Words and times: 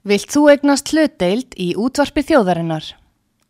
Vilt 0.00 0.32
þú 0.32 0.46
egnast 0.48 0.94
hlutdeild 0.94 1.52
í 1.60 1.74
útvarpi 1.76 2.22
þjóðarinnar? 2.24 2.86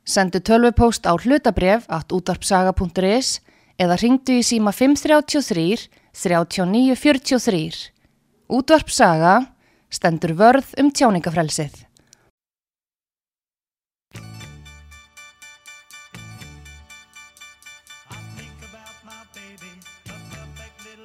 Sendu 0.02 0.40
tölvupóst 0.42 1.06
á 1.06 1.14
hlutabref 1.14 1.84
at 1.86 2.10
útvarpsaga.is 2.10 3.38
eða 3.78 3.98
ringdu 4.02 4.40
í 4.40 4.42
síma 4.42 4.72
533 4.74 5.86
3943. 6.10 7.94
Útvarpsaga 8.50 9.36
stendur 9.94 10.34
vörð 10.34 10.74
um 10.82 10.90
tjáningafrelsið. 10.90 11.86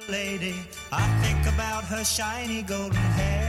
I 0.08 1.02
think 1.22 1.46
about 1.46 1.84
her 1.84 2.04
shiny 2.04 2.62
golden 2.62 2.96
hair. 3.18 3.45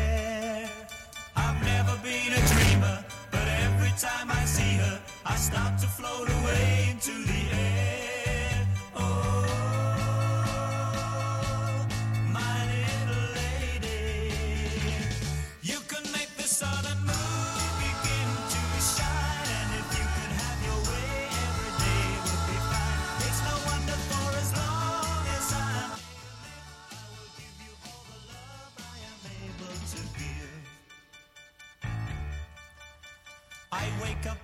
Been 2.28 2.44
a 2.44 2.46
dreamer, 2.46 3.06
but 3.32 3.48
every 3.64 3.94
time 3.98 4.30
I 4.30 4.44
see 4.44 4.76
her, 4.80 5.00
I 5.26 5.38
start 5.38 5.80
to 5.80 5.88
float 5.88 6.28
away 6.28 6.90
into 6.92 7.14
the 7.26 7.56
air. 7.56 7.77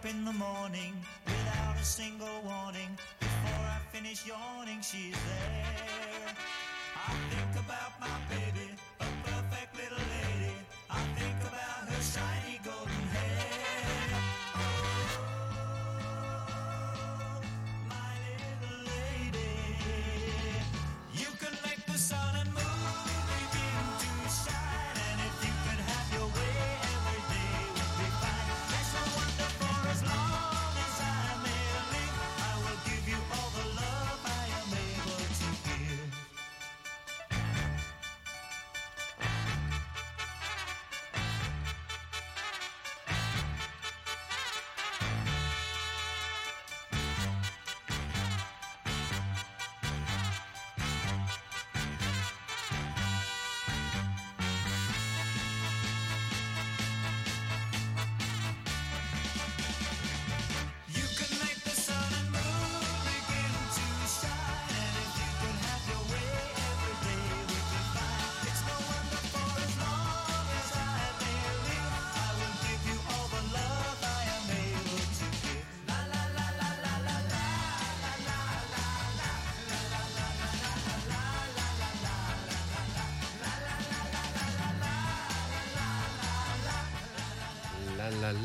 In 0.05 0.25
the 0.25 0.33
morning 0.33 0.93
without 1.25 1.75
a 1.79 1.83
single 1.83 2.41
warning. 2.43 2.97
Before 3.19 3.65
I 3.65 3.79
finish 3.91 4.25
yawning, 4.27 4.81
she's 4.81 5.15
there. 5.15 6.35
I 7.07 7.13
think 7.31 7.65
about 7.65 7.91
my 8.01 8.17
baby, 8.29 8.62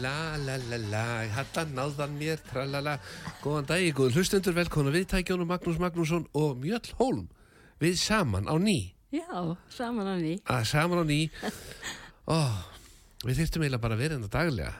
La 0.02 0.36
la 0.36 0.56
la 0.70 0.78
la 0.90 1.04
Hætta 1.32 1.64
náðan 1.72 2.14
mér, 2.18 2.40
tralala. 2.50 2.98
Góðan 3.42 3.66
dag, 3.68 3.84
góður 3.96 4.18
hlustendur, 4.20 4.54
velkona 4.56 4.92
viðtækjónu 4.94 5.46
Magnús 5.48 5.78
Magnússon 5.82 6.26
og 6.36 6.58
Mjöll 6.62 6.92
Hólm. 7.00 7.26
Við 7.80 7.96
saman 8.00 8.48
á 8.50 8.54
ný. 8.60 8.92
Já, 9.14 9.56
saman 9.72 10.06
á 10.10 10.14
ný. 10.20 10.34
að 10.44 10.64
Saman 10.68 11.00
á 11.00 11.04
ný. 11.08 11.20
Ó, 12.28 12.38
Við 13.24 13.40
þyrftum 13.40 13.64
eiginlega 13.64 13.82
bara 13.82 13.96
að 13.96 14.02
vera 14.04 14.14
hérna 14.18 14.28
daglega. 14.30 14.74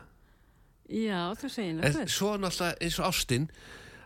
Já, 0.89 1.21
þú 1.41 1.49
segir 1.51 1.75
náttúrulega. 1.79 2.13
svo 2.13 2.31
náttúrulega 2.39 2.79
eins 2.85 2.99
og 3.01 3.09
ástin 3.09 3.49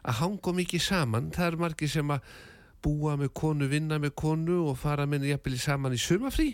að 0.03 0.17
hanga 0.19 0.55
mikið 0.57 0.83
saman 0.83 1.29
Það 1.31 1.47
eru 1.47 1.61
margir 1.63 1.91
sem 1.93 2.09
að 2.11 2.31
búa 2.83 3.13
með 3.21 3.31
konu, 3.39 3.69
vinna 3.71 3.99
með 4.03 4.15
konu 4.19 4.57
og 4.71 4.79
fara 4.81 5.05
með 5.07 5.29
jafnvel 5.31 5.59
saman 5.63 5.95
í 5.95 6.01
sumafrí 6.03 6.49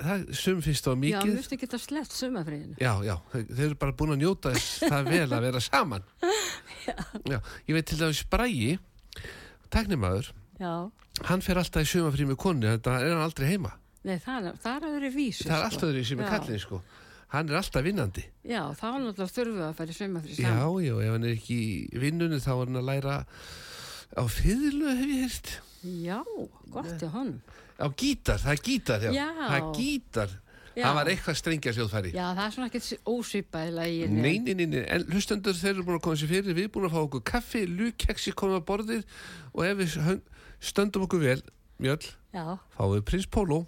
Það 0.00 0.22
sum 0.40 0.60
finnst 0.64 0.86
þá 0.86 0.90
Já, 0.92 0.98
mikið 1.04 1.32
finnst 1.36 1.52
ekki 1.56 1.66
þetta 1.68 1.78
slett 1.82 2.14
sumafriðinu. 2.16 2.76
Já, 2.80 2.92
já, 3.04 3.14
þau 3.34 3.64
eru 3.66 3.76
bara 3.82 3.92
búin 4.00 4.14
að 4.14 4.22
njóta 4.22 4.52
þess 4.54 4.84
það 4.88 5.10
vel 5.12 5.26
að 5.36 5.44
vera 5.48 5.60
saman. 5.64 6.06
Já. 7.30 7.36
ég 7.68 7.74
veit 7.76 7.86
til 7.90 7.98
dæmis 8.00 8.22
Bræi, 8.32 8.78
teknimaður, 9.74 10.30
Já, 10.60 10.72
hann 11.28 11.44
fer 11.44 11.60
alltaf 11.60 11.84
í 11.84 11.90
sumafrí 11.90 12.26
með 12.28 12.38
konu, 12.40 12.66
þetta 12.72 12.96
er 13.02 13.12
hann 13.14 13.22
aldrei 13.26 13.50
heima. 13.52 13.74
nei, 14.08 14.16
það, 14.24 14.50
það 14.64 14.76
er 14.78 14.88
aðri 14.90 15.10
vísu. 15.14 15.44
Það 15.48 15.56
er 15.58 15.66
alltaf 15.68 15.86
þeirri 15.90 16.04
sem 16.08 16.20
er 16.22 16.28
Já. 16.28 16.32
kallin, 16.36 16.62
sko. 16.64 16.80
Hann 17.30 17.50
er 17.52 17.58
alltaf 17.60 17.84
vinnandi. 17.86 18.24
Já, 18.48 18.62
þá 18.74 18.84
er 18.90 19.00
náttúrulega 19.04 19.34
þurfum 19.36 19.58
við 19.60 19.66
að 19.68 19.74
fara 19.78 19.92
í 19.92 19.98
sumafrið 20.00 20.38
Já, 20.40 20.48
saman. 20.50 20.84
já, 20.88 20.94
ef 21.04 21.12
hann 21.14 21.26
er 21.28 21.34
ekki 21.36 21.58
í 21.60 22.00
vinnunni 22.02 22.40
þá 22.42 22.50
er 22.56 22.62
hann 22.64 22.80
að 22.80 22.88
læra 22.88 23.18
á 24.16 24.22
fiðlu, 24.26 24.94
hef 24.98 25.12
ég 25.12 25.20
heyrt. 25.26 25.52
Já, 25.84 26.18
gott 26.74 26.90
til 27.00 27.12
honum. 27.14 27.38
Á 27.80 27.86
gítar, 27.96 28.38
það 28.42 28.52
er 28.54 28.62
gítar, 28.68 29.04
já. 29.08 29.12
Já. 29.16 29.26
Það 29.40 29.56
er 29.58 29.68
gítar. 29.78 30.34
Já. 30.70 30.84
Það 30.84 30.94
var 31.00 31.08
eitthvað 31.10 31.36
strengja 31.40 31.72
sjóðfæri. 31.74 32.10
Já, 32.14 32.24
það 32.36 32.44
er 32.44 32.52
svona 32.54 32.68
ekkert 32.70 33.08
ósvipað 33.10 33.66
í 33.66 33.72
laginu. 33.74 34.20
Nei, 34.22 34.36
nei, 34.44 34.52
nei, 34.54 34.66
nei, 34.70 34.82
en 34.94 35.06
hlustendur 35.10 35.56
þeir 35.58 35.72
eru 35.72 35.84
búin 35.88 35.98
að 35.98 36.04
koma 36.06 36.20
sér 36.20 36.30
fyrir, 36.30 36.54
við 36.54 36.66
erum 36.68 36.74
búin 36.76 36.86
að 36.86 36.94
fá 36.94 37.00
okkur 37.00 37.24
kaffi, 37.32 37.62
lúkeksi 37.66 38.34
komið 38.38 38.60
á 38.62 38.68
borðið 38.68 39.16
og 39.50 39.64
ef 39.66 39.80
við 39.80 39.96
stöndum 40.70 41.06
okkur 41.08 41.24
vel, 41.24 41.40
mjöll, 41.82 42.06
Já, 42.30 42.44
fáum 42.76 42.94
við 42.94 43.04
prins 43.10 43.26
Pólo 43.34 43.64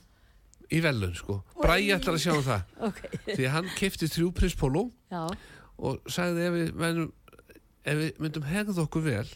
í 0.72 0.78
velun, 0.84 1.16
sko. 1.18 1.40
Bræði 1.58 1.90
ætlar 1.96 2.16
að 2.20 2.22
sjá 2.22 2.32
um 2.36 2.46
það, 2.46 2.70
ok. 2.88 3.02
því 3.32 3.50
hann 3.56 3.72
kefti 3.80 4.08
þrjú 4.14 4.30
prins 4.38 4.56
Pólo 4.62 4.86
og 5.82 6.12
sagði 6.12 6.46
ef 6.46 6.56
við, 6.60 6.72
menum, 6.84 7.12
ef 7.82 7.98
við 7.98 8.22
myndum 8.22 8.46
hegða 8.46 8.86
okkur 8.86 9.04
vel, 9.10 9.26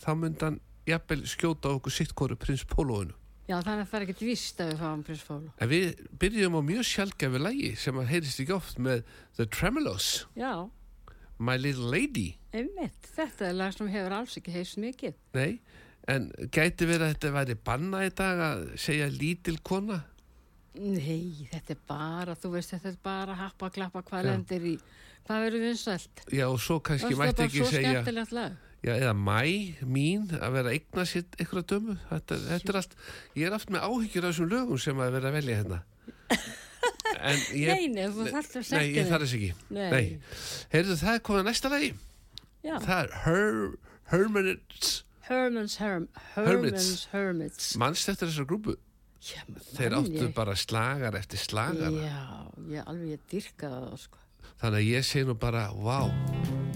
þá 0.00 0.10
myndi 0.16 0.46
hann 0.48 0.60
jafnvel 0.88 1.22
skjóta 1.28 1.74
okkur 1.76 1.92
sitt 1.94 2.16
hvoru 2.16 2.38
prins 2.40 2.64
Pólóinu. 2.64 3.12
Já, 3.50 3.56
þannig 3.66 3.82
að 3.84 3.88
það 3.90 3.98
er 3.98 4.04
ekkert 4.06 4.22
víst 4.28 4.60
að 4.62 4.70
við 4.72 4.82
fáum 4.84 5.00
prinsfólu. 5.06 5.50
En 5.60 5.70
við 5.72 6.04
byrjum 6.22 6.58
á 6.58 6.62
mjög 6.70 6.86
sjálfgefi 6.90 7.40
lægi 7.42 7.70
sem 7.82 7.98
að 8.00 8.10
heyrist 8.14 8.42
ekki 8.44 8.54
oft 8.56 8.78
með 8.86 9.02
The 9.38 9.48
Tremolos, 9.50 10.10
Já, 10.38 10.52
My 11.40 11.56
Little 11.58 11.90
Lady. 11.90 12.28
einmitt. 12.52 13.10
Þetta 13.16 13.48
er 13.50 13.54
lag 13.56 13.72
sem 13.76 13.88
hefur 13.90 14.12
alls 14.20 14.36
ekki 14.40 14.52
heist 14.54 14.76
mikið. 14.82 15.14
Nei, 15.34 15.60
en 16.10 16.30
gæti 16.52 16.86
verið 16.88 17.06
að 17.06 17.12
þetta 17.14 17.34
væri 17.38 17.58
banna 17.64 18.04
í 18.06 18.10
dag 18.18 18.40
að 18.46 18.64
segja 18.80 19.06
lítil 19.12 19.56
kona? 19.64 20.02
Nei, 20.78 21.48
þetta 21.50 21.74
er 21.74 21.78
bara, 21.88 22.34
þú 22.38 22.52
veist, 22.54 22.70
þetta 22.76 22.92
er 22.92 22.98
bara 23.02 23.34
happa, 23.40 23.70
klappa, 23.74 24.02
hvað 24.06 24.28
lendir 24.28 24.66
í, 24.70 24.74
hvað 25.26 25.46
verður 25.46 25.64
vinsælt? 25.66 26.22
Já, 26.30 26.44
og 26.46 26.60
svo 26.62 26.76
kannski 26.78 27.10
Það 27.10 27.16
er 27.16 27.22
mætti 27.24 27.40
bara 27.40 27.48
ekki 27.48 27.58
svo 27.64 27.70
segja, 27.72 27.90
skemmtilegt 27.96 28.34
lag. 28.36 28.58
Já, 28.84 28.92
eða 28.96 29.12
mæ, 29.16 29.40
mín, 29.84 30.26
að 30.38 30.54
vera 30.56 30.70
að 30.70 30.76
eigna 30.78 31.04
sér 31.10 31.24
eitthvað 31.36 31.66
dömu. 31.74 31.96
Þetta, 32.10 32.38
þetta 32.48 32.72
er 32.74 32.78
allt, 32.80 32.96
ég 33.36 33.46
er 33.50 33.56
aft 33.58 33.70
með 33.74 33.86
áhyggjur 33.88 34.26
af 34.26 34.32
þessum 34.34 34.50
lögum 34.54 34.80
sem 34.86 35.02
að 35.04 35.14
vera 35.18 35.30
að 35.32 35.38
velja 35.40 35.60
hérna. 35.62 35.80
En 37.20 37.36
ég, 37.52 37.68
Nei, 37.68 37.88
nei, 37.92 38.04
þú 38.14 38.24
þarft 38.30 38.54
að 38.56 38.60
nei, 38.62 38.66
setja 38.70 38.94
ég 38.96 39.08
þarf 39.10 39.24
þess 39.26 39.34
ekki. 39.36 39.48
Nei. 39.76 39.88
Nei. 39.92 40.04
Heyrðu, 40.72 40.94
það 41.02 41.16
er 41.18 41.22
komið 41.26 41.40
að 41.42 41.48
næsta 41.50 41.70
lagi. 41.72 41.90
Já, 42.64 42.72
Það 42.84 43.00
er 43.02 43.10
Her, 43.24 43.58
Hermanits, 44.12 44.92
Herman's 45.28 45.76
Herm, 45.82 46.06
Herman's 46.36 46.88
Hermits. 47.12 47.68
mannst 47.82 48.08
eftir 48.14 48.30
þessar 48.30 48.48
grúpu. 48.48 48.76
Já, 49.20 49.42
Þeir 49.76 49.98
áttu 49.98 50.16
ég. 50.22 50.32
bara 50.38 50.56
slagar 50.56 51.18
eftir 51.20 51.42
slagara. 51.42 51.92
Já, 52.08 52.24
ég 52.78 52.88
alveg 52.88 53.12
ég 53.18 53.28
dyrkaði 53.34 53.84
það, 53.90 54.00
sko. 54.06 54.24
Þannig 54.62 54.80
að 54.80 54.90
ég 54.94 55.08
segi 55.10 55.28
nú 55.28 55.36
bara, 55.44 55.68
vá. 55.76 56.69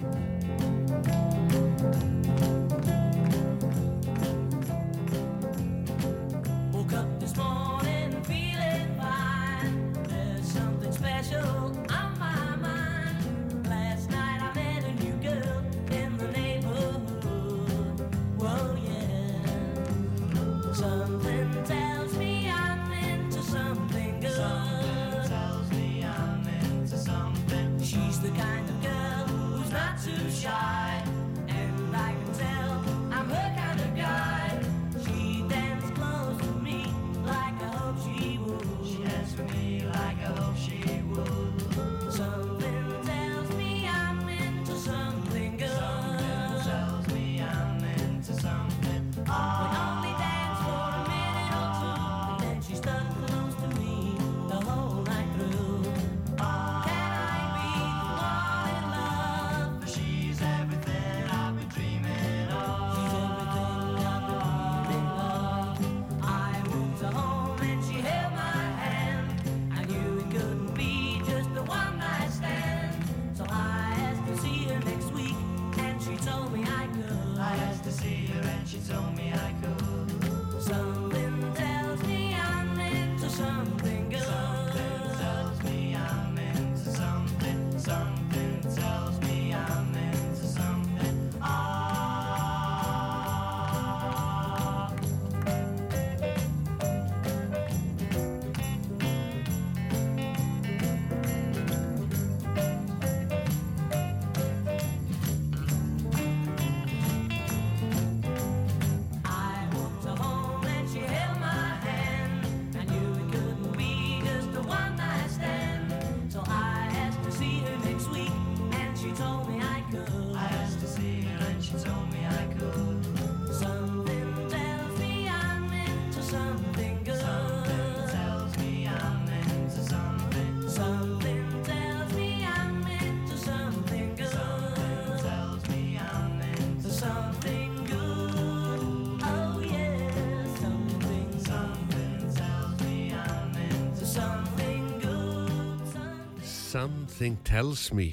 Something 146.74 147.38
tells 147.46 147.88
me 147.94 148.10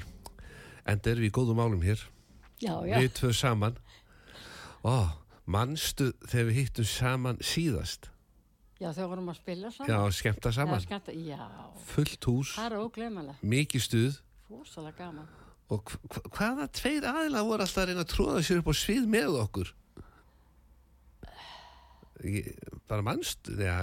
En 0.86 0.98
það 1.02 1.12
erum 1.16 1.26
við 1.26 1.34
góðum 1.38 1.58
málum 1.62 1.82
hér 1.86 2.00
Já, 2.62 2.74
já. 2.86 2.96
Við 3.02 3.12
tvö 3.18 3.32
saman 3.34 3.76
Ó, 4.86 4.94
manstu 5.50 6.12
þegar 6.30 6.48
við 6.52 6.58
hittum 6.62 6.86
saman 6.88 7.42
síðast 7.42 8.08
Já, 8.82 8.88
þau 8.96 9.04
vorum 9.12 9.28
að 9.30 9.36
spila 9.38 9.68
saman. 9.70 9.90
Já, 9.92 9.98
skemmta 10.18 10.50
saman 10.54 10.80
Já, 10.80 10.86
skemmta. 10.88 11.12
Fullt 11.92 12.26
hús, 12.26 12.54
mikið 13.46 13.84
stuð 13.86 14.16
Fórsalega 14.48 14.98
gaman. 15.06 15.28
Og 15.72 15.86
hv- 15.88 16.00
hv- 16.12 16.26
hvaða 16.36 16.66
tveir 16.76 17.06
aðila 17.08 17.44
voru 17.46 17.62
alltaf 17.64 17.84
að 17.84 17.86
reyna 17.92 18.02
að 18.04 18.10
tróða 18.10 18.42
sér 18.44 18.58
upp 18.60 18.66
á 18.68 18.74
svið 18.76 19.06
með 19.14 19.36
okkur? 19.40 19.70
Ég, 22.26 22.50
bara 22.90 23.02
manstu, 23.06 23.54
já, 23.58 23.78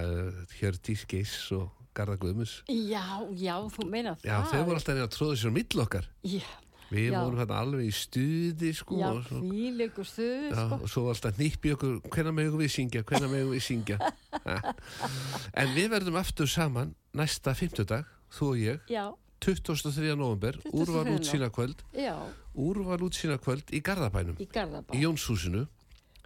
Hjördís 0.60 1.06
Geiss 1.10 1.48
og 1.58 1.72
Garða 2.00 2.18
Guðmus. 2.24 2.56
Já, 2.72 3.04
já, 3.36 3.54
þú 3.76 3.86
meina 3.92 4.16
það. 4.16 4.26
Já, 4.32 4.40
þau 4.54 4.64
voru 4.72 4.80
alltaf 4.80 5.04
að 5.06 5.14
tróða 5.18 5.38
sér 5.44 5.52
á 5.52 5.58
mill 5.60 5.84
okkar. 5.86 6.10
Já, 6.24 6.48
Við 6.90 7.12
Já. 7.14 7.20
vorum 7.22 7.38
hérna 7.38 7.58
alveg 7.62 7.86
í 7.86 7.92
stuði, 7.94 8.70
sko. 8.74 8.96
já, 8.98 9.10
og 9.14 9.20
svo, 9.28 9.40
fíleikur 9.46 10.08
stuð, 10.10 10.46
já, 10.50 10.56
sko. 10.58 10.78
og 10.82 10.90
svo 10.90 11.04
var 11.06 11.14
alltaf 11.14 11.36
nýppi 11.38 11.74
okkur, 11.76 12.00
hvenær 12.10 12.34
megum 12.34 12.58
við 12.64 12.72
syngja, 12.74 13.04
hvenær 13.06 13.30
megum 13.30 13.52
við 13.54 13.62
syngja. 13.62 13.98
En 15.62 15.74
við 15.76 15.90
verðum 15.94 16.18
aftur 16.18 16.50
saman 16.50 16.96
næsta 17.14 17.54
fimmtudag, 17.58 18.08
þú 18.34 18.50
og 18.56 18.58
ég, 18.64 18.80
Já, 18.90 19.06
23. 19.46 20.16
november, 20.18 20.58
23. 20.66 20.82
úrval 20.82 21.14
útsýna 21.14 21.52
kvöld, 21.54 21.84
já, 21.94 22.16
úrval 22.58 23.00
útsýna 23.06 23.38
kvöld 23.38 23.70
í 23.70 23.84
Garðabænum. 23.86 24.36
í 24.42 24.50
Garðabá. 24.50 24.90
í 24.98 25.04
Jónshúsinu 25.06 25.68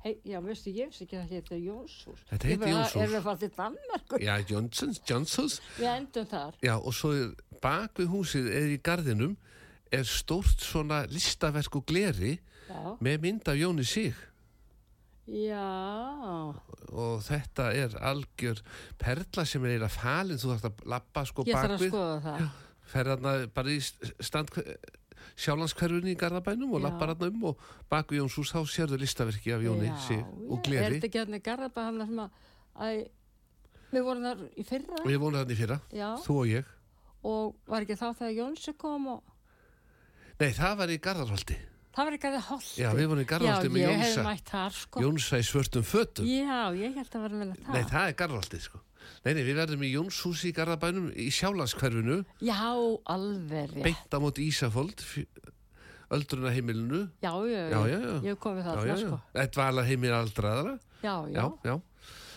Hei, 0.03 0.17
já, 0.27 0.39
veistu, 0.44 0.69
ég 0.75 0.89
veist 0.91 1.01
ekki 1.05 1.15
að 1.15 1.29
þetta 1.31 1.35
heitir 1.55 1.61
Jónshús. 1.63 2.23
Þetta 2.27 2.47
heitir 2.50 2.71
Jónshús. 2.73 2.95
Erum 3.00 3.13
við 3.13 3.19
að 3.21 3.27
fara 3.29 3.39
til 3.44 3.51
Danmarku? 3.55 4.19
já, 4.19 4.33
Johnsons, 4.50 5.00
Johnsons 5.07 5.55
Við 5.77 5.88
endum 5.94 6.25
þar. 6.33 6.57
já, 6.65 6.73
og 6.75 6.94
svo 6.97 7.11
er 7.15 7.29
bak 7.63 8.01
við 8.01 8.09
húsið 8.11 8.50
eða 8.51 8.73
í 8.75 8.81
garðinum 8.83 9.38
er 9.94 10.03
stórt 10.09 10.59
svona 10.65 11.03
listaverk 11.07 11.75
og 11.79 11.85
gleri 11.88 12.33
Já, 12.67 12.81
með 13.03 13.17
mynd 13.23 13.47
af 13.53 13.55
Jóni 13.59 13.85
Sig 13.88 14.15
já, 15.27 15.63
og 16.91 17.21
þetta 17.23 17.69
er 17.79 17.94
algjör 18.03 18.59
perla 19.00 19.45
sem 19.47 19.63
er 19.63 19.77
eiginlega 19.77 19.94
falin 19.95 20.39
þú 20.41 20.50
þarfst 20.51 20.67
að 20.67 20.83
lappa 20.91 21.23
sko 21.29 21.45
ég 21.47 21.55
þarf 21.55 21.77
að 21.77 21.85
skoða 21.88 22.17
það. 22.25 22.50
ferðarna 22.94 23.33
bara 23.55 23.71
í 23.71 23.79
stand 24.19 24.51
sjálandskverfunni 25.46 26.13
í 26.13 26.20
Garðabænum 26.20 26.75
og 26.77 26.86
lappar 26.86 27.13
hann 27.13 27.27
um 27.30 27.50
og 27.51 27.65
bak 27.92 28.13
við 28.13 28.22
Jóns 28.22 28.38
hús 28.39 28.53
þá 28.53 28.62
sérðu 28.70 29.01
listaverki 29.01 29.56
af 29.56 29.65
Jóni 29.65 29.89
já. 29.89 30.22
og 30.48 30.56
Er 30.60 30.63
gleri 30.68 30.96
þetta 30.98 31.10
ekki 31.10 31.24
hann 31.24 31.38
í 31.39 31.44
Garðabá 31.50 31.89
hann 31.89 32.06
sem 32.06 32.24
að, 32.24 33.03
við 33.92 34.08
vorum 34.08 34.30
þar 34.30 34.48
í 34.53 34.65
fyrra, 34.70 35.03
við 35.03 35.20
vonum 35.25 35.44
þannig 35.44 35.62
fyrra, 35.63 35.82
já, 35.94 36.08
þú 36.25 36.39
og 36.39 36.50
ég 36.53 36.74
og 37.24 37.53
var 37.72 37.86
ekki 37.86 38.00
þá 38.00 38.08
þegar 38.12 38.34
Jónsi 38.39 38.75
kom 38.77 39.13
og 39.18 39.22
nei, 40.42 40.50
það 40.51 40.82
var 40.82 40.92
í 40.92 41.00
Garðarholti 41.03 41.60
það 41.94 42.08
var 42.10 42.15
það 42.24 42.46
holti. 42.48 42.82
Já, 42.82 42.89
við 42.98 43.10
vorum 43.12 43.22
í 43.24 43.27
Garðholti 43.30 43.70
með 43.70 43.84
Já, 43.84 43.86
ég 43.86 44.00
hef 44.00 44.08
Jónsa. 44.08 44.24
mætt 44.25 44.50
þar, 44.50 44.77
sko. 44.80 45.03
Jónsa 45.03 45.39
í 45.39 45.46
svörtum 45.46 45.86
fötum. 45.86 46.30
Já, 46.30 46.62
ég 46.80 46.98
held 46.98 47.18
að 47.18 47.25
vera 47.27 47.42
með 47.42 47.51
það. 47.60 47.75
Nei, 47.75 47.84
það 47.92 48.08
er 48.08 48.15
Garðholtið, 48.22 48.63
sko. 48.65 48.82
Nei, 49.25 49.33
nei, 49.38 49.43
við 49.48 49.55
verðum 49.62 49.83
í 49.88 49.91
Jónshúsi 49.93 50.50
í 50.51 50.55
Garðabænum 50.57 51.12
í 51.15 51.29
Sjálandskverfinu, 51.31 52.22
Já, 52.43 52.60
alveg 53.13 53.72
rétt. 53.74 53.83
beint 53.86 54.13
á 54.13 54.17
móti 54.24 54.48
Ísafold, 54.50 55.03
öldruna 56.13 56.51
heimilinu. 56.53 57.07
Já, 57.24 57.31
já, 57.48 57.62
Já, 57.69 57.79
já, 57.88 58.00
já. 58.00 58.13
Ég 58.22 58.29
hef 58.33 58.39
komið 58.43 58.62
Já, 58.63 58.69
þarna, 58.69 58.86
já, 58.86 58.93
já. 58.93 59.07
sko. 59.07 59.19
Þetta 59.33 59.63
var 59.63 59.88
heimil 59.88 60.13
aldraðara. 60.17 60.75
Já, 61.03 61.15
já. 61.31 61.33
Já, 61.33 61.48
já. 61.72 61.75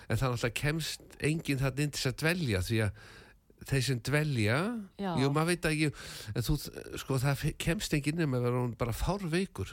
En 0.07 0.17
það 0.21 0.33
náttúrulega 0.37 0.55
kemst 0.63 1.17
enginn 1.27 1.59
þarna 1.59 1.83
inn 1.83 1.91
til 1.97 2.11
að 2.11 2.17
dvelja, 2.23 2.61
því 2.63 2.77
að 2.87 3.01
þeir 3.67 3.83
sem 3.83 4.01
dvelja, 4.07 4.57
Já. 5.03 5.11
jú, 5.19 5.31
maður 5.35 5.49
veit 5.51 5.65
ekki, 5.67 5.89
en 6.37 6.45
þú, 6.47 6.55
sko, 7.03 7.17
það 7.19 7.43
kemst 7.59 7.97
enginn 7.99 8.21
nema 8.21 8.39
að 8.39 8.45
vera 8.47 8.61
bara 8.79 8.95
fárveikur. 8.95 9.73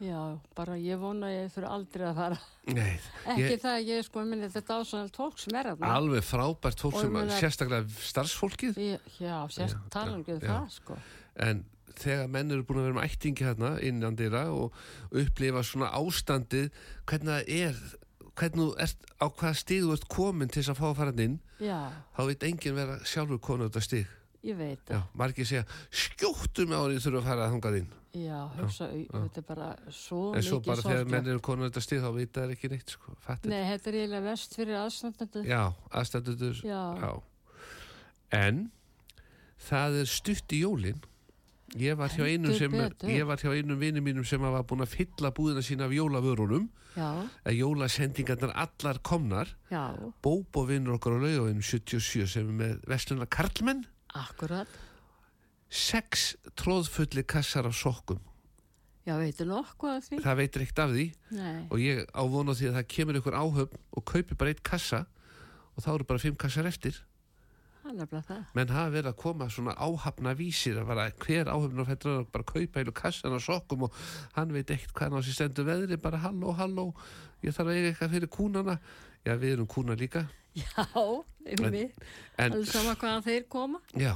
Já, 0.00 0.38
bara 0.56 0.76
ég 0.80 0.98
vona 0.98 1.28
að 1.28 1.34
ég 1.36 1.50
fyrir 1.54 1.68
aldrei 1.68 2.06
að 2.08 2.16
fara. 2.16 2.38
Nei, 2.72 2.94
Ekki 3.26 3.42
ég, 3.42 3.60
það 3.62 3.74
að 3.76 3.88
ég 3.90 4.06
sko, 4.06 4.24
minni, 4.26 4.48
þetta 4.50 4.78
ásvonald 4.80 5.16
fólk 5.18 5.38
sem 5.42 5.58
er 5.60 5.68
að 5.72 5.84
alveg 5.86 6.24
frábært 6.26 6.80
fólk 6.82 6.96
ég 6.96 7.04
sem, 7.04 7.12
meina- 7.12 7.38
sérstaklega 7.38 7.88
starfsfólkið, 8.08 8.80
Já, 9.20 9.36
sérst 9.52 9.76
Já, 9.76 9.82
talandi 9.90 10.32
um 10.32 10.40
já, 10.40 10.48
það, 10.48 10.70
sko. 10.78 10.96
en 11.36 11.64
þegar 11.94 12.28
menn 12.28 12.50
eru 12.50 12.64
búin 12.64 12.80
að 12.80 12.86
vera 12.88 12.98
með 13.00 13.10
ættingi 13.10 13.44
hérna 13.46 13.72
innan 13.84 14.16
dýra 14.16 14.46
og 14.50 14.72
upplifa 15.12 15.62
svona 15.66 15.90
ástandið 15.98 16.70
hvernig 17.06 17.28
það 17.28 17.52
er 17.58 17.82
hvernig 18.32 18.62
þú 18.64 18.68
ert, 18.80 19.06
á 19.20 19.26
hvaða 19.28 19.54
stig 19.60 19.82
þú 19.84 19.92
ert 19.92 20.08
komin 20.08 20.48
til 20.48 20.62
þess 20.62 20.72
að 20.72 20.80
fá 20.80 20.86
að 20.88 20.96
fara 21.02 21.14
inn 21.26 21.38
Já, 21.60 21.80
þá 22.16 22.20
veit 22.30 22.46
enginn 22.48 22.78
vera 22.78 22.98
sjálfur 23.04 23.38
á 23.60 23.64
þetta 23.68 23.84
stig 23.84 24.06
ég 24.42 24.56
veit 24.58 24.80
Já, 24.88 24.94
það. 24.96 25.02
margir 25.22 25.46
segja, 25.46 25.64
skjóttu 25.90 26.66
mig 26.66 26.78
árið 26.78 27.02
þurfa 27.04 27.20
að 27.22 27.28
fara 27.30 27.44
að 27.46 27.52
þangað 27.56 27.76
inn. 27.80 27.90
Já, 28.12 28.38
hugsa, 28.58 28.88
þetta 28.92 29.40
er 29.40 29.44
bara 29.48 29.68
svo 29.88 30.22
en 30.36 30.42
svo 30.44 30.58
mikið 30.58 30.66
bara 30.68 30.82
þegar 30.82 30.98
sorglegt. 30.98 31.12
menn 31.14 31.30
eru 31.32 31.40
komin 31.46 31.64
á 31.64 31.68
þetta 31.70 31.82
stig 31.86 32.02
þá 32.02 32.08
veit 32.16 32.32
það 32.36 32.50
ekki 32.56 32.70
neitt 32.74 32.90
sko, 32.92 33.14
fattir 33.24 33.52
Nei, 33.54 33.62
þetta 33.70 33.88
er 33.88 33.96
eiginlega 34.02 34.26
vest 34.26 34.56
fyrir 34.58 34.80
aðstandandi. 34.82 35.44
Já, 35.48 35.62
aðstættuður 35.96 36.60
Já. 36.66 36.82
En 38.36 38.60
það 39.68 39.96
er 40.02 40.10
stutt 40.12 40.52
í 40.56 40.60
jólin. 40.64 41.00
Ég 41.80 41.96
var 41.96 42.12
hjá 42.12 42.26
einum 42.28 42.50
Heldur 42.52 42.58
sem 42.60 42.74
betur. 42.76 43.08
ég 43.08 43.24
var 43.24 43.40
hjá 43.40 43.48
einum 43.56 43.78
vinni 43.80 44.02
mínum 44.04 44.26
sem 44.28 44.40
var 44.44 44.64
búin 44.68 44.84
að 44.84 44.92
fylla 44.92 45.30
búðina 45.32 45.62
sína 45.64 45.86
af 45.88 45.94
jólavörunum. 45.96 46.66
Já, 46.92 47.08
að 47.48 47.56
jólasendingarnar 47.56 48.52
allar 48.52 48.98
komnar. 49.00 49.48
Já, 49.72 49.86
Bóbo 50.20 50.66
vinnur 50.68 50.98
okkur 50.98 51.16
á 51.16 51.18
laugavinum 51.24 51.64
77 51.64 52.26
sem 52.28 52.44
er 52.52 52.58
með 52.58 52.82
vestluna 52.92 53.24
Karlmenn 53.24 53.86
akkurat. 54.18 54.68
sex 55.72 56.34
tróðfulli 56.58 57.24
kassar 57.24 57.66
af 57.66 57.74
sokkum. 57.74 58.18
Já, 59.06 59.16
veitu 59.18 59.44
nokkuð 59.48 59.90
af 59.96 60.04
því? 60.06 60.18
það 60.22 60.36
veitir 60.38 60.62
ekkert 60.62 60.82
af 60.84 60.90
því. 60.92 61.06
Nei, 61.34 61.62
og 61.72 61.78
ég 61.82 62.02
á 62.12 62.22
vona 62.28 62.54
því 62.54 62.68
að 62.68 62.76
það 62.76 62.90
kemur 62.94 63.18
ykkur 63.18 63.38
áhöfn 63.38 63.80
og 63.90 64.04
kaupi 64.04 64.36
bara 64.38 64.52
eitt 64.52 64.62
kassa 64.62 65.06
og 65.72 65.82
þá 65.82 65.88
eru 65.94 66.04
bara 66.04 66.22
fimm 66.22 66.36
kassar 66.36 66.68
eftir. 66.68 67.00
Menn 67.82 68.70
hafa 68.70 68.92
verið 68.94 69.08
að 69.10 69.16
koma 69.18 69.48
svona 69.50 69.72
áhafna 69.74 70.36
vísir 70.38 70.76
að 70.78 70.92
bara 70.92 71.08
hver 71.24 71.48
áhafn 71.50 71.80
og 71.82 71.88
fættur 71.88 72.20
að 72.20 72.28
bara 72.36 72.46
kaupa 72.52 72.78
heilu 72.78 72.94
kassan 72.94 73.34
af 73.34 73.42
sokkum 73.42 73.88
og 73.88 73.96
hann 74.36 74.52
veit 74.54 74.70
ekkert 74.70 74.94
hvað 74.94 75.08
hann 75.10 75.18
á 75.18 75.26
sér 75.26 75.34
stendur 75.40 75.66
veðri 75.66 75.98
bara 75.98 76.20
halló, 76.22 76.52
halló, 76.54 76.84
ég 77.42 77.56
þarf 77.56 77.72
að 77.72 77.80
eiga 77.80 77.90
eitthvað 77.90 78.14
fyrir 78.14 78.30
kúnana. 78.38 78.78
Já, 79.26 79.34
við 79.34 79.56
erum 79.56 79.66
kúna 79.70 79.98
líka 79.98 80.28
Já, 80.54 80.84
en, 81.46 81.64
Alveg 82.38 82.66
sama 82.68 82.94
hvaðan 83.00 83.24
þeir 83.24 83.46
koma. 83.48 83.80
já, 83.96 84.12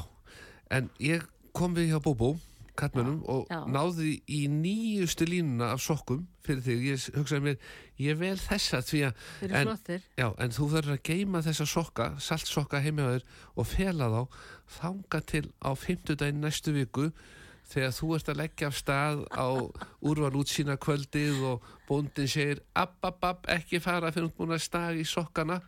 en 0.70 0.90
ég 1.00 1.24
kom 1.56 1.74
við 1.76 1.90
hjá 1.94 2.00
Bóbó 2.04 2.34
kattmönnum 2.76 3.22
og 3.32 3.46
Já. 3.48 3.62
náði 3.72 4.18
í 4.28 4.42
nýjustu 4.52 5.24
línuna 5.24 5.70
af 5.72 5.80
sokkum 5.80 6.26
fyrir 6.44 6.60
þig, 6.60 6.82
ég 6.90 7.06
hugsaði 7.16 7.40
mér 7.46 7.56
ég 8.04 8.18
vel 8.20 8.34
þessa 8.36 8.82
því 8.84 9.00
að 9.06 9.22
Þeir 9.40 9.46
eru 9.48 9.56
En- 9.56 9.70
flottir. 9.70 10.02
Já, 10.20 10.26
en 10.44 10.50
þú 10.58 10.66
verður 10.74 10.92
að 10.98 11.02
geima 11.08 11.40
þessa 11.46 11.66
sokka, 11.70 12.10
saltsokka 12.20 12.82
heimja 12.84 13.06
þér 13.14 13.24
og 13.56 13.66
fela 13.70 14.10
þá 14.12 14.20
þanga 14.76 15.22
til 15.32 15.42
á 15.64 15.70
fimmtudaginn 15.72 16.44
næstu 16.44 16.76
viku 16.76 17.06
þegar 17.72 17.96
þú 17.96 18.12
ert 18.18 18.28
að 18.34 18.40
leggja 18.42 18.68
af 18.68 18.76
stað 18.82 19.24
á 19.32 19.48
úrval 20.12 20.36
útsýna 20.44 20.76
kvöldið 20.76 21.40
og 21.54 21.64
bóndin 21.88 22.28
segir 22.28 22.60
app, 22.76 23.00
app, 23.02 23.24
app, 23.24 23.48
ekki 23.56 23.80
fara 23.80 24.12
fyrir 24.12 24.28
hún 24.36 24.52
að 24.52 24.60
stag 24.68 25.00
í 25.00 25.08
sokkana 25.08 25.62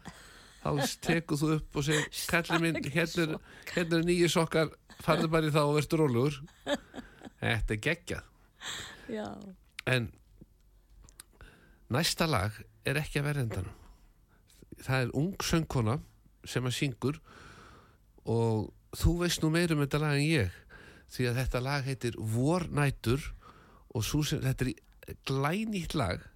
þá 0.63 0.71
tekur 1.05 1.41
þú 1.41 1.51
upp 1.57 1.79
og 1.79 1.87
segir 1.87 2.09
kallið 2.31 2.65
minn, 2.65 2.81
hérna 2.95 3.25
er, 3.25 3.35
hérna 3.75 4.03
nýju 4.05 4.31
sokkar 4.33 4.73
farðu 5.05 5.31
bara 5.33 5.49
í 5.51 5.55
þá 5.55 5.63
og 5.65 5.77
verður 5.79 6.03
rólugur 6.05 6.41
Þetta 7.39 7.75
er 7.75 7.83
geggjað 7.85 8.25
Já, 9.09 9.29
En 9.89 10.11
næsta 11.89 12.27
lag 12.29 12.57
er 12.85 12.99
ekki 13.01 13.21
að 13.21 13.29
vera 13.31 13.45
endanum. 13.45 13.77
Það 14.85 15.05
er 15.05 15.15
ung 15.17 15.45
söngkona 15.45 15.99
sem 16.49 16.67
að 16.69 16.77
syngur 16.77 17.21
og 18.29 18.69
þú 18.99 19.15
veist 19.23 19.43
nú 19.43 19.51
meir 19.53 19.73
um 19.75 19.83
þetta 19.83 20.03
lag 20.03 20.19
en 20.19 20.27
ég 20.27 20.59
því 21.13 21.31
að 21.31 21.41
þetta 21.43 21.63
lag 21.65 21.87
heitir 21.89 22.19
Vornætur 22.19 23.31
og 23.97 24.05
sem, 24.05 24.43
þetta 24.45 24.69
er 24.69 25.17
glænýtt 25.29 25.97
lag 25.97 26.27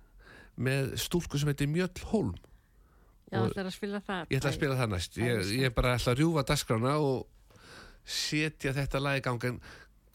með 0.57 0.95
stúlku 1.01 1.41
sem 1.41 1.51
heitir 1.53 1.69
Mjöll 1.69 2.09
Hólm. 2.09 2.35
Já, 3.33 3.39
það 3.41 3.61
er 3.63 3.69
að 3.71 3.77
spila 3.79 4.01
það. 4.07 4.25
Ég 4.31 4.41
ætla 4.43 4.51
að 4.53 4.59
spila 4.61 4.77
það 4.83 4.91
næst. 4.95 5.17
Ég, 5.23 5.53
ég 5.63 5.75
bara 5.77 5.95
ætla 5.97 6.13
að 6.15 6.21
rjúfa 6.23 6.45
dagskrána 6.53 6.95
og 7.01 7.27
setja 8.05 8.73
þetta 8.77 9.01
lag 9.03 9.19
í 9.21 9.25
gang 9.25 9.45
en 9.49 9.61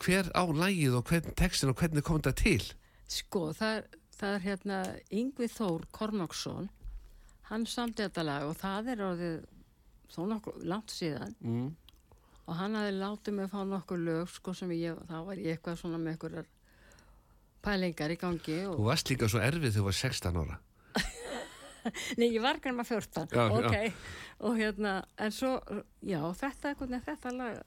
hver 0.04 0.30
á 0.38 0.44
lagið 0.46 0.98
og 1.00 1.06
hvern 1.10 1.36
textin 1.40 1.72
og 1.74 1.78
hvernig 1.82 2.04
kom 2.06 2.20
þetta 2.22 2.36
til? 2.38 2.64
Sko, 3.10 3.48
það 3.58 3.78
er, 3.80 3.86
það 4.20 4.36
er 4.38 4.44
hérna 4.46 4.80
Yngvi 5.16 5.48
Þór 5.50 5.86
Kormáksson, 5.96 6.68
hann 7.50 7.66
samti 7.66 8.04
þetta 8.06 8.26
lag 8.28 8.46
og 8.50 8.58
það 8.60 8.92
er 8.94 9.04
orðið 9.08 9.38
þó 10.14 10.20
nokkuð 10.34 10.64
langt 10.68 10.92
síðan 10.94 11.34
Mm. 11.44 11.70
og 12.48 12.56
hann 12.60 12.76
hafi 12.80 12.94
látið 12.96 13.34
mig 13.40 13.50
fá 13.52 13.64
nokkur 13.68 14.00
lög 14.00 14.30
sko 14.32 14.54
sem 14.56 14.70
ég, 14.76 14.96
þá 15.10 15.18
var 15.26 15.36
ég 15.40 15.58
eitthvað 15.58 15.80
svona 15.82 15.98
með 16.00 16.14
einhverjar 16.16 16.46
pælingar 17.64 18.14
í 18.14 18.18
gangi 18.22 18.60
Þú 18.64 18.76
og, 18.78 18.86
varst 18.88 19.10
líka 19.12 19.28
svo 19.32 19.42
erfið 19.44 19.74
þegar 19.74 19.80
þú 19.82 19.86
var 19.88 19.98
16 19.98 20.40
ára. 20.44 20.60
nei, 22.18 22.28
ég 22.34 22.42
var 22.44 22.60
grænma 22.64 22.84
14, 22.88 23.28
Já, 23.32 23.48
ok, 23.58 23.94
og 24.48 24.56
hérna, 24.60 24.94
en 25.18 25.32
svo, 25.36 25.56
já, 26.06 26.22
þetta, 26.42 26.76
hvernig 26.80 27.04
þetta 27.08 27.34
lag 27.38 27.60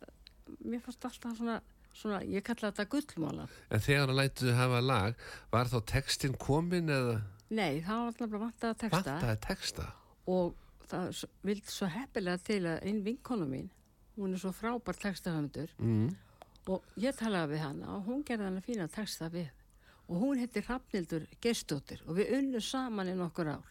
mér 0.66 0.80
fannst 0.84 1.04
alltaf 1.06 1.36
svona, 1.38 1.58
svona 1.94 2.20
ég 2.26 2.42
kalla 2.46 2.70
þetta 2.72 2.88
gullmála. 2.90 3.44
En 3.70 3.84
þegar 3.84 4.06
hann 4.08 4.18
lætuðu 4.18 4.54
hafa 4.58 4.80
lag, 4.82 5.20
var 5.52 5.70
þá 5.70 5.78
textin 5.94 6.34
komin 6.40 6.90
eða 6.90 7.20
Nei, 7.50 7.80
það 7.82 7.96
var 7.98 8.08
alltaf 8.12 8.30
bara 8.30 8.42
vantað 8.46 8.70
að 8.70 8.80
texta 8.84 8.98
vantaði 9.14 9.38
texta? 9.46 9.86
og 10.30 10.54
það 10.90 11.22
vildi 11.46 11.70
svo 11.74 11.86
heppilega 11.90 12.38
til 12.46 12.60
að 12.66 12.84
einn 12.86 13.00
vinkonu 13.06 13.46
mín, 13.50 13.68
hún 14.18 14.34
er 14.36 14.42
svo 14.42 14.50
frábær 14.54 14.98
textahöfundur 15.00 15.70
Mm. 15.78 16.10
og 16.70 16.84
ég 17.00 17.14
talaði 17.18 17.54
við 17.56 17.62
hana 17.64 17.96
og 17.96 18.04
hún 18.06 18.22
gerði 18.26 18.46
hana 18.50 18.60
fína 18.62 18.86
texta 18.90 19.28
við 19.32 19.48
og 20.10 20.18
hún 20.22 20.38
heitir 20.42 20.64
Hrafnildur 20.66 21.26
Gerstóttir 21.42 22.00
og 22.06 22.16
við 22.18 22.32
unnum 22.38 22.60
saman 22.62 23.08
í 23.10 23.14
nokkur 23.18 23.46
ár. 23.54 23.66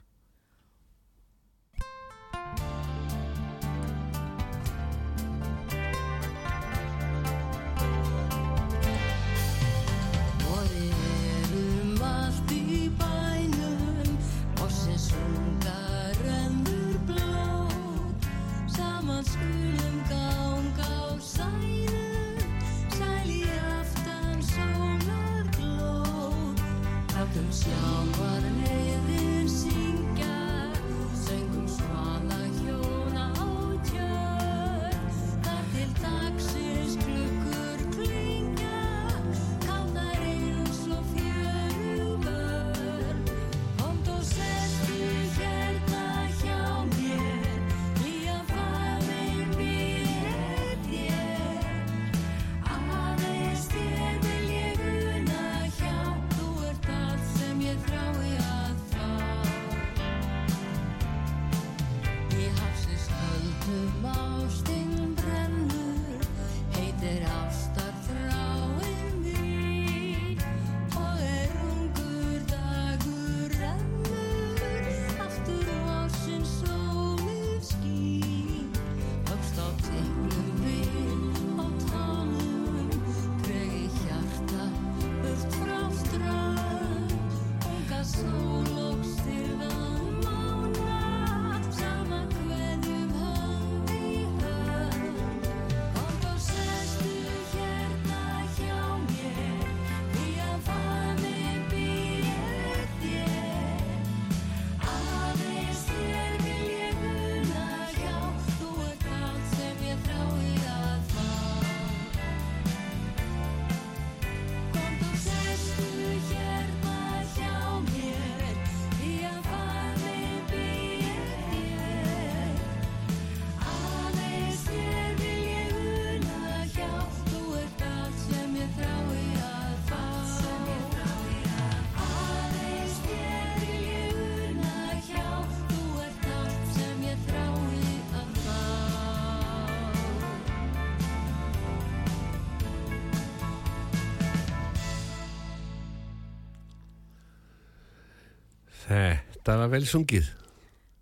Þetta 149.59 149.67
var 149.67 149.71
vel 149.75 149.85
sungið. 149.91 150.27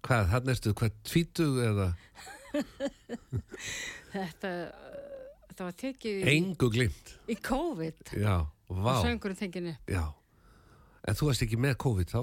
Hvað, 0.07 0.29
hann 0.31 0.49
erstu, 0.49 0.71
hvað, 0.73 0.93
tvítug 1.05 1.57
eða 1.61 1.87
Þetta, 4.13 4.49
uh, 4.49 5.41
þetta 5.51 5.67
var 5.67 5.75
tekið 5.77 6.15
í, 6.21 6.23
engu 6.37 6.69
glimt? 6.73 7.11
í 7.29 7.35
COVID 7.43 8.13
Já, 8.17 8.37
vá, 8.71 8.93
og 8.95 9.03
söngurinn 9.05 9.37
tenginu. 9.37 9.73
já. 9.91 10.05
En 11.07 11.15
þú 11.19 11.29
varst 11.29 11.43
ekki 11.45 11.59
með 11.61 11.75
COVID 11.85 12.09
þá? 12.15 12.21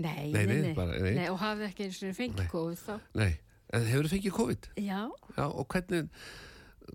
Nei, 0.00 0.28
Nei, 0.34 0.44
nei, 0.46 0.74
bara- 0.76 0.98
nei. 1.00 1.24
og 1.32 1.38
hafði 1.40 1.66
ekki 1.70 1.86
eins 1.88 2.02
og 2.04 2.14
fengið 2.20 2.42
Nei. 2.44 2.50
COVID 2.52 2.82
þá. 2.84 2.92
Nei, 3.22 3.30
en 3.72 3.88
hefur 3.88 4.06
þú 4.10 4.12
fengið 4.16 4.36
COVID? 4.36 4.68
Já, 4.84 5.00
Já, 5.38 5.44
og 5.48 5.66
hvernig, 5.72 6.04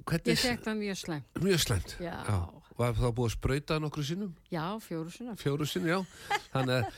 hvernig, 0.06 0.32
ég 0.36 0.44
fekk 0.46 0.64
það 0.70 0.80
mjög 0.86 1.02
slæmt. 1.02 1.42
mjög 1.42 1.66
slæmt. 1.66 1.98
Já. 2.04 2.16
Var 2.76 2.92
þá 3.00 3.06
búið 3.16 3.30
að 3.32 3.36
sprauta 3.40 3.80
nokkru 3.80 4.04
sinnum? 4.04 4.34
Já, 4.52 4.66
fjóru 4.84 5.12
sinna. 5.14 5.36
Fjóru 5.40 5.66
sinnum, 5.66 5.88
já. 5.88 6.40
Þannig 6.52 6.76
að 6.82 6.98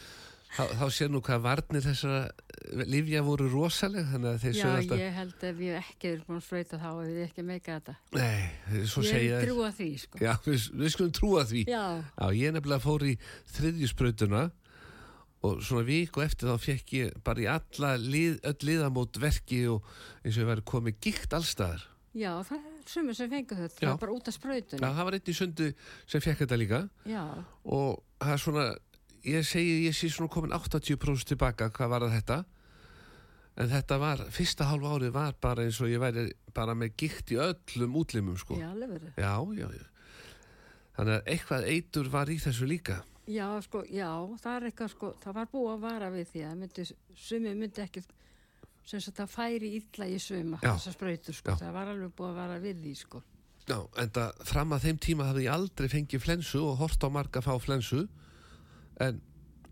þá, 0.58 0.64
þá 0.82 0.86
sé 0.98 1.08
nú 1.14 1.22
hvað 1.24 1.44
varnir 1.46 1.84
þessara 1.86 2.22
livja 2.90 3.22
voru 3.24 3.48
rosaleg, 3.54 4.08
þannig 4.12 4.32
að 4.34 4.40
þeir 4.44 4.54
Já, 4.58 4.62
sögðu 4.64 4.78
alltaf, 4.82 5.02
ég 5.04 5.14
held 5.22 5.44
að 5.48 5.60
við 5.62 5.76
ekki 5.80 6.10
erum 6.12 6.26
búin 6.28 6.40
að 6.42 6.46
sprauta 6.48 6.80
þá 6.82 6.88
ef 6.92 7.10
við 7.14 7.24
ekki 7.28 7.46
meika 7.48 7.78
þetta. 7.78 7.96
nei, 8.18 8.86
svo 8.90 9.04
ég 9.06 9.12
segja 9.14 9.36
er 9.38 9.44
þeir. 9.46 9.52
trúa 9.52 9.70
því, 9.78 9.90
sko. 10.04 10.22
Já, 10.26 10.32
við, 10.48 10.66
við 10.82 10.94
skulum 10.98 11.14
trúa 11.22 11.44
því. 11.48 11.64
Já, 11.72 11.84
Já, 12.18 12.26
ég 12.42 12.56
nefnilega 12.58 12.84
fór 12.84 13.06
í 13.08 13.14
þriðjusbrautuna 13.58 14.46
og 15.48 15.60
svona 15.64 15.86
viku 15.88 16.24
eftir 16.26 16.50
þá 16.50 16.58
fekk 16.64 16.94
ég 16.98 17.20
bara 17.24 17.44
í 17.44 17.48
alla 17.52 17.92
lið, 18.02 18.40
öll 18.50 18.58
liðamót 18.68 19.20
verki 19.22 19.62
og 19.70 19.86
eins 20.26 20.34
og 20.36 20.42
ég 20.44 20.50
væri 20.50 20.66
komið 20.74 20.98
gikt 21.08 21.36
allstaðar. 21.38 21.84
já, 22.18 22.32
það 22.42 22.58
er 22.58 22.90
sumir 22.90 23.14
sem 23.14 23.30
fengur 23.30 23.60
þetta, 23.60 23.78
Já. 23.78 23.86
það 23.86 23.94
er 23.94 24.00
bara 24.02 24.16
út 24.18 24.28
af 24.28 24.34
Já, 24.34 24.38
sprautunni. 24.40 24.82
það 24.82 25.06
var 25.06 25.14
einn 25.20 25.30
í 25.30 25.36
sundu 25.38 25.68
sem 26.10 26.22
fekk 26.26 26.40
þetta 26.42 26.58
líka 26.58 26.80
Já, 27.06 27.24
og 27.70 28.02
það 28.24 28.34
er 28.34 28.42
svona, 28.42 28.66
ég 29.28 29.48
segi, 29.48 29.82
ég 29.86 29.96
sé 29.96 30.10
svona 30.12 30.32
komin 30.32 30.56
80% 30.56 31.34
tilbaka 31.34 31.70
hvað 31.76 31.94
var 31.94 32.08
þetta 32.14 32.38
en 33.58 33.70
þetta 33.72 33.98
var, 34.02 34.24
fyrsta 34.34 34.68
hálf 34.70 34.86
árið 34.86 35.14
var 35.16 35.38
bara 35.42 35.66
eins 35.66 35.80
og 35.82 35.90
ég 35.92 36.02
væri 36.02 36.28
bara 36.54 36.76
með 36.78 36.94
gikt 37.02 37.34
í 37.34 37.40
öllum 37.42 37.96
útlimum 37.98 38.38
sko. 38.38 38.58
já, 38.60 38.70
já, 39.18 39.32
já, 39.58 39.70
já. 39.74 39.86
Þannig 40.98 41.14
að 41.14 41.32
eitthvað 41.34 41.66
eitur 41.70 42.08
var 42.10 42.30
í 42.34 42.40
þessu 42.42 42.66
líka. 42.66 43.02
Já, 43.30 43.46
sko, 43.62 43.84
já, 43.92 44.10
það 44.42 44.54
er 44.56 44.68
eitthvað, 44.70 44.94
sko, 44.96 45.10
það 45.22 45.36
var 45.38 45.50
búið 45.52 45.74
að 45.74 45.82
vara 45.84 46.12
við 46.14 46.30
því 46.32 46.44
að 46.48 46.54
myndi, 46.62 46.86
sumi 47.28 47.52
myndi 47.60 47.84
ekki, 47.84 48.04
sem 48.88 49.04
sagt, 49.04 49.18
það 49.20 49.34
færi 49.34 49.72
illa 49.78 50.08
í 50.08 50.20
suma, 50.24 50.62
þessar 50.64 50.96
sprautur, 50.96 51.38
sko, 51.38 51.54
Já. 51.54 51.60
það 51.66 51.76
var 51.76 51.92
alveg 51.92 52.16
búið 52.18 52.32
að 52.32 52.40
vara 52.40 52.62
við 52.64 52.80
því, 52.86 52.94
sko. 53.02 53.22
Já, 53.68 53.78
en 54.00 54.14
það 54.16 54.42
fram 54.48 54.74
að 54.74 54.86
þeim 54.88 55.02
tíma 55.04 55.28
hafði 55.28 55.44
ég 55.44 55.58
aldrei 55.58 55.90
fengið 55.92 56.24
flensu 56.24 56.62
og 56.64 56.78
hort 56.80 57.04
á 57.04 57.10
marga 57.12 57.44
fá 57.44 57.52
flensu 57.60 58.06
en 59.00 59.22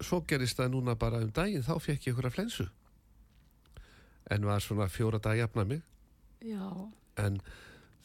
svo 0.01 0.22
gerist 0.27 0.58
það 0.60 0.74
núna 0.75 0.96
bara 1.00 1.22
um 1.24 1.32
daginn 1.32 1.63
þá 1.65 1.77
fekk 1.82 2.08
ég 2.10 2.13
ykkur 2.13 2.27
að 2.29 2.36
flensu. 2.38 2.65
En 4.32 4.46
var 4.46 4.60
svona 4.63 4.88
fjóra 4.89 5.20
dag 5.22 5.38
jafna 5.38 5.65
mig. 5.70 5.82
Já, 6.46 6.65
en 7.22 7.39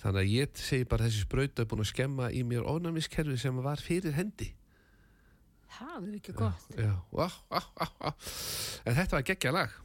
þannig 0.00 0.20
að 0.22 0.32
ég 0.32 0.60
segi 0.60 0.86
bara 0.88 1.04
þessi 1.08 1.24
sprauta 1.26 1.62
er 1.64 1.68
búin 1.68 1.82
að 1.84 1.90
skemma 1.92 2.30
í 2.32 2.42
mér 2.46 2.64
ónæmiskerfi 2.68 3.36
sem 3.40 3.56
var 3.64 3.80
fyrir 3.84 4.14
hendi. 4.16 4.50
Það 5.70 6.08
er 6.08 6.16
ekki 6.18 6.32
gott. 6.36 6.66
Já, 6.76 6.92
á, 6.98 7.26
á, 7.52 7.60
á, 7.78 7.86
á. 8.04 8.10
en 8.84 8.96
þetta 8.96 9.16
var 9.16 9.26
geggja 9.28 9.52
lag. 9.54 9.76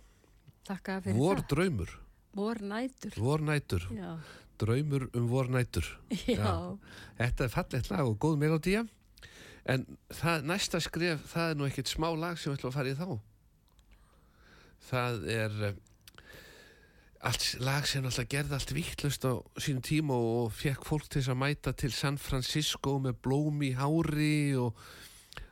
Takka 0.66 1.00
fyrir 1.06 1.20
Vor 1.20 1.38
það. 1.44 1.48
draumur, 1.54 1.92
Vor 2.36 2.60
nætur. 2.62 3.14
vor 3.22 3.40
nætur. 3.46 3.84
Já, 3.96 4.16
draumur 4.60 5.06
um 5.14 5.28
vor 5.30 5.48
nætur. 5.54 5.86
Já, 6.28 6.78
Þetta 7.20 7.44
er 7.46 7.54
fallegt 7.54 7.92
lag 7.92 8.08
og 8.10 8.18
góð 8.20 8.40
melodía 8.42 8.86
en 9.66 9.86
það, 10.14 10.46
næsta 10.52 10.82
skref 10.84 11.26
það 11.32 11.52
er 11.52 11.60
nú 11.60 11.68
ekkert 11.70 11.92
smá 11.92 12.10
lag 12.14 12.38
sem 12.38 12.52
við 12.52 12.60
ætlum 12.60 12.72
að 12.72 12.78
fara 12.78 12.94
í 12.94 13.00
þá 13.00 13.08
það 14.86 15.28
er 15.36 15.58
eh, 15.70 15.80
allt 17.26 17.48
lag 17.66 17.88
sem 17.90 18.06
alltaf 18.06 18.30
gerði 18.30 18.58
allt 18.58 18.76
vittlust 18.76 19.26
á 19.26 19.34
sínum 19.58 19.82
tíma 19.86 20.18
og 20.18 20.54
fekk 20.54 20.86
fólk 20.86 21.10
til 21.10 21.24
að 21.26 21.42
mæta 21.42 21.74
til 21.74 21.92
San 21.96 22.20
Francisco 22.22 23.00
með 23.02 23.18
blóm 23.26 23.64
í 23.66 23.74
hári 23.78 24.54
og 24.62 24.78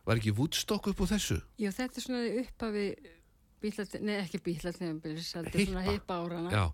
var 0.05 0.19
ekki 0.19 0.35
Woodstock 0.37 0.91
upp 0.91 1.01
á 1.07 1.15
þessu? 1.15 1.39
Já, 1.57 1.71
þetta 1.71 1.99
er 1.99 2.05
svona 2.05 2.23
upphafi 2.43 2.87
bílat, 3.63 3.95
nei 4.03 4.17
ekki 4.19 4.41
er 4.43 5.23
svona 5.23 5.49
Hippa. 5.53 5.91
hippa 5.91 6.19
árana 6.19 6.51
Já, 6.51 6.65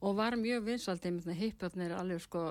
og 0.00 0.16
var 0.16 0.36
mjög 0.40 0.64
vinsald 0.64 1.04
einmitt 1.04 1.28
með 1.28 1.40
hipparnir 1.44 1.94
alveg 1.96 2.24
sko 2.24 2.48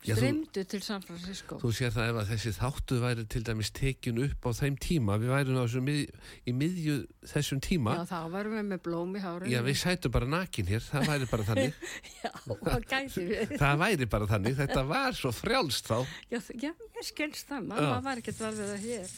streymdu 0.00 0.62
til 0.64 0.80
San 0.82 1.02
Francisco. 1.04 1.58
þú 1.60 1.70
sér 1.76 1.90
það 1.92 2.10
ef 2.10 2.18
að 2.22 2.30
þessi 2.30 2.52
þáttu 2.56 3.00
væri 3.02 3.24
til 3.28 3.42
dæmis 3.44 3.70
tekin 3.76 4.20
upp 4.24 4.48
á 4.48 4.50
þeim 4.56 4.78
tíma, 4.80 5.18
við 5.20 5.32
værum 5.34 5.58
á 5.60 5.64
þessum, 5.66 5.84
mið, 5.90 6.14
í 6.48 6.54
miðju 6.56 6.96
þessum 7.34 7.60
tíma, 7.60 7.96
Já, 7.98 8.04
þá 8.08 8.18
varum 8.32 8.56
við 8.56 8.66
með 8.70 8.82
blóm 8.86 9.12
í 9.12 9.20
hárinu. 9.24 9.52
já 9.52 9.60
við 9.66 9.76
sætum 9.82 10.14
bara 10.16 10.30
nakin 10.32 10.70
hér, 10.72 10.80
það 10.88 11.10
væri 11.12 11.30
bara 11.34 11.48
þannig, 11.50 11.74
Já, 12.24 12.30
hvað 12.48 12.88
gæti 12.94 13.26
við? 13.28 13.54
það 13.62 13.84
væri 13.84 14.10
bara 14.16 14.30
þannig, 14.32 14.58
þetta 14.62 14.86
var 14.88 15.20
svo 15.20 15.34
frjálst 15.36 15.92
þá. 15.92 15.98
Já, 16.32 16.40
já, 16.56 16.72
ég 16.72 17.04
skilst 17.12 17.52
það, 17.52 17.68
Já. 17.76 17.92
var 18.08 18.24
ekkert 18.24 18.40
vel 18.40 18.54
við 18.56 18.74
það 18.74 18.88
hér. 18.88 19.16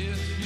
If 0.00 0.37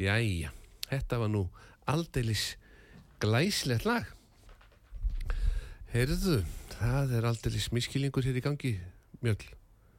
Jæja, 0.00 0.50
þetta 0.88 1.18
var 1.20 1.28
nú 1.28 1.42
aldeilis 1.90 2.56
glæslegt 3.20 3.84
lag. 3.84 4.06
Heyrðu, 5.90 6.38
það 6.78 7.14
er 7.18 7.26
aldeilis 7.30 7.70
miskilingur 7.74 8.24
hér 8.26 8.38
í 8.38 8.42
gangi, 8.44 8.72
Mjöll. 9.20 9.42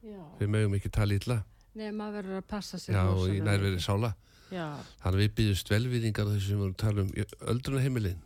Já. 0.02 0.18
Við 0.40 0.48
mögum 0.50 0.74
ekki 0.78 0.90
tala 0.90 1.14
illa. 1.14 1.36
Nei, 1.78 1.90
maður 1.94 2.16
verður 2.22 2.40
að 2.40 2.46
passa 2.50 2.78
sig. 2.80 2.94
Já, 2.96 3.04
í 3.30 3.38
nærveri 3.44 3.76
mikið. 3.76 3.84
sála. 3.86 4.10
Já, 4.52 4.66
Þannig 5.00 5.14
að 5.16 5.20
við 5.22 5.30
byggjumst 5.38 5.70
velviðingar 5.72 6.26
á 6.28 6.30
þessu 6.32 6.48
sem 6.48 6.56
við 6.58 6.62
vorum 6.62 6.74
að 6.74 6.82
tala 6.82 7.04
um 7.04 7.12
öldrunaheimilin. 7.54 8.18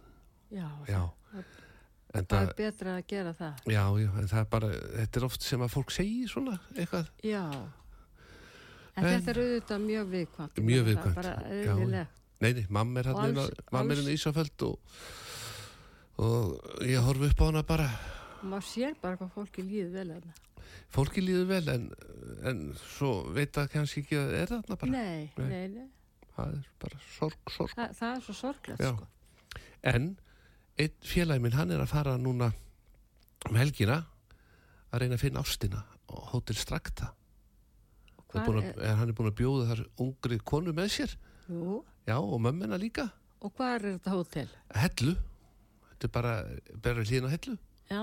já, 0.50 0.68
Já. 0.88 1.02
En 2.16 2.24
það, 2.24 2.46
er 2.48 2.54
betra 2.56 2.92
að 2.96 3.06
gera 3.10 3.32
það. 3.36 3.56
já, 3.68 3.82
já, 4.00 4.08
en 4.16 4.28
það 4.30 4.38
er 4.40 4.44
bara, 4.48 4.68
þetta 4.96 5.18
er 5.20 5.24
oft 5.26 5.42
sem 5.44 5.60
að 5.60 5.72
fólk 5.74 5.90
segir 5.92 6.28
svona 6.32 6.54
eitthvað. 6.72 7.10
Já. 7.22 7.42
En, 8.96 9.04
En- 9.04 9.20
þetta 9.20 9.30
er 9.34 9.40
auðvitað 9.42 9.82
mjög 9.84 10.06
viðkvæmt. 10.14 10.60
Mjög 10.64 10.82
Það 10.82 10.88
viðkvæmt, 10.90 11.14
bara 11.20 11.32
já. 11.36 11.72
eðlilegt. 11.74 12.22
Nei, 12.40 12.52
nei, 12.52 12.66
mamma 12.68 13.00
er 13.00 13.08
Og 13.12 13.18
hann 13.22 13.36
hann 13.72 13.90
í 13.92 14.14
Ísaföld 14.16 14.62
og, 14.66 14.78
og 16.20 16.82
ég 16.84 17.00
horfi 17.04 17.30
upp 17.30 17.40
á 17.40 17.44
hana 17.48 17.62
bara. 17.66 17.88
Maður 18.42 18.66
sér 18.68 18.96
bara 19.02 19.16
hvað 19.20 19.32
fólki 19.34 19.64
líður 19.64 19.92
vel 19.96 20.08
hérna. 20.14 20.34
Fólki 20.92 21.22
líður 21.24 21.46
vel 21.50 21.68
en, 21.72 21.86
en 22.48 22.60
svo 22.96 23.10
veit 23.36 23.52
það 23.56 23.70
kannski 23.72 24.02
ekki 24.04 24.18
að 24.20 24.34
er 24.40 24.52
þarna 24.52 24.78
bara. 24.80 24.92
Nei, 24.92 25.30
Nei. 25.36 25.68
nei. 25.76 25.88
Það 26.36 26.52
er 26.58 26.66
bara 26.84 27.00
sorg, 27.16 27.52
sorg. 27.52 27.72
Þa, 27.76 27.88
það 27.96 28.16
er 28.16 28.24
svo 28.26 28.34
sorglegt, 28.36 28.82
sko. 28.84 29.60
En 29.92 30.08
einn 30.76 30.96
félagi 31.08 31.40
minn, 31.44 31.56
hann 31.56 31.72
er 31.72 31.80
að 31.84 31.92
fara 31.94 32.16
núna 32.20 32.50
um 33.48 33.56
helgina 33.56 34.02
að 34.92 35.00
reyna 35.04 35.16
að 35.16 35.22
finna 35.24 35.40
ástina 35.44 35.80
á 35.84 36.14
Hotel 36.32 36.56
Strakta. 36.60 37.12
Er 38.34 38.42
Hvar 38.42 38.58
er, 38.58 38.72
er, 38.74 38.96
hann 38.98 39.08
er 39.12 39.16
búin 39.16 39.30
að 39.30 39.38
bjóða 39.38 39.68
þar 39.70 39.84
ungri 40.02 40.38
konu 40.42 40.72
með 40.76 40.90
sér. 40.96 41.14
jú, 41.48 41.82
Já, 42.06 42.16
og 42.18 42.40
mömmina 42.42 42.78
líka. 42.78 43.10
og 43.40 43.52
hvað 43.54 43.74
er 43.74 43.86
þetta 43.96 44.10
hótel? 44.16 44.48
Hellu. 44.74 45.14
Þetta 45.92 46.08
er 46.08 46.12
bara, 46.12 46.32
bara 46.82 47.04
hlýna 47.06 47.30
hellu. 47.32 47.54
Já, 47.90 48.02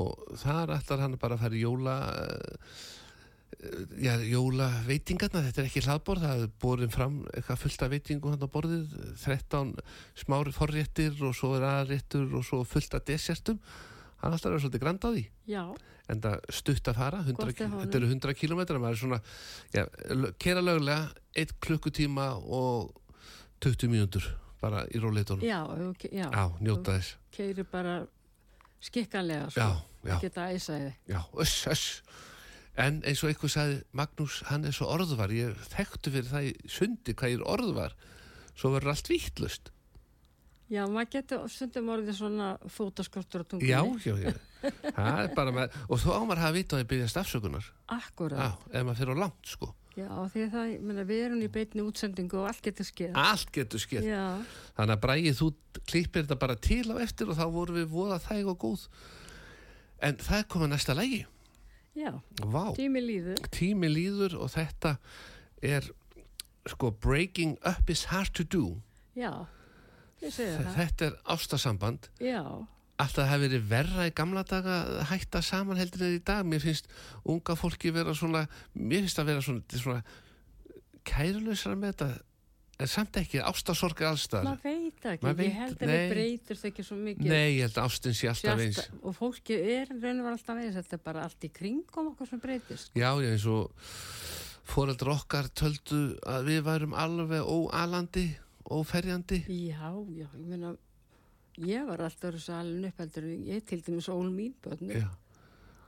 og 0.00 0.38
þar 0.40 0.72
ætlar 0.78 1.02
hann 1.04 1.18
bara 1.20 1.36
að 1.36 1.42
fara 1.44 1.54
í 1.58 1.60
jóla 1.60 1.94
uh, 2.08 2.80
já, 4.00 4.14
jóla 4.24 4.68
veitingarna, 4.86 5.42
þetta 5.44 5.60
er 5.60 5.68
ekki 5.68 5.82
hlaðborð 5.84 6.24
það 6.24 6.44
er 6.46 6.52
borin 6.62 6.92
fram 6.94 7.18
eitthvað 7.34 7.60
fullt 7.64 7.84
af 7.84 7.92
veitingum 7.92 8.32
hann 8.32 8.46
á 8.46 8.54
borðið, 8.54 8.94
13 9.20 9.74
smári 10.22 10.54
forréttir 10.56 11.20
og 11.26 11.34
svo 11.36 11.52
er 11.58 11.66
aðréttur 11.68 12.32
og 12.38 12.46
svo 12.48 12.62
fullt 12.64 12.96
af 12.96 13.04
desertum 13.10 13.60
hann 14.22 14.32
alltaf 14.36 14.52
er 14.52 14.60
svolítið 14.62 14.80
grand 14.84 15.04
á 15.04 15.10
því. 15.14 15.24
Já, 15.48 15.62
en 16.10 16.20
það 16.20 16.40
stutt 16.50 16.88
að 16.90 16.96
fara 17.00 17.18
100, 17.22 17.36
Gott 17.38 17.60
er 17.60 17.66
honum. 17.68 17.80
þetta 17.84 17.98
eru 18.00 18.08
100 18.10 18.34
km 18.34 18.60
maður 18.82 18.90
er 18.90 19.00
svona, 19.00 19.20
já, 19.72 19.84
kera 20.42 20.60
löglega 20.64 21.10
1 21.38 21.52
klukkutíma 21.60 22.26
og 22.44 22.94
20 23.60 23.88
mínútur 23.92 24.26
bara 24.60 24.82
í 24.92 24.98
róleitunum 25.00 25.40
já, 25.44 25.60
þú- 25.64 26.10
já. 26.12 26.28
njóta 26.60 26.96
þess. 26.98 27.14
Keiri 27.32 27.62
bara 27.64 28.06
skikkanlega, 28.80 29.48
já, 29.56 29.68
já, 30.04 30.18
Geta 30.20 30.48
æsaði. 30.52 30.92
já, 31.08 31.20
öss, 31.40 31.66
öss 31.68 32.02
en 32.80 33.02
eins 33.04 33.22
og 33.24 33.30
eitthvað 33.30 33.52
sagði 33.52 33.82
Magnús, 33.92 34.42
hann 34.48 34.64
er 34.64 34.72
svo 34.72 34.86
orðvar. 34.88 35.28
Ég 35.34 35.54
þekktu 35.74 36.10
fyrir 36.14 36.30
það 36.30 36.46
í 36.48 36.54
sundi 36.70 37.12
hvað 37.14 37.32
ég 37.34 37.40
er 37.40 37.44
orðvar. 37.50 37.92
Svo 38.56 38.70
verður 38.72 38.94
allt 38.94 39.08
vittlust 39.10 39.70
Já, 40.70 40.84
maður 40.86 41.08
getur 41.16 41.48
stundum 41.50 41.88
orðið 41.90 42.14
svona 42.20 42.48
fótaskortur 42.70 43.42
á 43.42 43.46
tungunni. 43.50 43.72
já, 43.72 43.82
já, 44.06 44.14
já 44.22 44.32
það 44.94 45.18
er 45.24 45.30
bara 45.34 45.52
með, 45.56 45.76
og 45.88 45.98
þó 46.02 46.08
ámar 46.20 46.38
hafa 46.38 46.52
vita 46.54 46.76
að 46.76 46.82
ég 46.84 46.88
byrja 46.92 47.08
stafsökunar 47.10 47.64
Akkurat. 47.96 48.38
já, 48.38 48.50
ef 48.78 48.84
maður 48.86 48.98
fyrir 49.00 49.16
á 49.18 49.22
langt 49.24 49.50
sko 49.56 49.70
Já, 49.98 50.06
því 50.30 50.42
að 50.46 50.52
það, 50.54 50.66
ég 50.70 50.82
meina, 50.86 51.02
við 51.08 51.20
erum 51.26 51.40
í 51.42 51.48
beinni 51.50 51.82
útsendingu 51.82 52.36
og 52.38 52.46
allt 52.46 52.60
getur 52.62 52.86
skeið. 52.86 53.16
allt 53.18 53.50
getur 53.52 53.82
skemmt 53.82 54.06
Já, 54.06 54.22
Þannig 54.78 54.94
að 54.94 55.00
Bræði 55.02 55.32
þú 55.40 55.48
klippir 55.90 56.22
þetta 56.22 56.38
bara 56.44 56.56
til 56.56 56.84
á 56.94 56.96
eftir 57.02 57.32
og 57.32 57.36
þá 57.40 57.44
vorum 57.50 57.74
við 57.80 57.88
voða 57.90 58.20
þæg 58.22 58.52
og 58.52 58.58
góð. 58.62 58.84
En 60.06 60.16
það 60.22 60.44
komið 60.54 60.70
næsta 60.76 60.94
lægi. 60.94 61.24
já, 61.98 62.12
Vá, 62.46 62.62
tími 62.78 63.02
líður. 63.02 63.42
tími 63.50 63.90
líður 63.90 64.38
og 64.38 64.52
þetta 64.54 64.94
er 65.60 65.90
sko 66.70 66.90
Breaking 66.92 67.58
Up 67.66 67.90
is 67.90 68.04
Hard 68.14 68.30
to 68.38 68.44
Do. 68.46 68.76
Já. 69.18 69.32
Þetta 70.20 71.08
er 71.08 71.18
ástasamband. 71.32 72.10
Já, 72.20 72.42
Alltaf 73.00 73.24
það 73.24 73.30
hefur 73.30 73.44
verið 73.46 73.68
verra 73.70 74.06
í 74.10 74.10
gamla 74.12 74.42
daga 74.44 74.72
að 74.84 74.98
hætta 75.08 75.40
saman 75.40 75.78
heldur 75.80 76.02
en 76.04 76.18
í 76.18 76.24
dag. 76.24 76.44
Mér 76.44 76.60
finnst 76.60 76.90
unga 77.24 77.54
fólki 77.56 77.92
vera 77.96 78.12
svona, 78.12 78.42
mér 78.76 79.06
finnst 79.06 79.20
að 79.22 79.30
vera 79.30 79.44
svona, 79.44 79.62
svona 79.80 80.02
kærulausara 81.08 81.78
með 81.80 81.94
þetta. 81.94 82.10
En 82.80 82.88
samt 82.88 83.16
ekki, 83.20 83.40
ástasorg 83.44 83.98
er 84.00 84.08
allstaðar. 84.08 84.46
maður 84.50 84.62
veit 84.64 85.00
það 85.02 85.14
ekki. 85.14 85.26
Ég 85.26 85.36
veit- 85.36 85.56
held 85.56 85.80
að 85.80 85.86
nei. 85.86 85.96
við 85.96 86.12
breytist 86.14 86.68
ekki 86.68 86.84
svo 86.84 86.96
mikið. 86.96 87.28
Nei, 87.28 87.48
ég 87.56 87.64
held 87.66 87.76
að 87.76 87.88
ástin 87.88 88.16
sé 88.16 88.28
alltaf 88.28 88.62
eins. 88.64 88.80
Og 89.02 89.16
fólki 89.16 89.56
er 89.56 89.90
raun 89.90 90.20
og 90.20 90.24
var 90.24 90.36
alltaf 90.36 90.60
eins 90.60 90.76
þetta 90.76 90.96
er 90.96 91.02
bara 91.04 91.24
allt 91.24 91.44
í 91.44 91.50
kringum 91.52 92.12
okkur 92.12 92.28
sem 92.28 92.40
breytist 92.40 92.96
Já, 92.96 93.10
já, 93.20 93.28
eins 93.32 93.44
og 93.44 93.72
fóreldur 94.64 95.12
okkar 95.12 95.50
töldu 95.52 96.16
að 96.24 96.48
við 96.48 96.62
værum 96.68 96.96
alveg 96.96 97.44
óalandi, 97.44 98.26
óferjandi. 98.70 99.44
já, 99.48 99.90
já, 100.14 100.28
ég 100.38 100.46
meina 100.46 100.76
ég 101.60 101.86
var 101.88 102.04
alltaf 102.06 102.36
þessu 102.36 102.54
alveg 102.56 102.92
uppheldur 102.92 103.26
ég 103.50 103.64
til 103.68 103.82
dæmis 103.84 104.08
ól 104.12 104.30
mín 104.32 104.54
börn 104.64 104.92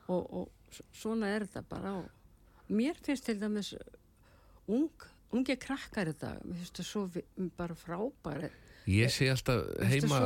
og, 0.09 0.23
og 0.33 0.81
svona 0.93 1.31
er 1.33 1.47
þetta 1.47 1.63
bara 1.69 1.95
og 2.01 2.73
mér 2.73 2.99
finnst 3.05 3.29
til 3.29 3.39
dæmis 3.41 3.73
ung, 4.67 5.07
unge 5.33 5.57
krakkar 5.57 6.11
þetta 6.13 6.35
mér 6.45 6.61
finnst 6.61 6.81
það 6.81 6.91
svo 6.91 7.07
bara 7.57 7.79
frábæri 7.79 8.51
ég 8.91 9.13
sé 9.15 9.31
alltaf 9.31 9.65
heima, 9.87 10.25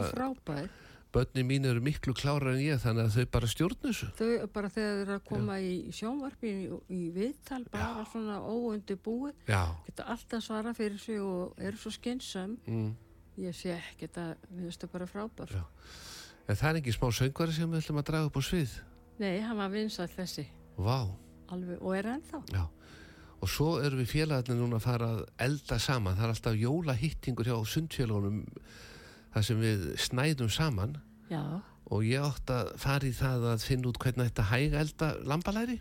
það 1.17 1.25
svo 1.25 1.33
frábæri 1.33 1.41
börni 1.41 1.43
mín 1.45 1.65
eru 1.65 1.81
miklu 1.81 2.15
klárar 2.15 2.55
en 2.55 2.61
ég, 2.61 2.81
þannig 2.81 3.07
að 3.07 3.15
þau 3.17 3.31
bara 3.33 3.47
stjórnu 3.47 3.91
þessu. 3.91 4.09
þau 4.17 4.47
bara 4.53 4.69
þegar 4.69 4.93
þeir 4.93 5.03
eru 5.03 5.15
að 5.15 5.25
koma 5.25 5.59
í 5.61 5.93
sjónvarpi 5.93 6.49
í, 6.51 6.79
í 6.89 7.11
viðtal 7.11 7.65
bara 7.71 8.05
svona 8.11 8.41
óundi 8.41 8.97
búið 8.97 9.35
Já, 9.49 9.77
geta 9.87 10.05
alltaf 10.05 10.45
svara 10.45 10.75
fyrir 10.75 10.99
sig 10.99 11.21
og 11.21 11.55
eru 11.59 11.77
svo 11.77 11.91
skynsum 11.91 12.59
mm. 12.67 12.97
ég 13.39 13.55
sé 13.57 13.75
ekki 13.77 14.07
þetta, 14.07 14.37
finnst 14.51 14.81
það 14.81 14.93
bara 14.93 15.07
frábær 15.07 15.53
Já. 15.53 15.65
en 16.49 16.57
það 16.57 16.71
er 16.71 16.81
ekki 16.81 16.97
smá 16.97 17.11
söngvari 17.13 17.53
sem 17.53 17.71
við 17.71 17.85
ætlum 17.85 18.01
að 18.03 18.09
draga 18.11 18.27
upp 18.27 18.37
á 18.37 18.43
svið. 18.43 18.81
nei, 19.19 19.41
hann 19.41 19.57
var 19.57 19.71
vinsall 19.73 20.11
þessi 20.13 20.49
alveg, 21.49 21.79
og 21.81 21.97
er 21.97 22.07
ennþá 22.17 22.43
já. 22.53 22.67
Og 23.37 23.51
svo 23.53 23.79
erum 23.85 24.01
við 24.01 24.15
félagarnir 24.15 24.57
núna 24.57 24.79
að 24.79 24.85
fara 24.87 25.09
að 25.13 25.19
elda 25.45 25.77
saman. 25.79 26.17
Það 26.17 26.25
er 26.25 26.31
alltaf 26.33 26.55
jólahittingur 26.57 27.45
hjá 27.45 27.59
sundfélagunum 27.69 28.39
þar 29.37 29.45
sem 29.45 29.61
við 29.61 29.87
snæðum 30.01 30.49
saman. 30.49 30.97
Já, 31.29 31.43
og 31.93 32.03
ég 32.07 32.25
átt 32.25 32.51
að 32.51 32.73
fara 32.83 33.07
í 33.07 33.13
það 33.15 33.45
að 33.53 33.65
finna 33.69 33.91
út 33.93 33.99
hvernig 34.03 34.31
þetta 34.31 34.47
hæga 34.51 34.81
elda 34.83 35.11
lambalæri. 35.29 35.77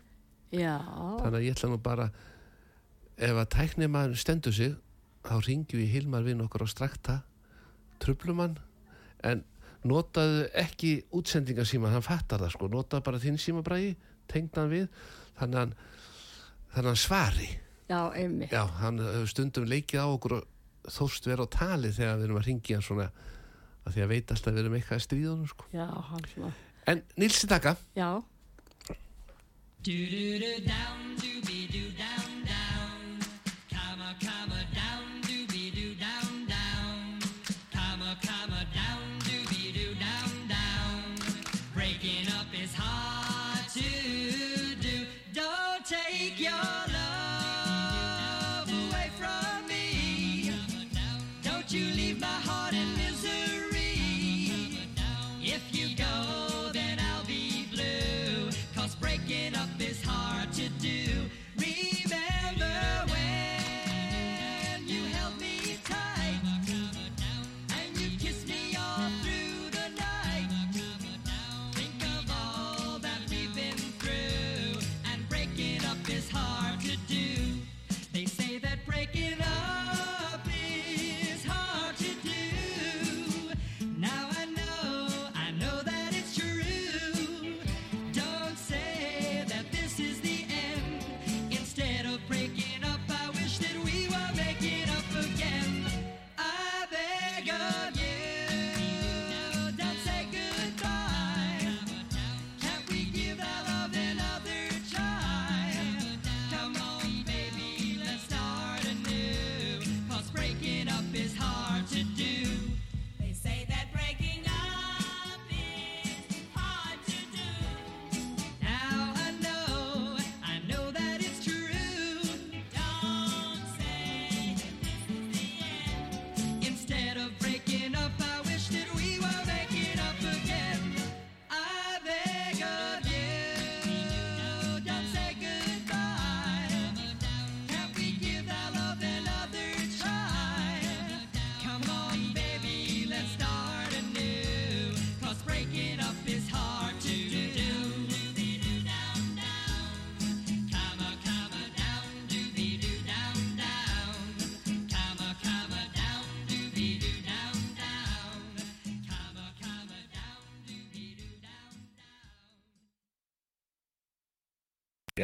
já. 0.51 0.75
Þannig 1.23 1.39
að 1.39 1.45
ég 1.47 1.55
ætla 1.55 1.69
nú 1.71 1.79
bara 1.81 2.09
ef 3.15 3.39
að 3.39 3.49
tæknir 3.55 3.89
maður 3.89 4.19
stendur 4.19 4.53
sig 4.53 4.75
þá 5.25 5.35
ringjum 5.47 5.81
við 5.81 5.93
Hilmar 5.95 6.25
vinn 6.27 6.43
okkur 6.43 6.65
á 6.65 6.69
strakta 6.69 7.15
trublumann 8.03 8.57
en 9.25 9.43
notaðu 9.85 10.45
ekki 10.57 11.05
útsendingarsíma, 11.15 11.93
hann 11.93 12.05
fattar 12.05 12.41
það 12.43 12.53
sko. 12.53 12.69
Notaðu 12.69 13.05
bara 13.05 13.21
þinn 13.21 13.37
símabræði, 13.41 13.95
tengd 14.29 14.57
hann 14.59 14.71
við 14.73 14.89
þannig 15.39 15.61
hann, 15.61 15.75
þannig 16.73 16.91
hann 16.91 16.99
svari. 16.99 17.49
Já, 17.89 17.99
einmitt. 18.17 18.51
Já, 18.53 18.65
hann 18.81 18.99
hefur 19.01 19.31
stundum 19.31 19.69
leikið 19.69 20.01
á 20.01 20.07
okkur 20.09 20.37
og 20.39 20.91
þóst 20.91 21.29
vera 21.29 21.45
á 21.45 21.53
tali 21.53 21.93
þegar 21.93 22.19
við 22.19 22.27
erum 22.27 22.39
að 22.41 22.47
ringja 22.49 22.77
hann 22.77 22.85
svona 22.85 23.09
að 23.85 23.95
því 23.95 24.05
að 24.05 24.13
veit 24.13 24.31
alltaf 24.35 24.51
að 24.51 24.55
við 24.57 24.63
erum 24.63 24.77
eitthvað 24.79 24.97
að 24.99 25.05
stríða 25.05 25.33
honum 25.33 25.51
sko. 25.51 25.67
já, 25.73 25.87
hann 26.11 26.25
svona, 26.33 26.53
en 26.91 27.03
Nilsi 27.21 27.49
Taka 27.51 27.75
já, 27.97 28.09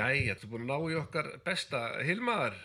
Jæja, 0.01 0.35
þú 0.41 0.49
búin 0.53 0.65
að 0.65 0.71
ná 0.71 0.91
í 0.91 0.99
okkar 1.01 1.27
besta 1.45 1.81
Hilmar, 2.07 2.55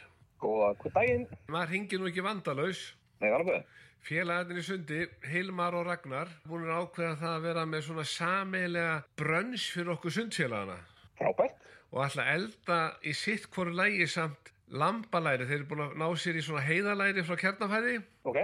Góða, 0.40 0.70
hvað 0.81 0.94
daginn? 0.99 1.27
maður 1.53 1.70
ringi 1.75 1.99
nú 2.01 2.09
ekki 2.11 2.25
vandalaus 2.25 2.81
Nei, 3.20 3.31
alveg. 3.33 3.64
Félagarnir 4.07 4.61
í 4.61 4.64
sundi, 4.66 4.99
Hilmar 5.33 5.75
og 5.75 5.87
Ragnar 5.88 6.29
búin 6.46 6.66
að 6.68 6.85
ákveða 6.85 7.14
það 7.22 7.33
að 7.37 7.46
vera 7.49 7.64
með 7.66 7.87
svona 7.88 8.05
sameilega 8.07 8.99
brönns 9.18 9.64
fyrir 9.75 9.94
okkur 9.96 10.14
sundfélagana 10.14 10.77
Frábært. 11.18 11.57
og 11.90 12.03
að 12.05 12.20
elda 12.35 12.79
í 13.03 13.14
sitt 13.16 13.49
hvoru 13.55 13.72
lægi 13.75 14.07
samt 14.12 14.53
lambalæri 14.68 15.46
þeir 15.49 15.61
eru 15.61 15.68
búin 15.72 15.85
að 15.87 15.96
ná 16.03 16.07
sér 16.18 16.38
í 16.38 16.44
svona 16.44 16.62
heiðalæri 16.66 17.22
frá 17.27 17.37
kjarnafæði 17.40 17.96
Ok. 18.27 18.38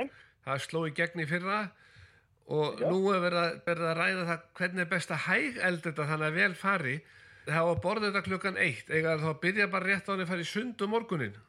það 0.46 0.60
sló 0.66 0.84
í 0.88 0.94
gegn 0.96 1.22
í 1.22 1.28
fyrra 1.30 1.60
og 2.52 2.80
nú 2.82 2.98
er 3.14 3.20
verið 3.22 3.40
að, 3.42 3.56
verið 3.66 3.88
að 3.92 3.98
ræða 4.00 4.24
það 4.30 4.46
hvernig 4.58 4.84
er 4.86 4.90
best 4.96 5.12
að 5.14 5.24
hæg 5.28 5.58
elda 5.68 5.84
þetta 5.90 6.06
þannig 6.10 6.26
að 6.32 6.38
vel 6.40 6.54
fari 6.58 6.96
það 7.46 7.68
var 7.70 7.80
borða 7.86 8.10
þetta 8.10 8.26
klukkan 8.28 8.60
eitt 8.60 8.90
eiga 8.90 9.16
þá 9.22 9.30
byrja 9.42 9.70
bara 9.72 9.88
rétt 9.88 10.08
á 10.08 10.12
hann 10.12 10.24
að 10.24 10.30
fara 10.32 10.44
í 10.44 10.50
sund 10.52 10.84
um 10.84 10.94
morgunin 10.94 11.40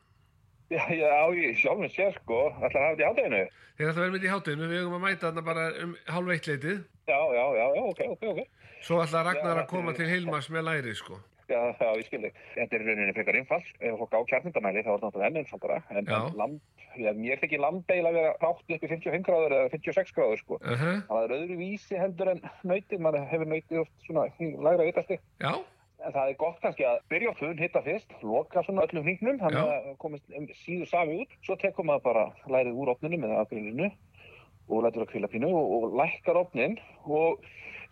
Já, 0.74 0.88
já, 0.90 1.12
ég 1.38 1.60
sjálfum 1.60 1.90
sér, 1.92 2.16
sko. 2.16 2.48
Ætlar 2.64 2.80
að 2.80 2.86
hafa 2.88 2.96
þetta 2.96 3.04
í 3.04 3.10
ádeginu? 3.12 3.42
þeir 3.78 3.90
ætla 3.90 3.94
að 3.94 4.06
vera 4.06 4.14
með 4.16 4.24
í 4.26 4.32
hátinu 4.32 4.70
við 4.72 4.80
eigum 4.80 4.96
að 4.98 5.04
mæta 5.04 5.28
þarna 5.28 5.44
bara 5.50 5.68
um 5.84 5.94
hálf 6.16 6.34
eitt 6.34 6.50
leitið 6.50 6.80
Já, 7.10 7.20
já, 7.36 7.46
já, 7.60 7.68
ok, 7.84 8.02
ok, 8.16 8.26
ok. 8.32 8.42
svo 8.88 9.04
ætla 9.04 9.28
Ragnar 9.28 9.60
Já, 9.60 9.62
að 9.64 9.70
koma 9.70 9.94
til 9.98 10.10
Hilmas 10.10 10.50
með 10.54 10.68
læri 10.70 10.96
sko 10.98 11.20
Já, 11.52 11.60
já, 11.76 11.90
ég 12.00 12.08
skil 12.08 12.22
þig. 12.24 12.38
Þetta 12.56 12.78
er 12.78 12.84
rauninni 12.88 13.14
frekar 13.18 13.38
einfalt. 13.38 13.72
Ef 13.84 13.98
fólk 14.00 14.16
á 14.16 14.22
kjarnindamæli 14.32 14.84
þá 14.86 14.92
er 14.94 15.02
þetta 15.04 15.26
enn 16.00 16.08
Já. 16.08 17.10
mér 17.18 17.42
þykir 17.42 17.62
lambeil 17.64 18.06
að 18.08 18.18
vera 18.18 18.32
rátt 18.40 18.64
upp 18.64 18.72
í 18.72 18.90
55 18.94 19.26
gráður 19.28 19.56
eða 19.58 19.72
56 19.74 20.14
gráður, 20.16 20.40
sko. 20.40 20.60
uh 20.62 20.84
-huh. 20.84 21.02
Það 21.10 21.24
er 21.26 21.36
öðru 21.38 21.58
vísi 21.60 22.00
heldur 22.00 22.32
en 22.32 22.42
nautið. 22.64 23.00
Man 23.00 23.20
hefur 23.20 23.50
nautið 23.50 23.82
oft 23.84 23.94
svona 24.08 24.26
lægra 24.40 24.88
vitasti. 24.88 25.20
já, 25.40 25.54
En 26.04 26.12
það 26.12 26.30
er 26.30 26.40
gott 26.42 26.58
kannski 26.64 26.84
að 26.88 26.98
byrja 27.14 27.32
á 27.32 27.40
þun, 27.40 27.60
hitta 27.62 27.82
fyrst, 27.86 28.16
loka 28.28 28.64
svona 28.66 28.84
öllum 28.84 29.06
hringnum, 29.08 29.38
þannig 29.40 29.70
að 29.72 29.86
komist 30.02 30.34
síður 30.66 30.90
sami 30.92 31.20
út. 31.24 31.36
Svo 31.48 31.56
tekur 31.62 31.88
maður 31.88 32.04
bara 32.10 32.26
lærið 32.52 32.80
úr 32.84 32.92
opninu 32.92 33.22
með 33.22 33.38
afgríninu 33.40 33.88
og 34.68 34.84
lætur 34.84 35.06
að 35.06 35.12
kvila 35.14 35.32
pínu 35.32 35.52
og, 35.52 35.72
og 35.78 35.96
lækkar 36.00 36.40
opnin 36.40 36.78
og 37.04 37.44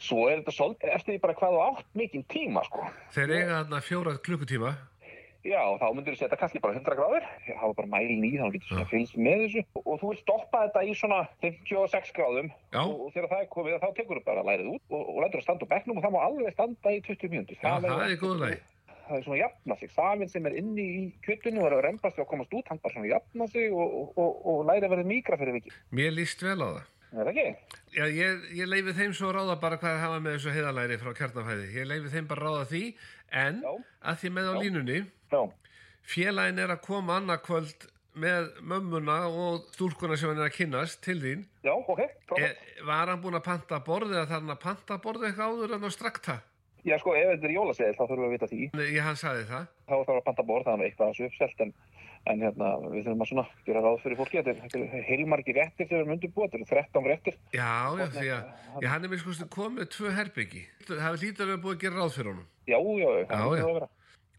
svo 0.02 0.26
er 0.28 0.42
þetta 0.42 0.56
svolítið 0.56 0.94
eftir 0.96 1.16
því 1.16 1.24
bara 1.24 1.38
hvað 1.40 1.56
þú 1.56 1.64
átt 1.68 1.90
mikinn 2.00 2.28
tíma, 2.32 2.64
sko. 2.68 2.88
þeir 3.16 3.36
eiga 3.36 3.58
þarna 3.60 3.82
fjóra 3.86 4.16
klukkutíma 4.26 4.72
Já, 5.42 5.62
þá 5.82 5.86
myndir 5.98 6.14
þú 6.14 6.20
setja 6.20 6.38
kannski 6.38 6.60
bara 6.62 6.76
100 6.78 6.98
gráður, 7.00 7.24
hafa 7.58 7.74
bara 7.80 7.90
mælin 7.90 8.26
í, 8.28 8.32
þá 8.38 8.52
getur 8.54 8.68
svona 8.70 8.90
fylgst 8.92 9.16
með 9.18 9.40
þessu 9.46 9.64
og, 9.74 9.82
og 9.88 9.96
þú 10.02 10.12
vil 10.12 10.20
stoppa 10.20 10.60
þetta 10.68 10.84
í 10.86 10.94
svona 11.00 11.22
56 11.42 12.12
gráðum 12.18 12.52
Já. 12.52 12.82
og, 12.84 12.94
og 13.08 13.16
þegar 13.16 13.32
það 13.32 13.42
er 13.42 13.50
komið 13.56 13.80
þá 13.82 13.88
tekur 13.98 14.20
þú 14.22 14.26
bara 14.28 14.46
lærið 14.52 14.70
út 14.76 14.94
og, 14.94 15.02
og 15.02 15.18
lætur 15.24 15.42
það 15.42 15.48
standa 15.48 15.66
á 15.66 15.72
bekknum 15.74 15.98
og 15.98 16.06
það 16.06 16.14
má 16.14 16.20
alveg 16.28 16.54
standa 16.54 16.94
í 16.94 17.02
20 17.10 17.34
mínútur. 17.34 17.58
já, 17.58 17.74
það 17.82 18.06
er 18.06 18.22
góð 18.22 18.38
læg 18.46 18.56
það 19.12 19.18
er 19.18 19.26
svona 19.26 19.38
að 19.40 19.42
jafna 19.42 19.80
sig 19.82 19.92
safinn 19.92 20.30
sem 20.32 20.46
er 20.48 20.58
inni 20.62 20.86
í 20.88 21.04
kjötinu 21.26 21.66
og 21.66 21.68
er 21.72 21.78
að 21.80 21.86
rembast 21.90 22.16
við 22.16 22.24
að 22.24 22.32
komast 22.32 22.54
út, 22.56 22.70
hann 22.70 22.80
bara 22.86 22.94
svona 22.96 23.10
jafna 23.12 23.48
sig 23.52 23.74
og, 23.74 23.98
og, 23.98 24.14
og, 24.22 24.42
og 24.54 24.66
læri 24.70 24.88
að 24.88 24.94
verða 24.94 25.10
mýgra 25.10 25.40
fyrir 25.42 25.58
vikið. 25.58 25.78
mér 25.92 26.14
líst 26.16 26.46
vel 26.46 26.60
á 26.62 26.70
það 26.70 26.84
Er 27.12 27.28
það 27.28 27.38
ekki? 27.42 27.78
Já, 27.92 28.06
ég, 28.08 28.44
ég 28.56 28.70
leifi 28.72 28.94
þeim 28.96 29.14
svo 29.18 29.28
að 29.28 29.34
ráða 29.36 29.56
bara 29.60 29.78
hvað 29.82 29.98
það 29.98 30.04
hafa 30.06 30.20
með 30.24 30.36
þessu 30.38 30.54
heiðalæri 30.56 30.98
frá 31.02 31.10
kjarnafæði. 31.18 31.66
Ég 31.76 31.90
leifi 31.90 32.12
þeim 32.14 32.30
bara 32.30 32.46
að 32.46 32.46
ráða 32.48 32.70
því, 32.70 32.84
en 33.42 33.58
Já. 33.66 33.74
að 34.08 34.22
því 34.22 34.32
með 34.38 34.48
á 34.48 34.54
línunni, 34.62 35.00
Já. 35.32 35.42
félagin 36.12 36.60
er 36.60 36.74
að 36.76 36.82
koma 36.86 37.18
annarkvöld 37.22 37.88
með 38.22 38.50
mömmuna 38.68 39.18
og 39.32 39.70
stúlkuna 39.72 40.18
sem 40.20 40.30
hann 40.34 40.42
er 40.42 40.50
að 40.50 40.56
kynnast 40.58 41.00
til 41.06 41.20
þín. 41.24 41.46
Já, 41.64 41.72
ok, 41.78 42.00
E, 42.02 42.08
frábært. 42.28 42.58
var 42.86 43.08
hann 43.08 43.22
búinn 43.24 43.38
að 43.40 43.46
panta 43.46 43.80
borðið 43.80 44.18
eða 44.18 44.26
þarf 44.28 44.42
hann 44.42 44.56
að 44.56 44.60
panta 44.66 44.98
borðið 45.06 45.28
eitthvað 45.30 45.54
áður 45.54 45.76
en 45.78 45.88
á 45.88 45.90
strakta? 45.96 46.36
Já, 46.84 46.98
sko, 46.98 47.14
ef 47.16 47.30
þetta 47.30 47.46
er 47.48 47.54
jólaseðil 47.56 47.96
þá 47.96 48.04
þurfum 48.10 48.22
við 48.24 48.28
að 48.28 48.36
vita 48.36 48.48
því. 48.52 48.70
Nei, 48.74 48.88
Ég 48.98 49.04
hann 49.06 49.16
sagði 49.22 49.44
það. 49.48 49.66
Þá 49.88 49.96
þarf 50.02 50.18
að 50.18 50.24
panta 50.28 50.44
borð, 50.50 50.66
það 50.66 50.74
er 50.82 50.86
eitthvað 50.90 51.12
þessu 51.12 51.28
uppselt 51.30 51.62
en, 51.62 51.74
en 52.32 52.42
hérna, 52.42 52.70
við 52.90 53.04
þurfum 53.06 53.22
að 53.22 53.30
svona 53.32 53.46
gera 53.70 53.84
ráð 53.86 54.00
fyrir 54.02 54.18
fólki. 54.18 54.40
Þetta 54.42 54.52
er, 54.52 54.60
þetta 54.66 54.98
er 54.98 55.06
heilmargi 55.12 55.56
réttir 55.56 55.88
sem 55.88 55.94
við 55.96 56.02
erum 56.02 56.14
undirbúið, 56.18 56.50
þetta 56.52 56.58
eru 56.58 56.82
13 56.82 57.10
réttir. 57.12 57.38
Já, 57.54 57.70
já, 58.02 58.08
því 58.18 58.28
að 58.34 58.90
hann 58.92 59.06
er 59.06 59.14
mér 59.14 59.22
sko 59.24 59.48
komið 59.56 59.92
tvö 59.94 60.16
herbyggi. 60.18 60.64
Að 60.90 61.16
að. 61.22 62.44
Já, 62.66 62.78
já, 62.82 63.10
já, 63.22 63.88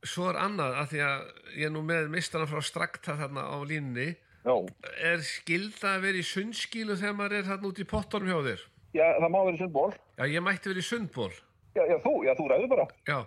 vera. 0.03 0.11
Svo 0.13 0.29
er 0.33 0.39
annað 0.43 0.75
að 0.83 0.91
því 0.93 1.01
að 1.07 1.23
ég 1.57 1.65
er 1.69 1.73
nú 1.73 1.83
með 1.87 2.09
mistana 2.11 2.47
frá 2.51 2.61
strakta 2.63 3.15
þarna 3.17 3.45
á 3.47 3.57
línunni. 3.63 4.17
Já, 4.43 4.55
Er 4.99 5.21
skilda 5.23 5.93
að 5.97 6.03
vera 6.03 6.19
í 6.19 6.27
sundskílu 6.27 6.97
þegar 6.99 7.15
maður 7.15 7.37
er 7.39 7.45
þarna 7.47 7.69
út 7.71 7.79
í 7.79 7.85
pottorum 7.87 8.27
hjá 8.27 8.41
þér? 8.43 8.65
já, 8.93 9.07
það 9.23 9.31
má 9.31 9.39
vera 9.47 9.57
sundból. 9.61 9.93
Já, 10.19 10.25
ég 10.27 10.43
mætti 10.43 10.69
verið 10.73 10.83
í 10.83 10.89
sundból. 10.89 11.31
Já, 11.77 11.83
já, 11.89 11.97
þú, 12.03 12.13
já, 12.27 12.33
þú 12.37 12.49
ræður 12.51 12.69
bara. 12.75 12.87
Já, 13.09 13.19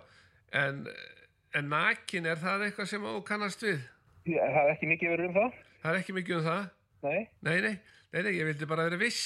en, 0.52 0.84
en 1.56 1.68
nakin, 1.72 2.26
er 2.30 2.36
það 2.38 2.66
eitthvað 2.68 2.86
sem 2.92 3.02
þú 3.08 3.22
kannast 3.26 3.64
við? 3.64 3.80
Já, 4.28 4.42
það 4.44 4.60
er 4.62 4.70
ekki 4.76 4.90
mikið 4.92 5.10
verið 5.16 5.26
um 5.32 5.34
það. 5.40 5.56
Það 5.82 5.90
er 5.94 5.98
ekki 6.02 6.14
mikið 6.20 6.36
um 6.36 6.44
það. 6.46 6.68
Nei, 7.06 7.18
Nei, 7.42 7.56
nei, 7.64 7.74
nei, 8.12 8.22
nei, 8.22 8.32
ég 8.36 8.46
vildi 8.52 8.68
bara 8.68 8.84
vera 8.90 9.00
viss. 9.00 9.24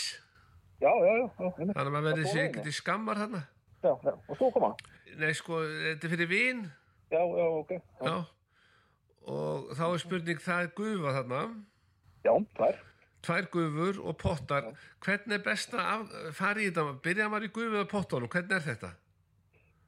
já, 0.81 0.89
já, 0.95 1.13
já. 1.19 1.27
já. 1.27 1.51
Þannig 1.59 1.77
að 1.83 1.91
maður 1.93 2.09
verði 2.13 2.31
sér 2.31 2.45
ekkert 2.47 2.71
í 2.71 2.73
skammar 2.79 3.21
þarna. 3.21 3.43
Já, 3.83 3.93
já, 4.07 4.13
og 4.31 4.37
svo 4.39 4.51
koma. 4.55 4.71
Nei, 5.19 5.33
sko, 5.35 5.61
þetta 5.67 6.07
er 6.07 6.15
fyrir 6.15 6.31
vin. 6.31 6.63
Já, 7.11 7.19
já, 7.19 7.47
ok. 7.61 7.73
Já. 8.01 8.17
Og 9.31 9.75
þá 9.77 9.85
er 9.89 10.01
spurning, 10.05 10.41
það 10.41 10.63
er 10.63 10.73
gufa 10.79 11.17
þarna. 11.19 11.43
já 12.25 12.33
er. 12.69 12.79
Tvær 13.21 13.47
gufur 13.53 14.01
og 14.09 14.17
pottar. 14.17 14.71
Hvernig 15.05 15.37
er 15.37 15.45
best 15.45 15.75
að 15.77 16.09
fara 16.33 16.63
í 16.63 16.71
þetta? 16.71 16.97
Byrja 17.05 17.29
maður 17.29 17.49
í 17.49 17.53
gufu 17.53 17.77
eða 17.77 17.89
pottunum? 17.91 18.31
Hvernig 18.33 18.57
er 18.57 18.65
þetta? 18.65 18.93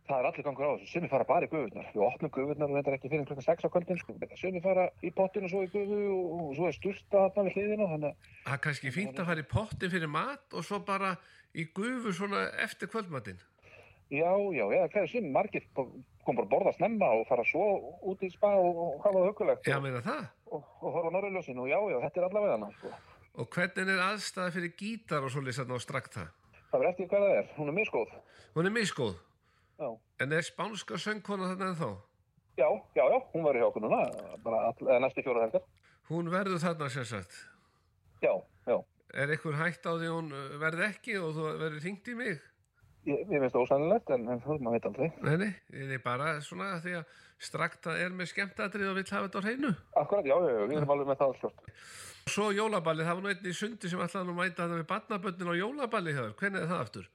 Það 0.09 0.19
er 0.19 0.29
allir 0.29 0.45
gangur 0.45 0.67
á 0.67 0.73
þessu. 0.75 0.89
Sumi 0.91 1.09
fara 1.09 1.25
bara 1.25 1.47
í 1.47 1.51
gufurnar. 1.53 1.89
Við 1.95 2.05
opnum 2.05 2.33
gufurnar 2.35 2.69
og 2.69 2.77
reyndar 2.77 2.97
ekki 2.99 3.11
fyrir 3.13 3.29
klokkan 3.31 3.47
6 3.47 3.65
á 3.65 3.69
kvöldin. 3.73 4.01
Sko. 4.03 4.17
Sumi 4.37 4.61
fara 4.65 4.89
í 5.01 5.13
pottinu 5.15 5.49
og 5.49 5.53
svo 5.55 5.63
í 5.65 5.71
gufu 5.73 6.01
og, 6.11 6.51
svo 6.59 6.69
er 6.69 6.77
sturta 6.77 7.25
þarna 7.37 7.55
við 7.55 7.85
að 7.87 8.09
Það 8.43 8.57
er 8.57 8.63
kannski 8.67 8.93
fínt 8.93 9.23
að 9.23 9.31
fara 9.31 9.45
í 9.45 9.49
pottin 9.49 9.95
fyrir 9.95 10.13
mat 10.13 10.59
og 10.59 10.67
svo 10.67 10.83
bara 10.85 11.15
í 11.55 11.69
gufu 11.73 12.13
svona 12.13 12.51
eftir 12.67 12.91
kvöldmatinn. 12.93 13.41
já, 14.53 14.67
já, 14.75 14.89
hvað 14.93 15.03
er 15.03 15.09
sumi? 15.09 15.31
Margir 15.33 15.65
kom 16.27 16.39
bara 16.39 16.47
að 16.47 16.53
borða 16.53 16.73
snemma 16.77 17.09
og 17.19 17.25
fara 17.29 17.45
svo 17.47 17.65
út 18.13 18.23
í 18.23 18.31
spa 18.33 18.53
og, 18.59 19.01
hafa 19.03 19.17
það 19.17 19.29
hugulegt 19.31 19.67
Já, 19.67 19.79
og, 19.79 20.29
og, 20.53 20.63
og 20.81 20.95
horfa 20.95 21.11
á 21.11 21.15
norðurljósin 21.17 21.63
og 21.63 21.69
já, 21.71 21.79
já, 21.93 21.99
þetta 22.05 22.21
er 22.21 22.29
allavega 22.29 22.59
hana. 22.59 22.71
Sko. 22.77 22.93
Og 23.43 23.49
hvernig 23.57 23.91
er 23.91 24.07
aðstæða 24.07 24.55
fyrir 24.55 24.73
gítar 24.79 25.27
og 25.27 25.33
svolítið 25.35 25.63
þarna 25.63 25.79
á 25.79 25.81
strakta? 25.83 26.25
Það 26.71 26.83
verður 26.83 26.91
eftir 26.93 27.11
hvað 27.11 27.27
það 27.27 27.37
er. 27.41 27.53
Hún 27.57 27.73
er 27.73 27.77
miskóð. 27.79 28.17
Hún 28.57 28.69
er 28.69 28.75
misgóð. 28.77 29.15
Já. 29.83 29.89
En 30.23 30.35
er 30.37 30.47
spánska 30.47 30.99
söngkona 31.01 31.49
þarna 31.53 31.71
ennþá? 31.73 31.91
Já, 32.61 32.69
já, 32.95 33.05
já, 33.09 33.19
hún 33.33 33.47
verður 33.47 33.63
hjá 33.63 33.69
okkur 33.71 33.85
núna, 33.87 34.01
bara 34.45 34.59
all, 34.69 34.91
næstu 35.01 35.25
fjóra 35.25 35.47
helgar. 35.47 35.65
Hún 36.11 36.29
verður 36.33 36.61
þarna 36.61 36.89
sem 36.93 37.07
sagt. 37.09 37.39
Já, 38.23 38.35
já. 38.69 38.77
Er 39.13 39.33
einhver 39.33 39.57
hætt 39.57 39.89
á 39.89 39.93
því 39.97 40.11
hún 40.13 40.29
verði 40.61 40.85
ekki 40.89 41.17
og 41.21 41.33
þú 41.37 41.49
verður 41.61 41.81
hringt 41.85 42.09
í 42.13 42.17
mig? 42.17 42.45
Ég, 43.03 43.23
ég 43.35 43.43
það 43.43 43.65
ósannilegt, 43.65 44.11
en, 44.15 44.29
en 44.31 44.41
þú, 44.45 44.57
maður 44.63 44.77
veit 44.77 44.85
aldrei. 44.87 45.07
Nei, 45.27 45.33
nei, 45.41 45.49
ég 45.75 45.95
er 45.97 46.03
bara 46.05 46.37
svona 46.45 46.77
því 46.85 46.93
að 47.01 47.17
strakta 47.43 47.97
er 47.99 48.13
með 48.15 48.31
skemmtadrið 48.31 48.93
og 48.93 48.99
vill 49.01 49.09
hafa 49.09 49.27
þetta 49.27 49.43
á 49.43 49.47
hreinu. 49.47 49.73
Akkurat, 49.99 50.29
já, 50.29 50.37
já, 50.39 50.53
já, 50.55 50.67
við 50.71 50.77
erum 50.79 50.93
alveg 50.95 51.09
með 51.11 51.19
það 51.23 51.33
alltaf. 51.33 51.73
Svo 52.31 52.53
jólaballi, 52.55 53.03
það 53.09 53.19
var 53.19 53.25
nú 53.25 53.33
einn 53.33 53.51
í 53.51 53.57
sundi 53.59 53.91
sem 53.91 54.05
ætlaði 54.05 54.29
nú 54.29 54.37
mæta 54.37 54.69
þetta 54.69 54.79
við 54.79 54.87
barnaböndin 54.93 55.51
á 55.51 55.55
jólaballi 55.59 56.15
þér. 56.15 56.31
Hvernig 56.39 56.63
er 56.63 56.71
það 56.71 56.85
aftur? 56.85 57.11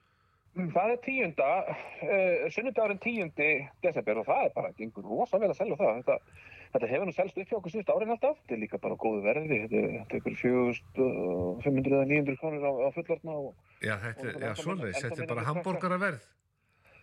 Það 0.58 0.92
er 0.92 1.00
tíunda, 1.06 1.48
uh, 1.72 2.46
sunnudagurinn 2.52 3.00
tíundi 3.00 3.50
desember 3.84 4.20
og 4.20 4.28
það 4.28 4.44
er 4.44 4.54
bara, 4.58 4.74
gengur 4.76 5.08
rosa 5.08 5.40
vel 5.40 5.48
að 5.54 5.60
selja 5.62 5.80
það. 5.80 6.02
Þetta, 6.02 6.44
þetta 6.72 6.88
hefur 6.92 7.06
nú 7.08 7.14
selst 7.16 7.38
upp 7.38 7.48
hjá 7.48 7.56
okkur 7.58 7.72
síðust 7.74 7.92
árin 7.94 8.10
alltaf. 8.14 8.36
Þetta 8.42 8.54
er 8.56 8.62
líka 8.64 8.78
bara 8.82 8.96
góðu 8.96 9.22
verði. 9.24 9.60
Þetta 9.64 9.78
er- 9.82 10.18
ykkur 10.20 10.34
4500 10.42 11.94
eða 11.94 12.08
900 12.08 12.36
krónir 12.40 12.64
á, 12.64 12.72
á 12.72 12.88
fullortna 12.96 13.32
og 13.32 13.54
Já, 13.82 13.94
þetta 14.02 14.26
er, 14.28 14.34
minna- 14.34 14.92
þetta 14.98 15.22
er 15.22 15.26
bara 15.34 15.46
hambúrgaraverð. 15.48 16.20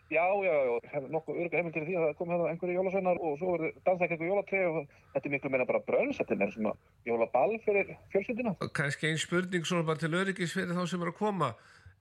já, 0.06 0.21
já, 0.21 0.54
já, 0.54 0.73
það 0.91 1.04
er 1.04 1.10
nokkuð 1.15 1.38
örga 1.41 1.58
heimil 1.58 1.73
til 1.73 1.86
því 1.88 1.95
að 1.97 2.04
það 2.06 2.17
kom 2.19 2.30
hérna 2.30 2.49
einhverju 2.51 2.75
jólasveinar 2.78 3.17
og 3.25 3.38
svo 3.41 3.56
er 3.58 3.71
dansæk 3.88 4.12
einhverju 4.13 4.32
jólatri 4.36 4.60
og 4.69 4.75
þetta 5.15 5.25
er 5.25 5.34
miklu 5.34 5.49
meira 5.49 5.65
bara 5.65 5.80
brönns, 5.88 6.17
þetta 6.19 6.32
er 6.36 6.38
meira 6.38 6.51
svona 6.54 6.73
jólaball 7.10 7.56
fyrir 7.65 7.95
fjölskyldina. 8.13 8.54
Og 8.62 8.69
kannski 8.73 9.08
einn 9.10 9.17
spurning 9.17 9.65
svona 9.65 9.86
bara 9.88 9.97
til 9.97 10.13
öryggis 10.13 10.54
fyrir 10.54 10.75
þá 10.78 10.86
sem 10.88 11.01
er 11.01 11.10
að 11.10 11.17
koma. 11.17 11.56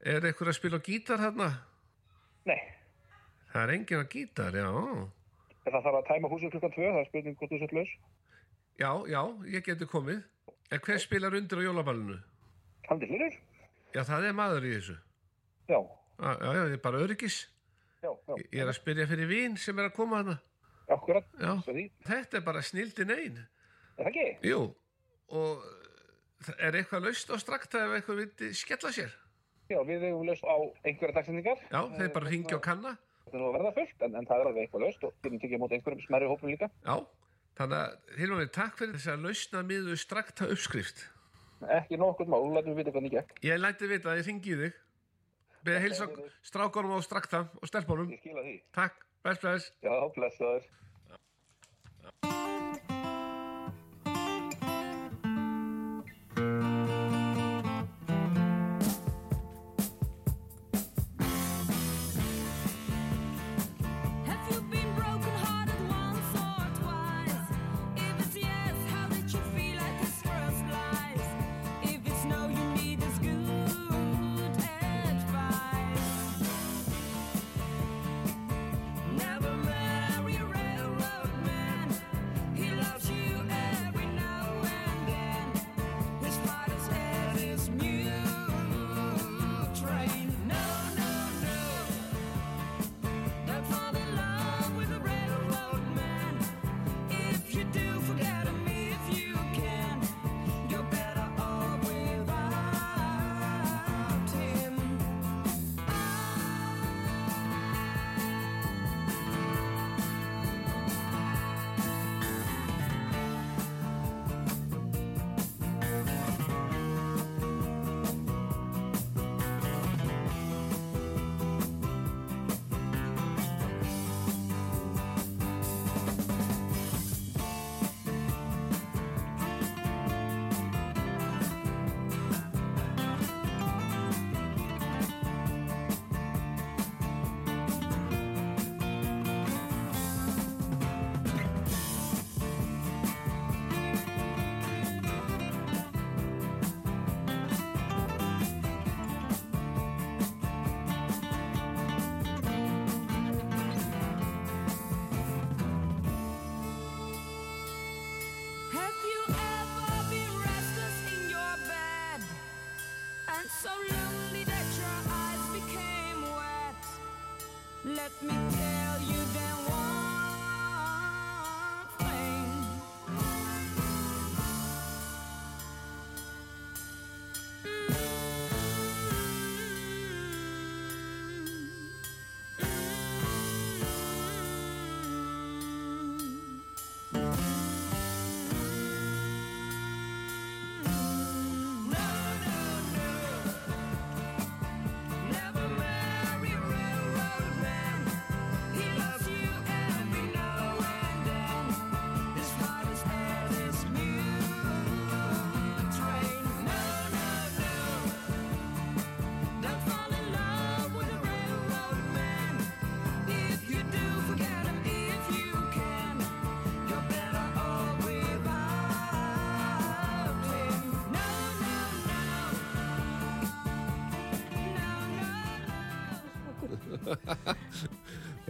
Er 0.04 0.20
eitthvað 0.20 0.52
að 0.52 0.58
spila 0.60 0.78
gítar 0.84 1.18
hérna? 1.24 1.48
Nei, 2.44 2.60
Það 3.54 3.62
er 3.62 3.72
enginn 3.78 4.02
á 4.02 4.06
gítar, 4.10 4.52
já. 4.52 4.68
Ef 5.64 5.72
það 5.72 5.82
þarf 5.86 5.98
að 6.00 6.06
tæma 6.10 6.30
húsið 6.32 6.50
klukkan 6.54 6.72
tvö, 6.76 6.90
það 6.92 7.00
er 7.02 7.08
spurning 7.10 7.36
hvort 7.40 7.52
þú 7.54 7.58
sett 7.62 7.74
laus. 7.78 7.92
Já, 8.80 8.90
já, 9.08 9.20
ég 9.54 9.64
geti 9.66 9.86
komið. 9.88 10.22
En 10.72 10.80
hver 10.84 10.98
spilar 11.02 11.34
undir 11.38 11.60
á 11.60 11.66
jólaballinu? 11.66 12.16
Haldi 12.88 13.06
fyrir? 13.08 13.36
Já, 13.94 14.02
það 14.08 14.26
er 14.30 14.34
maður 14.36 14.66
í 14.68 14.72
þessu. 14.78 14.96
Já, 15.70 15.78
Já, 16.14 16.30
já, 16.38 16.50
já, 16.54 16.62
ég 16.70 16.76
er 16.76 16.82
bara 16.84 17.00
öryggis. 17.02 17.36
já, 18.02 18.10
já, 18.28 18.34
Ég 18.52 18.60
er 18.62 18.68
að 18.70 18.76
spyrja 18.78 19.06
fyrir 19.10 19.26
vín 19.30 19.56
sem 19.58 19.78
er 19.78 19.88
að 19.88 19.94
koma 19.96 20.20
hana. 20.22 20.36
akkurat. 20.88 21.24
Já. 21.40 21.54
Þetta 22.06 22.36
er 22.38 22.44
bara 22.44 22.62
snildin 22.62 23.10
einn. 23.10 23.38
er 23.98 24.04
það 24.04 24.10
ekki? 24.10 24.26
Jú, 24.50 24.60
og 25.28 25.64
það 26.44 26.60
er 26.68 26.76
eitthvað 26.80 27.04
laust 27.08 27.30
á 27.32 27.36
strakta 27.40 27.84
ef 27.86 27.94
eitthvað 27.98 28.20
vildi 28.20 28.50
skella 28.54 28.92
sér. 28.92 29.14
Já, 29.70 29.78
við 29.88 30.02
hefum 30.04 30.26
löst 30.28 30.44
á 30.44 30.54
einhverja 30.84 31.14
dagsendingar. 31.16 31.58
Já, 31.72 31.80
þeir 31.96 32.12
bara 32.12 32.28
ringja 32.30 32.56
og 32.58 32.62
kanna. 32.62 32.96
Þetta 33.34 33.42
nú 33.42 33.50
að 33.50 33.56
verða 33.58 33.74
fullt, 33.78 34.04
en, 34.06 34.14
en 34.18 34.28
það 34.28 34.40
er 34.40 34.50
alveg 34.50 34.64
eitthvað 34.64 34.84
laust 34.84 35.04
og 35.04 35.14
getum 35.24 35.40
tekið 35.42 35.58
á 35.58 35.62
móti 35.62 35.76
einhverjum 35.78 36.04
smerri 36.04 36.30
hópum 36.30 36.52
líka. 36.52 36.68
Já, 36.84 36.94
þannig 37.58 37.80
að 37.80 38.14
Hilmar, 38.20 38.46
takk 38.54 38.78
fyrir 38.78 38.94
þess 38.98 39.12
að 39.14 39.26
lausna 39.26 39.64
miðu 39.66 39.98
strakta 39.98 40.48
uppskrift. 40.54 41.04
Ekki 41.74 41.98
nokkuð 41.98 42.30
mál, 42.30 42.42
lætum 42.54 42.74
við 42.74 42.82
vita 42.82 42.94
hvernig 42.94 43.14
gekk. 43.14 43.36
Ég 43.46 43.60
læti 43.60 43.90
vita 43.90 44.12
að 44.12 44.20
ég 44.20 44.30
ringi 44.30 44.54
í 44.54 44.58
þig. 44.62 44.80
Beða 45.64 45.80
heilsa 45.80 46.08
strákonum 46.44 46.94
á 46.94 47.00
strakta 47.04 47.44
og 47.56 47.70
stelpunum. 47.70 48.10
Takk, 48.76 49.06
bless, 49.24 49.40
bless. 49.40 49.70
Já, 49.82 49.94
blessaður. 50.14 50.66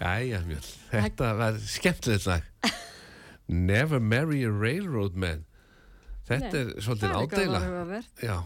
Jæja, 0.05 0.41
Mjöl, 0.45 0.67
þetta 0.91 1.31
var 1.39 1.57
skemmtilegt 1.65 2.27
lag. 2.29 2.49
Never 3.49 4.01
marry 4.01 4.43
a 4.45 4.51
railroad 4.53 5.17
man. 5.17 5.45
Þetta 6.29 6.51
Nei, 6.53 6.61
er 6.61 6.85
svolítið 6.85 7.09
það 7.15 7.39
er 7.41 7.55
áhugavert. 7.57 8.23
Já, 8.25 8.37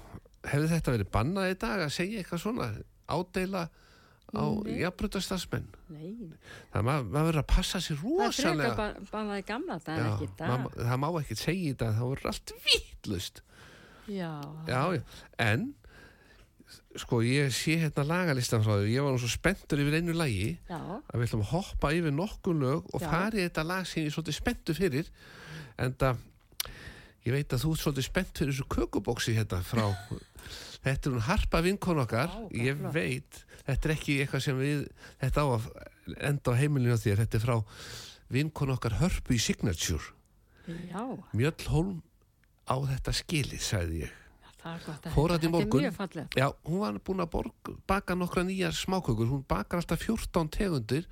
hefði 0.53 0.71
þetta 0.73 0.95
verið 0.97 1.11
bannað 1.15 1.51
í 1.53 1.59
dag 1.65 1.83
að 1.85 1.93
segja 1.95 2.23
eitthvað 2.23 2.43
svona, 2.45 2.69
ádeila 3.15 3.65
á 4.29 4.43
jafnbrutastarsmenn? 4.69 5.69
Nei, 5.95 6.31
Það 6.75 6.87
maður 6.89 7.11
verður 7.15 7.39
að 7.43 7.47
passa 7.55 7.81
sér 7.81 8.01
það 8.03 8.19
er 8.19 8.27
rosalega. 8.27 8.73
bara, 8.77 9.05
bara 9.13 9.39
í 9.41 9.45
gamla 9.49 9.79
dag 9.87 9.95
en 9.99 10.05
Já, 10.05 10.11
ekki 10.15 10.27
í 10.29 10.33
dag. 10.39 10.51
ma- 10.67 10.73
það 10.91 10.99
má 11.05 11.09
ekki 11.23 11.39
segja 11.43 11.71
þetta, 11.75 11.91
það 11.99 12.11
voru 12.11 12.29
allt 12.33 12.55
vittlust. 12.67 13.43
Já, 14.09 14.33
Já, 14.69 14.83
já, 14.99 15.03
en 15.47 15.65
sko 17.03 17.21
ég 17.25 17.53
sé 17.55 17.77
hérna 17.81 18.05
lagalistan 18.07 18.63
frá 18.65 18.79
því, 18.79 18.93
ég 18.95 19.05
var 19.05 19.15
nú 19.15 19.21
svo 19.23 19.31
spenntur 19.31 19.81
yfir 19.83 19.99
einu 19.99 20.15
lagi 20.17 20.55
já, 20.69 20.79
að 20.79 21.15
við 21.15 21.27
ætlum 21.29 21.45
að 21.45 21.53
hoppa 21.53 21.93
yfir 21.97 22.15
nokkun 22.15 22.63
lög 22.63 22.89
og 22.95 23.03
Já. 23.03 23.09
fara 23.11 23.39
í 23.39 23.45
þetta 23.45 23.65
lag 23.69 23.87
sem 23.89 24.03
ég 24.03 24.11
er 24.11 24.17
svolítið 24.17 24.39
spenntur 24.39 24.79
fyrir. 24.79 25.11
En 25.79 25.95
það 25.99 26.25
ég 27.27 27.37
veit 27.37 27.55
að 27.55 27.65
þú 27.65 27.73
ert 27.75 27.85
svolítið 27.85 28.09
spennt 28.09 28.41
fyrir 28.41 28.55
þessu 28.55 28.69
kökubóksi 28.75 29.37
hérna 29.37 29.61
frá 29.67 29.85
þetta 30.87 31.11
er 31.11 31.17
hún 31.17 31.27
harpa 31.29 31.63
vinkon 31.65 32.03
okkar. 32.05 32.35
Vá, 32.35 32.53
ég 32.57 32.85
veit, 32.95 33.41
þetta 33.65 33.89
er 33.91 33.97
ekki 33.97 34.21
eitthvað 34.23 34.47
sem 34.49 34.63
við 34.63 34.87
þetta 35.23 35.45
á 35.45 35.47
að 35.57 35.73
enda 36.31 36.55
á 36.55 36.61
heimilinu 36.61 36.97
á 36.97 37.03
þér. 37.03 37.25
Þetta 37.25 37.41
er 37.41 37.47
frá 37.47 37.57
vinkon 38.33 38.75
okkar 38.77 39.01
hörpu 39.03 39.37
í 39.37 39.43
Signature. 39.43 40.15
Já, 40.69 41.03
Mjöll 41.33 41.69
Holm 41.73 42.01
á 42.69 42.77
þetta 42.85 43.15
skilið, 43.17 43.63
sagði 43.65 44.03
ég 44.05 44.17
það 44.63 44.85
gott 44.87 45.09
að 45.09 45.15
Fór 45.17 45.35
þarna 45.35 45.49
í 45.49 45.53
morgun. 45.55 45.89
Já, 46.37 46.49
hún 46.67 46.83
var 46.83 47.01
búin 47.07 47.25
að 47.25 47.33
borg, 47.37 47.73
baka 47.89 48.17
nokkra 48.19 48.45
nýjar 48.49 48.77
smákökur, 48.77 49.31
hún 49.31 49.45
bakar 49.49 49.83
alltaf 49.83 50.03
14 50.05 50.53
tegundir 50.55 51.09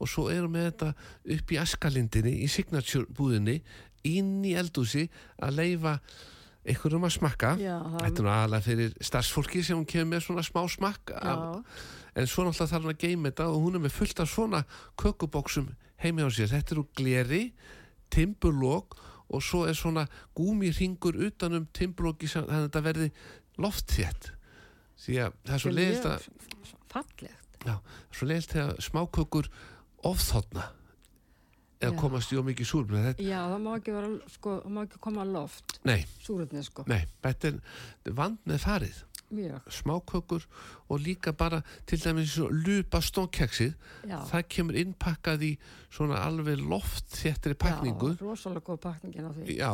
og 0.00 0.08
svo 0.08 0.28
erum 0.32 0.56
við 0.56 0.70
þetta 0.70 0.90
upp 1.36 1.52
í 1.52 1.60
askalindinni 1.60 2.34
í 2.44 2.48
signature 2.48 3.06
búðinni 3.16 3.60
inn 4.08 4.38
í 4.48 4.54
eldúsi 4.56 5.06
að 5.36 5.58
leifa 5.60 5.98
einhverjum 6.64 7.04
að 7.08 7.14
smakka. 7.16 7.54
Já, 7.60 7.76
Þetta 8.00 8.22
er 8.22 8.30
aðalega 8.34 8.66
fyrir 8.66 8.96
starfsfólki 9.00 9.62
sem 9.64 9.78
hún 9.78 9.88
kemur 9.88 10.14
með 10.14 10.24
svona 10.26 10.44
smá 10.44 10.62
smakk 10.68 11.12
en 11.20 12.26
svo 12.28 12.44
náttúrulega 12.44 12.72
þarf 12.72 12.84
hún 12.84 12.94
að 12.94 13.04
geima 13.04 13.30
þetta 13.30 13.46
og 13.48 13.62
hún 13.64 13.78
er 13.78 13.84
með 13.84 13.94
fullt 13.96 14.20
af 14.24 14.32
svona 14.32 14.64
kökubóksum 15.00 15.70
heimi 16.00 16.24
á 16.24 16.28
sér. 16.32 16.50
Þetta 16.52 16.76
eru 16.76 16.84
gleri, 16.96 17.42
timburlokk 18.12 18.98
og 19.30 19.42
svo 19.46 19.64
er 19.70 19.76
svona 19.78 20.06
gúmirringur 20.36 21.16
utanum 21.28 21.68
timburlokki 21.76 22.28
sem 22.30 22.44
þannig 22.46 22.58
að 22.58 22.66
þetta 22.68 22.82
verði 22.88 23.10
loftþétt. 23.62 24.30
Því 25.00 25.16
að 25.24 25.36
það 25.46 25.54
er 25.56 25.62
svo 25.64 25.72
leiðilt 25.76 26.08
að, 26.10 26.26
fallegt. 26.92 27.56
já, 27.64 27.74
svo 28.12 28.26
leiðilt 28.28 28.54
þegar 28.56 28.84
smákökur 28.84 29.48
ofþotna 30.10 30.66
eða 31.80 31.94
Já. 31.94 31.98
komast 32.00 32.32
í 32.34 32.36
of 32.36 32.44
mikið 32.44 32.68
súrmið. 32.68 33.04
Þetta, 33.08 33.24
Já, 33.24 33.38
það 33.48 33.62
má 33.64 33.70
ekki 33.78 33.92
vera, 33.96 34.08
sko, 34.34 34.56
það 34.64 34.74
má 34.76 34.80
ekki 34.84 34.98
koma 35.06 35.24
loft, 35.24 35.78
nei, 35.88 36.02
súröfnið, 36.20 36.66
sko. 36.66 36.84
nei, 36.90 37.00
þetta 37.24 37.48
er 37.54 38.16
vand 38.18 38.42
með 38.50 38.58
farið. 38.66 38.98
Mjög, 39.30 39.70
smákökur 39.70 40.46
og 40.88 41.00
líka 41.00 41.32
bara 41.32 41.62
til 41.86 42.00
dæmis 42.02 42.36
lupa 42.38 43.00
stónkeksið 43.04 43.74
það 44.04 44.46
kemur 44.48 44.78
innpakkað 44.80 45.44
í 45.46 45.52
svona 45.92 46.20
alveg 46.26 46.60
loft 46.62 47.14
þéttri 47.20 47.54
pakningu 47.58 48.14
Já, 48.14 48.20
rosalega 48.24 48.66
góð 48.66 48.80
pakningin 48.84 49.28
á 49.28 49.32
því. 49.34 49.56
Já, 49.58 49.72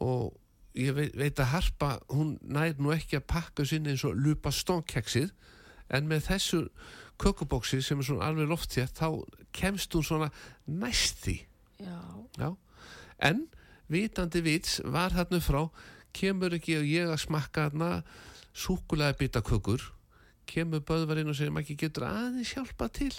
og 0.00 0.34
ég 0.74 0.94
veit, 0.96 1.14
veit 1.16 1.38
að 1.38 1.50
Harpa, 1.52 1.90
hún 2.10 2.36
nær 2.42 2.74
nú 2.82 2.92
ekki 2.94 3.18
að 3.20 3.28
pakka 3.30 3.66
sinni 3.68 3.94
eins 3.94 4.04
og 4.06 4.18
lupa 4.18 4.50
stónkeksið, 4.54 5.32
en 5.94 6.08
með 6.10 6.28
þessu 6.30 6.60
kökubóksi 7.20 7.78
sem 7.84 8.00
er 8.00 8.08
svona 8.08 8.30
alveg 8.30 8.50
loftþétt, 8.50 8.98
þá 8.98 9.22
kemst 9.54 9.94
hún 9.94 10.06
svona 10.06 10.30
næst 10.66 11.22
því. 11.26 11.36
Já, 11.84 11.98
Já, 12.38 12.48
en 13.22 13.46
vitandi 13.92 14.42
vits 14.42 14.80
var 14.84 15.14
þarna 15.14 15.42
frá, 15.44 15.60
kemur 16.14 16.54
ekki 16.56 16.78
og 16.78 16.86
ég 16.88 17.10
að 17.10 17.22
smakka 17.26 17.68
þarna 17.68 17.90
súkulega 18.54 19.16
bita 19.18 19.42
kökur, 19.44 19.82
kemur 20.46 20.82
böðvarinn 20.86 21.30
og 21.30 21.36
segir, 21.38 21.52
maður 21.54 21.66
ekki 21.66 21.80
getur 21.86 22.08
aðeins 22.08 22.52
hjálpa 22.54 22.88
til. 22.94 23.12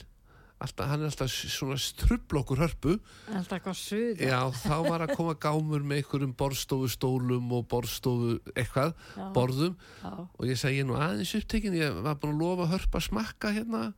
Alltaf, 0.56 0.88
hann 0.88 1.02
er 1.04 1.10
alltaf 1.10 1.32
svona 1.34 1.76
strublokkur 1.76 2.62
hörpu 2.62 2.94
alltaf 3.28 3.58
eitthvað 3.58 3.76
suð. 3.76 4.22
Já, 4.24 4.38
þá 4.56 4.76
var 4.86 5.04
að 5.04 5.12
koma 5.20 5.34
gámur 5.36 5.84
með 5.84 6.00
einhverjum 6.00 6.32
borstofu 6.40 6.88
stólum 6.94 7.50
og 7.58 7.66
borstofu 7.74 8.38
eitthvað, 8.54 8.94
Já. 9.18 9.26
borðum 9.36 9.76
Já, 10.00 10.14
og 10.24 10.48
ég 10.48 10.64
er 10.70 10.88
nú 10.88 10.96
aðeins 10.96 11.34
upptekinn 11.42 11.76
ég 11.76 12.00
var 12.06 12.16
búin 12.22 12.38
að 12.38 12.46
lofa 12.46 12.70
hörpa 12.72 13.04
smakka 13.04 13.52
hérna 13.58 13.90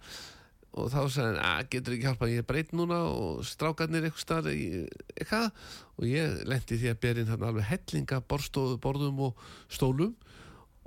og 0.78 0.90
þá 0.94 0.98
sagði 1.14 1.28
hann, 1.28 1.40
að 1.46 1.70
getur 1.76 1.96
ekki 1.96 2.10
hjálpa 2.10 2.32
ég 2.32 2.42
er 2.42 2.50
breytt 2.50 2.74
núna 2.74 3.04
og 3.06 3.46
strákarnir 3.46 4.10
eitthvað 4.10 4.50
eitthvað 4.50 5.48
og 5.94 6.10
ég 6.10 6.42
lendi 6.50 6.82
því 6.82 6.90
að 6.90 7.00
bera 7.06 7.22
inn 7.22 7.30
þarna 7.30 7.52
alveg 7.54 7.70
hellinga 7.70 8.22
borstofu, 8.34 8.82
borðum 8.82 9.22
og 9.30 9.48
stólum 9.70 10.18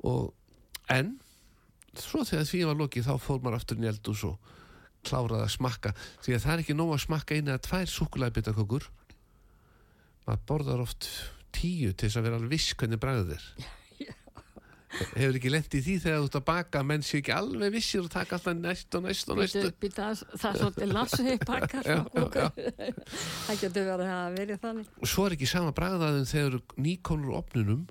og 0.02 0.34
en 0.90 1.16
svo 1.98 2.22
þegar 2.26 2.48
því 2.50 2.62
var 2.68 2.80
lokið 2.80 3.08
þá 3.08 3.14
fór 3.22 3.42
maður 3.42 3.58
aftur 3.60 3.82
í 3.82 3.90
eldús 3.90 4.22
og 4.28 4.54
kláraði 5.06 5.46
að 5.46 5.52
smakka 5.56 5.92
því 6.20 6.36
að 6.36 6.44
það 6.44 6.54
er 6.54 6.62
ekki 6.64 6.78
nóg 6.78 6.94
að 6.94 7.04
smakka 7.06 7.36
eina 7.36 7.54
eða 7.54 7.66
tvær 7.66 7.92
súkulæðbitakökur 7.96 8.88
maður 10.26 10.46
borðar 10.50 10.84
oft 10.84 11.10
tíu 11.56 11.92
til 11.92 12.06
þess 12.08 12.20
að 12.20 12.26
vera 12.28 12.40
alveg 12.40 12.54
viss 12.54 12.74
hvernig 12.78 13.00
bragðið 13.02 13.36
er 13.36 13.46
hefur 15.14 15.38
ekki 15.38 15.52
lent 15.52 15.76
í 15.78 15.80
því 15.84 15.94
þegar 16.02 16.18
þú 16.20 16.28
ert 16.28 16.38
að 16.40 16.44
baka 16.50 16.82
menn 16.86 17.04
séu 17.06 17.20
ekki 17.20 17.34
alveg 17.34 17.74
vissir 17.74 18.02
og 18.04 18.10
taka 18.12 18.36
alltaf 18.36 18.56
næst 18.58 18.98
og 18.98 19.06
næst 19.06 19.30
og 19.30 19.38
næst 19.40 19.56
það 19.56 20.22
það 20.34 20.48
er 20.50 20.58
svolítið 20.60 20.94
lassi 20.96 21.36
bakkar. 21.46 21.90
Já, 21.90 22.00
já, 22.14 22.26
já. 22.34 22.48
Það 23.46 23.60
getur 23.62 23.86
verið 23.86 24.12
að 24.14 24.36
verið 24.38 24.60
þannig. 24.64 24.90
og 24.98 25.10
svo 25.12 25.26
er 25.26 25.36
ekki 25.36 25.48
sama 25.50 25.74
bragðaðin 25.76 26.28
þegar 26.30 26.58
á 26.60 27.38
opnunum 27.38 27.86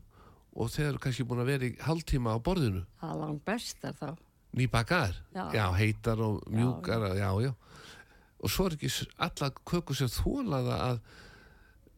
og 0.56 0.72
þegar 0.74 0.90
eru 0.94 1.02
kannski 1.04 1.26
búin 1.30 1.44
að 1.44 1.52
vera 1.54 1.68
í 1.70 1.76
hálftíma 1.86 2.34
á 2.34 2.38
borðinu? 2.42 2.84
Það 3.02 3.14
er 3.14 3.20
langt 3.24 3.46
best 3.46 3.84
er 3.86 3.96
þá. 4.00 4.10
nýbakaðar, 4.58 5.16
Já. 5.54 5.66
heitar 5.78 6.22
og 6.26 6.40
mjúkar 6.50 7.04
já, 7.18 7.30
já, 7.46 7.52
og 8.40 8.50
svo 8.50 8.66
er 8.70 8.78
ekki 8.80 8.90
allar 9.22 9.52
kökur 9.70 9.96
sem 10.00 10.10
þólaða 10.10 10.78
að 10.88 11.00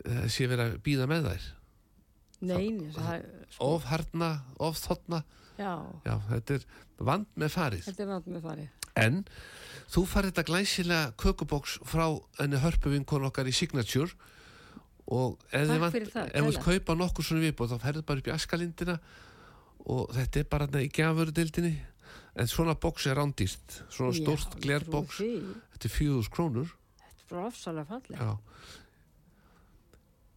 uh, 0.06 0.26
sé 0.28 0.48
verið 0.52 0.66
að 0.66 0.78
býða 0.84 1.08
með 1.08 1.30
þær. 1.30 1.46
Neini, 2.42 2.90
það 2.96 3.14
er, 3.20 3.26
of 3.62 3.84
harna, 3.86 4.32
of 4.60 4.80
þotna. 4.82 5.22
Já, 5.62 5.76
já, 6.08 6.16
þetta 6.32 6.56
er 6.58 6.64
vand 7.06 7.28
með 7.38 7.54
farið. 7.54 7.84
Þetta 7.88 8.04
er 8.04 8.10
nátt 8.16 8.30
með 8.34 8.46
farið. 8.50 8.70
en 9.00 9.20
þú 9.94 10.02
farið 10.10 10.32
þetta 10.34 10.44
glæsilega 10.50 11.12
kökubóks 11.22 11.78
frá 11.88 12.08
enni 12.44 12.60
hörpuvinkon 12.60 13.28
okkar 13.30 13.48
í 13.48 13.54
Signature 13.56 14.12
og 15.12 15.42
ef 15.52 15.68
það, 15.68 16.34
þú 16.36 16.64
kaupa 16.66 16.96
nokkur 16.98 17.26
svona 17.26 17.46
viðbóð 17.48 17.74
þá 17.74 17.86
ferðu 17.86 18.04
bara 18.08 18.22
upp 18.22 18.30
í 18.30 18.34
askalindina 18.36 18.98
og 19.90 20.14
þetta 20.16 20.42
er 20.42 20.50
bara 20.52 20.68
þarna 20.68 20.84
í 20.86 20.92
gjafurudildinni 20.94 21.74
en 22.42 22.48
svona 22.52 22.76
bóks 22.80 23.08
er 23.10 23.18
rándýrt. 23.20 23.82
Svona 23.92 24.16
stórt 24.16 24.56
glerbóks 24.64 25.20
þetta 25.20 25.90
er 25.90 25.94
fjöðus 25.96 26.32
krónur. 26.32 26.72
Þetta 27.02 27.26
er 27.26 27.30
bara 27.34 27.48
ofsalega 27.50 27.90
fallið. 27.90 28.36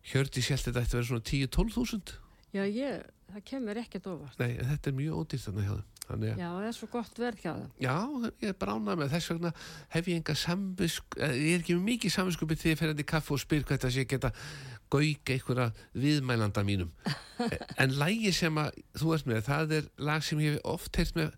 Hjördi 0.04 0.44
sjælt 0.44 0.66
þetta 0.68 0.84
ætti 0.84 0.96
að 0.96 1.00
vera 1.00 1.10
svona 1.10 1.26
10-12 1.30 1.74
þúsund. 1.76 2.14
Já, 2.54 2.62
ég, 2.68 3.04
það 3.32 3.44
kemur 3.50 3.80
ekkert 3.80 4.08
óvart. 4.10 4.38
nei, 4.38 4.52
þetta 4.58 4.90
er 4.90 4.96
mjög 4.98 5.22
ódýrt 5.22 5.46
þarna 5.46 5.64
hjá 5.64 5.74
þeim 5.74 5.93
þannig 6.08 6.38
Já, 6.40 6.48
það 6.50 6.68
er 6.68 6.76
svo 6.76 6.88
gott 6.92 7.18
verk 7.22 7.40
hjá 7.42 7.50
það. 7.52 7.66
Já, 7.84 7.96
ég 8.44 8.50
er 8.50 8.58
bara 8.60 8.76
ánægð 8.76 9.00
með 9.00 9.14
þess 9.14 9.32
vegna 9.32 9.52
hef 9.94 10.10
ég 10.10 10.20
enga 10.20 10.36
samvisk 10.44 11.18
eh, 11.18 11.34
ég 11.40 11.56
er 11.56 11.64
ekki 11.64 11.78
mikið 11.88 12.14
samviskupið 12.18 12.60
því 12.60 12.68
að 12.70 12.74
ég 12.74 12.80
fer 12.82 12.92
henni 12.92 13.08
kaffu 13.14 13.36
og 13.36 13.42
spyr 13.42 13.64
hvað 13.64 13.78
þetta 13.78 13.92
sé 13.94 14.06
geta 14.10 14.32
gauka 14.94 15.34
einhverja 15.34 15.70
viðmælanda 15.96 16.66
mínum. 16.66 16.92
En 17.82 17.96
lægi 17.98 18.30
sem 18.36 18.58
að 18.62 18.76
þú 19.00 19.14
ert 19.16 19.26
með, 19.26 19.40
það 19.48 19.76
er 19.80 19.88
lag 20.06 20.22
sem 20.22 20.42
ég 20.44 20.58
hef 20.58 20.68
oft 20.76 21.00
heilt 21.00 21.16
með 21.18 21.32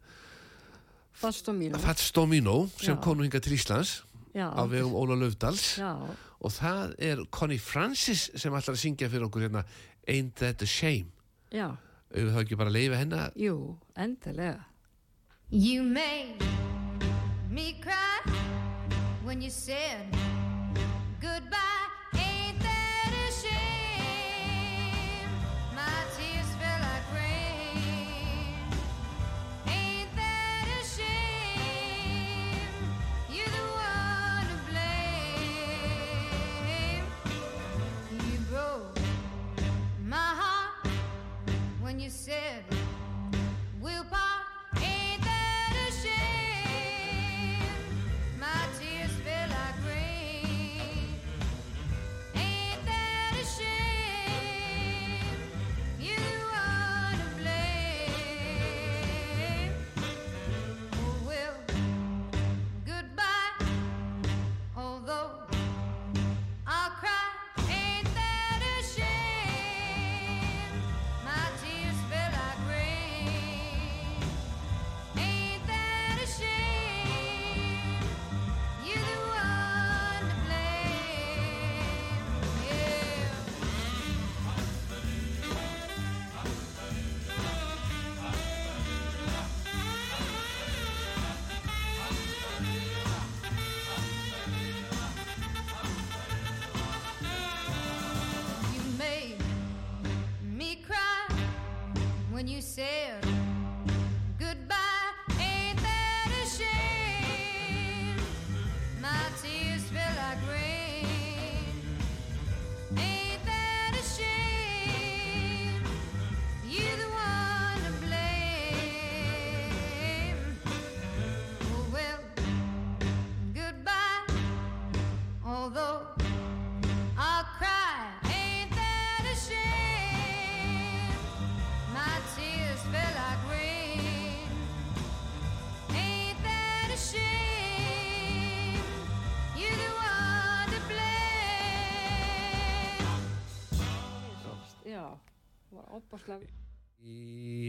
Fast 1.17 1.49
og 1.49 1.57
mínu. 1.57 1.79
Fats 1.81 2.11
Domino 2.13 2.67
sem 2.77 2.99
hingað 3.01 3.47
til 3.47 3.57
Íslands 3.57 4.03
Já, 4.37 4.51
á 4.53 4.63
vegum 4.69 4.93
Óla 4.93 5.17
Löfdals 5.17 5.79
já, 5.81 5.97
og 5.97 6.53
það 6.53 6.93
er 7.01 7.23
Connie 7.33 7.59
Francis 7.59 8.27
sem 8.37 8.53
ætlar 8.53 8.77
að 8.77 8.83
syngja 8.83 9.09
fyrir 9.09 9.25
okkur 9.25 9.47
hérna 9.47 9.63
Ain't 10.05 10.37
That 10.37 10.61
a 10.61 10.69
Shame? 10.69 11.09
Já, 11.49 11.73
ef 12.13 12.31
þá 12.35 12.41
ekki 12.43 12.59
bara 12.59 12.73
að 12.73 12.79
leifa 12.79 13.01
henni 13.01 13.19
að 13.23 13.41
jú, 13.47 13.57
endilega. 13.97 14.65
You 15.51 15.83
made 15.83 16.43
me 17.51 17.81
cry 17.81 18.21
when 19.25 19.43
you 19.43 19.51
said 19.51 20.26
said 42.27 42.66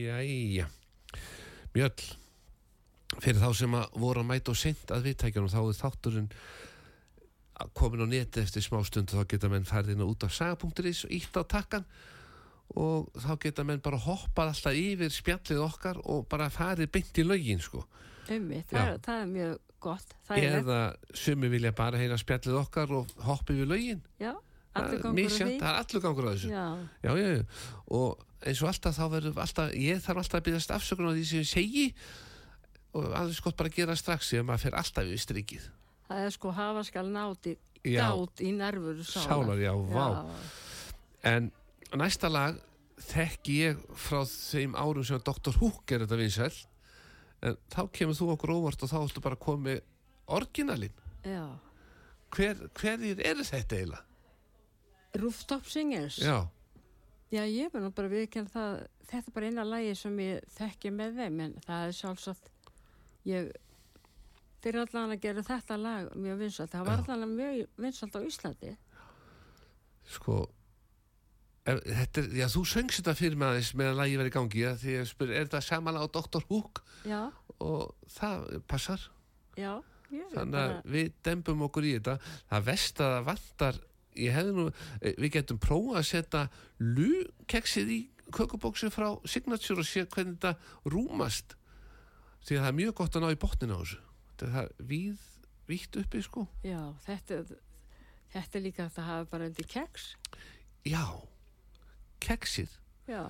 Jæja. 0.08 0.68
Mjöll, 1.76 2.06
fyrir 3.22 3.40
þá 3.42 3.50
sem 3.56 3.76
að 3.78 3.98
voru 4.02 4.24
að 4.24 4.30
mæta 4.32 4.54
og 4.54 4.60
seint 4.60 4.94
að 4.94 5.10
viðtækjunum 5.10 5.52
þá 5.54 5.60
er 5.62 5.78
þátturinn 5.78 6.30
komin 7.74 8.06
á 8.06 8.08
neti 8.10 8.42
eftir 8.44 8.62
smá 8.66 8.80
stund 8.86 9.10
þá 9.14 9.24
geta 9.30 9.50
menn 9.50 9.66
á 9.66 10.06
út 10.06 10.24
af 10.28 10.34
saga.is 10.34 11.06
og 11.06 11.12
ítt 11.12 11.38
á 11.38 11.44
takkan 11.48 11.86
og 12.76 13.08
þá 13.16 13.32
geta 13.40 13.64
menn 13.64 13.80
bara 13.82 13.98
hoppað 13.98 14.52
alltaf 14.52 14.76
yfir 14.76 15.10
spjallið 15.14 15.62
okkar 15.64 16.02
og 16.04 16.28
bara 16.30 16.50
farið 16.52 16.92
beint 16.92 17.18
í 17.18 17.24
lögin 17.26 17.62
sko 17.64 17.86
Einmitt, 18.28 18.68
Já. 18.72 18.78
það, 18.78 18.88
er- 18.92 19.00
það 19.06 19.22
er 19.22 19.28
mjög 19.32 19.58
gott. 19.80 20.10
Það 20.28 20.38
er 20.44 20.56
eða 20.60 20.80
sumi 21.16 21.48
vilja 21.54 21.72
bara 21.72 21.98
heyra 22.02 22.18
spjallið 22.20 22.58
okkar 22.60 22.92
og 22.92 23.08
hoppa 23.24 23.54
yfir 23.56 23.70
lögin 23.72 24.02
Já, 24.20 24.34
er 24.76 25.00
gangur 25.02 25.24
á 25.24 25.32
því. 25.32 25.60
það 25.62 25.70
er 25.72 25.80
allur 25.82 26.02
gangur 26.04 26.28
á 26.28 26.32
þessu 26.36 26.50
Já, 26.52 26.66
já, 27.08 27.12
já, 27.16 27.46
og 27.88 28.26
eins 28.44 28.62
og 28.62 28.68
alltaf 28.74 28.98
þá 29.00 29.06
verður 29.16 29.40
alltaf, 29.42 29.72
ég 29.74 30.04
þarf 30.04 30.18
alltaf 30.26 30.42
að 30.42 30.46
byrjast 30.50 30.76
afsökun 30.76 31.08
á 31.10 31.14
því 31.16 31.24
sem 31.26 31.40
ég 31.40 31.48
segi 31.54 31.86
og 32.98 33.08
alveg 33.16 33.36
skott 33.40 33.56
bara 33.58 33.70
að 33.72 33.76
gera 33.80 33.96
strax 33.96 34.30
því 34.34 34.42
að 34.42 34.46
maður 34.52 34.64
fer 34.68 34.78
alltaf 34.84 35.08
yfir 35.08 35.24
strikið 35.24 35.70
það 36.08 36.24
er 36.26 36.34
sko 36.36 36.54
hafa 36.56 36.84
skal 36.88 37.12
Já. 37.88 38.02
gát 38.10 38.42
í 38.44 38.52
nervur 38.56 39.04
sálar. 39.04 39.28
sálar, 39.28 39.62
já, 39.62 39.74
vá 39.76 40.08
en 41.28 41.52
næsta 41.96 42.30
lag 42.32 42.58
þekki 43.08 43.60
ég 43.62 43.86
frá 43.96 44.24
þeim 44.26 44.76
árum 44.76 45.06
sem 45.06 45.22
Dr. 45.22 45.56
Hook 45.62 45.92
er 45.92 46.04
þetta 46.06 46.20
vinsæl 46.20 46.52
en 47.46 47.58
þá 47.70 47.82
kemur 47.94 48.18
þú 48.18 48.32
okkur 48.34 48.56
óvart 48.58 48.84
og 48.84 48.92
þá 48.92 49.00
ættu 49.04 49.24
bara 49.24 49.38
að 49.38 49.46
koma 49.46 49.70
með 49.70 49.82
orginalinn 50.28 51.04
Já, 51.28 51.46
Hver, 52.36 52.68
hverjir 52.76 53.22
eru 53.24 53.44
þetta 53.48 53.78
eiginlega? 53.78 54.04
Rooftop 55.18 55.66
Singers. 55.72 56.18
Já, 56.20 56.48
Já, 57.32 57.42
ég 57.44 57.74
nú 57.76 57.90
bara 57.92 58.08
viðkjörn 58.12 58.48
það, 58.52 58.76
þetta 59.10 59.32
er 59.32 59.36
bara 59.36 59.48
eina 59.50 59.64
lagi 59.68 59.96
sem 60.00 60.20
ég 60.24 60.46
þekki 60.56 60.92
með 60.96 61.18
þeim, 61.20 61.40
en 61.44 61.56
það 61.66 61.88
er 61.88 61.96
sjálfsagt, 61.98 62.52
ég, 63.28 63.50
þeir 64.62 64.74
eru 64.74 64.84
allan 64.86 65.16
að 65.16 65.24
gera 65.26 65.44
þetta 65.48 65.78
lag 65.82 66.12
mjög 66.16 66.38
vinsalt, 66.44 66.72
það 66.74 66.86
var 66.90 67.02
Já. 67.02 67.08
allan 67.16 67.36
mjög 67.38 67.82
vinsalt 67.86 68.16
á 68.18 68.22
Íslandi. 68.28 68.78
sko 70.08 70.38
þetta 71.68 72.22
er, 72.22 72.30
já, 72.40 72.46
þú 72.48 72.64
söngst 72.72 73.02
þetta 73.02 73.14
fyrir 73.20 73.36
mig 73.40 73.50
aðeins 73.50 73.74
meðan 73.76 73.98
lagi 74.00 74.18
verið 74.20 74.32
í 74.32 74.36
gangi 74.38 74.62
ja, 74.64 74.72
því 74.80 74.94
ég 74.94 75.10
spyr, 75.10 75.34
er 75.36 75.50
þetta 75.50 75.62
samanlega 75.66 76.08
á 76.08 76.16
Dr. 76.16 76.46
Hook 76.48 76.82
Já, 77.04 77.22
og 77.60 77.96
það 78.16 78.46
passar 78.72 79.04
já, 79.60 79.74
ég 80.14 80.32
þannig 80.32 80.62
að 80.62 80.78
við 80.96 81.12
dembum 81.28 81.66
okkur 81.68 81.88
í 81.90 81.94
þetta 81.98 82.18
það 82.54 82.68
vest 82.70 83.04
að 83.04 83.14
það 83.18 83.28
vantar 83.28 83.82
ég 84.18 84.34
hefði 84.38 84.56
nú, 84.58 84.68
eh, 85.02 85.14
við 85.20 85.34
getum 85.36 85.60
prófað 85.62 86.00
að 86.00 86.08
setja 86.14 86.44
lúkeksið 86.80 87.92
í 87.94 88.00
kökubóksi 88.34 88.90
frá 88.92 89.10
Signature 89.28 89.84
og 89.84 89.88
sé 89.88 90.06
hvernig 90.08 90.40
þetta 90.40 90.56
rúmast 90.88 91.58
því 92.48 92.58
að 92.58 92.64
það 92.64 92.72
er 92.72 92.80
mjög 92.80 92.96
gott 93.02 93.16
að 93.18 93.26
ná 93.26 93.32
í 93.36 93.42
botnin 93.44 93.76
á 93.76 93.80
þessu 93.84 94.00
þetta 94.38 94.48
er 94.48 94.54
það 94.54 94.86
víð, 94.92 95.24
vítt 95.68 95.98
uppi 95.98 96.22
sko. 96.22 96.46
Já, 96.66 96.82
þetta, 97.08 97.40
þetta 98.36 98.60
er 98.60 98.64
líka 98.64 98.86
að 98.86 98.94
það 98.98 99.10
hafa 99.10 99.30
bara 99.32 99.50
undir 99.50 99.68
keks. 99.72 100.06
já, 100.86 101.04
keksið. 102.22 102.78
Já, 103.08 103.24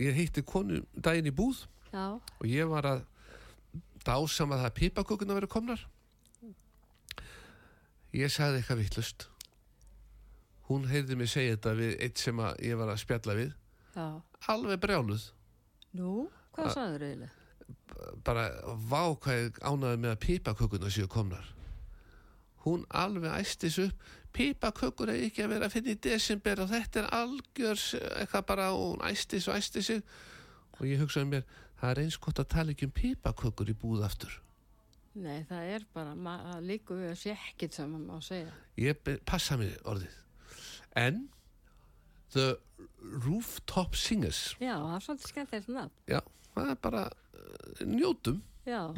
ég 0.00 0.16
hitti 0.16 0.42
konu 0.42 0.82
daginn 0.96 1.28
í 1.28 1.34
búð 1.34 1.66
já, 1.92 2.18
og 2.18 2.46
ég 2.48 2.68
var 2.68 2.88
að 2.88 3.02
dásam 4.02 4.52
að 4.56 4.64
það 4.64 4.76
pipakökuna 4.80 5.36
verið 5.38 5.52
komnar. 5.52 5.86
Ég 8.10 8.32
sagði 8.32 8.58
eitthvað 8.58 8.80
vittlust 8.82 9.28
hún 10.70 10.86
heyrði 10.86 11.16
mig 11.18 11.30
segja 11.30 11.56
þetta 11.56 11.74
við 11.78 11.94
eitt 12.04 12.22
sem 12.22 12.40
að 12.42 12.60
ég 12.62 12.78
var 12.78 12.92
að 12.92 13.02
spjalla 13.02 13.34
við. 13.38 13.52
Já. 13.90 14.06
alveg 14.50 14.78
brjáluð. 14.82 15.24
Nú, 15.98 16.28
hvað 16.54 16.74
sagður 16.76 17.06
eiginlega? 17.08 17.39
Bara 18.26 18.48
vá 18.90 19.02
hvað 19.16 19.42
ég 19.44 19.60
ánaði 19.62 20.02
með 20.02 20.14
að 20.14 20.22
pipakökuna 20.26 20.90
séu 20.92 21.08
komnar. 21.10 21.46
Hún 22.64 22.84
alveg 22.90 23.32
æstis 23.40 23.78
upp. 23.80 24.08
Pipakökur 24.36 25.10
er 25.10 25.24
ekki 25.26 25.42
að 25.42 25.54
vera 25.54 25.66
að 25.66 25.74
finna 25.74 25.94
í 25.94 26.02
desember 26.04 26.60
og 26.62 26.70
þetta 26.70 27.00
er 27.00 27.08
algjör 27.16 27.80
eitthvað 28.20 28.46
bara 28.52 28.68
og 28.76 28.84
hún 28.84 29.02
æstis 29.08 29.48
og 29.48 29.56
æstis 29.56 29.90
sig. 29.90 30.04
Og 30.78 30.86
ég 30.86 31.00
hugsaði 31.02 31.32
mér 31.32 31.48
það 31.80 31.90
er 31.90 32.02
eins 32.04 32.20
gott 32.20 32.40
að 32.42 32.50
tala 32.54 32.74
ekki 32.74 32.86
um 32.88 32.94
pipakökur 32.94 33.72
í 33.72 33.76
búð 33.80 34.04
aftur. 34.06 34.36
Nei, 35.20 35.42
það 35.48 35.72
er 35.74 35.84
bara, 35.90 36.14
líka 36.62 36.94
við 36.94 37.10
að 37.10 37.18
sé 37.18 37.34
ekkit 37.34 37.74
sem 37.74 37.90
maður 37.90 38.06
má 38.06 38.22
segja. 38.22 38.52
ég 38.78 39.00
passa 39.26 39.56
mér 39.58 39.80
orðið. 39.90 40.18
En 41.00 41.24
The 42.30 42.54
Rooftop 43.24 43.96
Singers. 43.98 44.54
Já, 44.60 44.76
það 44.76 44.94
er 44.94 45.06
svolítið 45.06 45.32
skemmtilegt 45.32 45.72
nafn. 45.74 45.96
já, 46.06 46.20
það 46.54 46.70
er 46.70 46.78
bara 46.84 47.02
njótum. 47.84 48.40
Já, 48.66 48.94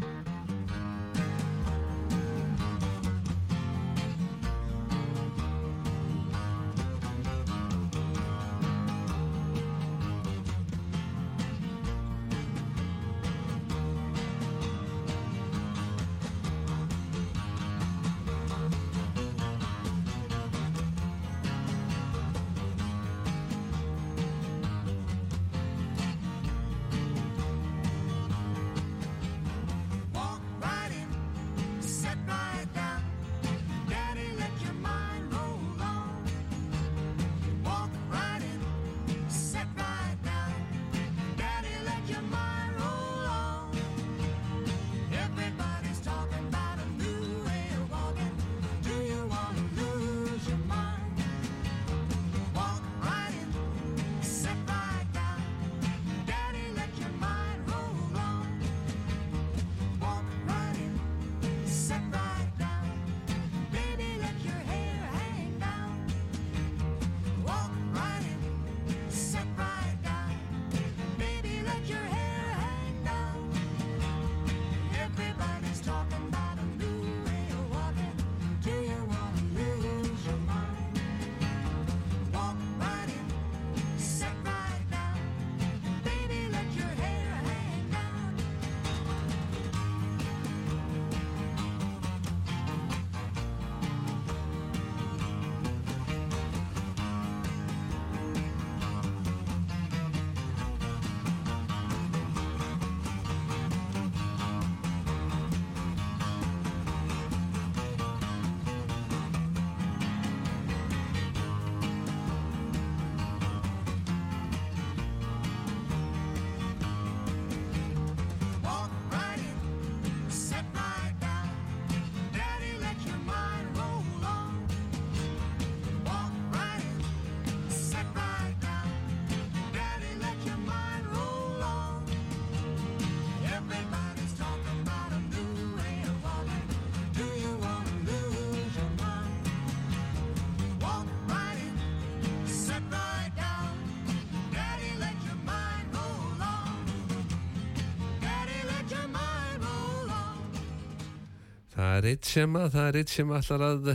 Það 151.73 151.97
er 151.97 152.09
eitt 152.11 152.29
sem 152.29 152.57
að, 152.59 152.69
það 152.75 152.89
er 152.89 152.99
eitt 153.01 153.13
sem 153.13 153.33
ætlar 153.33 153.65
að 153.65 153.91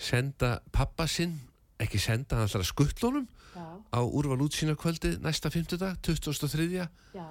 senda 0.00 0.50
pappa 0.72 1.04
sinn, 1.10 1.36
ekki 1.80 2.00
senda, 2.00 2.38
hann 2.38 2.48
ætlar 2.48 2.64
að 2.64 2.70
skuttlónum 2.70 3.26
á 3.92 4.00
úrval 4.00 4.40
útsýnarkvöldi 4.46 5.18
næsta 5.20 5.50
50 5.52 5.80
dag, 5.80 5.98
2003. 6.06 6.86
já, 7.12 7.26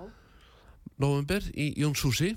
november 0.99 1.41
í 1.55 1.71
Jónshúsi, 1.79 2.35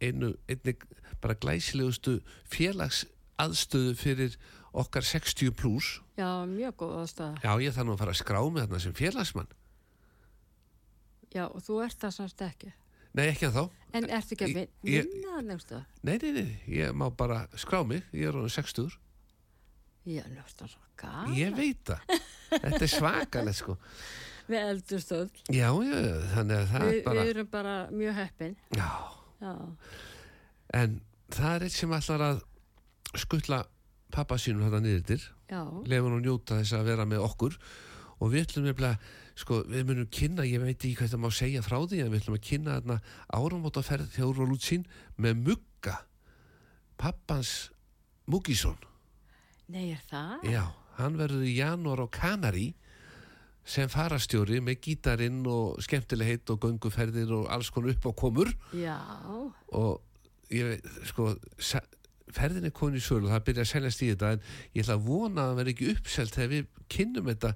einu, 0.00 0.32
einnig 0.48 0.82
bara 1.22 1.36
glæsilegustu 1.38 2.18
félags 2.50 3.04
aðstöðu 3.38 3.94
fyrir 3.98 4.36
okkar 4.72 5.02
60 5.06 5.54
pluss. 5.54 6.00
já, 6.18 6.46
mjög 6.46 6.74
góð 6.82 6.96
aðstæða. 7.04 7.30
Já, 7.44 7.52
ég 7.62 7.74
þarf 7.74 7.86
nú 7.86 7.94
að 7.94 8.02
fara 8.02 8.14
að 8.14 8.20
skrá 8.22 8.40
með 8.42 8.66
þarna 8.66 8.82
sem 8.82 8.98
félagsmann. 8.98 9.50
Já, 11.34 11.44
og 11.46 11.62
þú 11.62 11.82
ert 11.84 11.98
það 12.00 12.14
semst 12.16 12.42
ekki. 12.42 12.72
Nei, 13.18 13.26
ekki 13.32 13.48
að 13.48 13.58
þá. 13.58 13.62
En 13.98 14.08
ertu 14.18 14.36
ekki 14.36 14.46
að 14.46 14.56
vinna 14.84 15.34
það 15.34 15.44
nefnstu? 15.48 15.82
Nei, 16.06 16.14
nei, 16.22 16.30
nei, 16.36 16.48
ég 16.78 16.96
má 16.96 17.06
bara 17.18 17.42
skrá 17.58 17.82
mig, 17.88 18.04
ég 18.14 18.30
er 18.30 18.36
honum 18.38 18.52
60. 18.52 18.96
Já, 20.08 20.22
nefnstu 20.30 20.68
svo 20.70 20.82
gana. 21.00 21.28
Ég 21.36 21.54
veit 21.56 21.82
það. 21.88 22.18
Þetta 22.54 22.82
er 22.86 22.92
svakalegt, 22.94 23.60
sko. 23.60 23.78
Við 24.48 24.62
eldurstöð. 24.64 25.40
Já, 25.52 25.68
já, 25.84 25.96
þannig 26.32 26.60
að 26.62 26.70
það 26.70 26.84
Vi, 26.86 26.92
er 26.94 27.02
bara... 27.04 27.20
Við 27.20 27.32
erum 27.34 27.48
bara 27.52 27.74
mjög 27.92 28.14
heppin. 28.22 28.54
Já, 28.78 28.90
Já, 29.38 29.54
en 30.74 30.94
það 31.30 31.52
er 31.52 31.64
eitt 31.68 31.76
sem 31.76 31.92
ætlar 31.94 32.24
að 32.26 32.40
skuttla 33.22 33.60
pappa 34.14 34.38
sínum 34.40 34.64
þetta 34.66 34.80
niður 34.82 35.26
já, 35.48 35.60
lefum 35.86 36.16
hún 36.16 36.24
njóta 36.24 36.58
þess 36.58 36.74
að 36.74 36.88
vera 36.90 37.06
með 37.08 37.22
okkur 37.28 37.58
og 38.18 38.32
við 38.32 38.46
ætlum 38.46 38.66
nefnilega 38.66 38.98
sko, 39.38 39.60
við 39.70 39.86
munum 39.88 40.10
kynna, 40.10 40.46
ég 40.48 40.62
veit 40.62 40.76
ekki 40.76 40.96
hvað 40.98 41.12
það 41.14 41.22
má 41.22 41.30
segja 41.34 41.62
frá 41.62 41.78
því 41.84 42.02
en 42.02 42.12
við 42.12 42.22
ætlum 42.22 42.38
að 42.38 42.46
kynna 42.48 42.76
þarna 42.78 42.98
áramótaferð 43.38 44.16
hjá 44.16 44.26
Úrval 44.26 44.50
útsýn 44.56 44.86
með 45.16 45.42
mugga. 45.46 45.96
Pappans 46.98 47.52
Muggisson 48.28 48.76
nei, 49.70 49.92
er 49.94 50.02
það? 50.10 50.48
já, 50.50 50.64
hann 50.98 51.18
verður 51.20 51.46
í 51.46 51.54
janúar 51.60 52.02
á 52.02 52.06
Kanari 52.10 52.72
sem 53.68 53.90
farastjóri 53.92 54.62
með 54.64 54.80
gítarinn 54.86 55.42
og 55.48 55.78
skemmtileg 55.84 56.32
heitt 56.32 56.52
og 56.52 56.60
gönguferðir 56.64 57.30
og 57.36 57.50
alls 57.52 57.68
konar 57.70 57.92
upp 57.92 58.08
á 58.08 58.12
komur. 58.16 58.50
Já, 58.72 58.96
og 59.76 60.00
ég 60.48 60.70
veit, 60.72 60.86
sko 61.10 61.34
ferðin 62.34 62.68
er 62.68 62.74
komin 62.76 62.98
í 62.98 63.02
sölu, 63.04 63.28
það 63.30 63.44
byrja 63.48 63.66
að 63.66 63.70
seljast 63.72 64.04
í 64.04 64.08
þetta 64.12 64.32
en 64.36 64.46
ég 64.74 64.84
ætla 64.84 64.96
að 64.96 65.04
vona 65.08 65.42
að 65.42 65.50
það 65.50 65.60
verði 65.60 65.74
ekki 65.74 65.92
uppselt 65.94 66.36
þegar 66.36 66.50
við 66.54 66.72
kynnum 66.94 67.28
þetta 67.28 67.52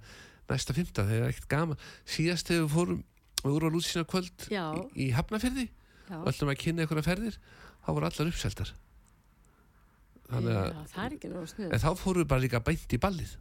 næsta 0.51 0.75
fymta, 0.77 1.05
það 1.07 1.19
er 1.19 1.29
ekkert 1.31 1.49
gaman 1.53 1.83
síðast 2.05 2.51
þegar 2.51 2.65
við 2.67 2.73
fórum 2.77 3.03
við 3.43 3.51
vorum 3.57 3.69
að 3.71 3.77
lútsina 3.77 4.05
kvöld 4.09 4.47
Já. 4.53 4.65
í, 4.77 4.83
í 5.07 5.11
Hafnafyrði 5.17 5.67
já. 5.69 6.17
og 6.21 6.29
ætlum 6.31 6.53
að 6.53 6.61
kynna 6.63 6.85
einhverja 6.85 7.07
ferðir 7.07 7.39
þá 7.83 7.89
voru 7.93 8.09
allar 8.09 8.31
uppseltar 8.33 8.73
þannig 10.33 10.59
að 10.59 10.69
Já, 10.73 10.83
það 10.95 11.05
er 11.07 11.17
ekki 11.17 11.31
náðu 11.33 11.49
snuð. 11.53 11.71
en 11.73 11.83
þá 11.83 11.89
fórum 12.03 12.23
við 12.23 12.29
bara 12.33 12.45
líka 12.45 12.63
beint 12.65 12.95
í 12.97 13.01
ballið 13.03 13.33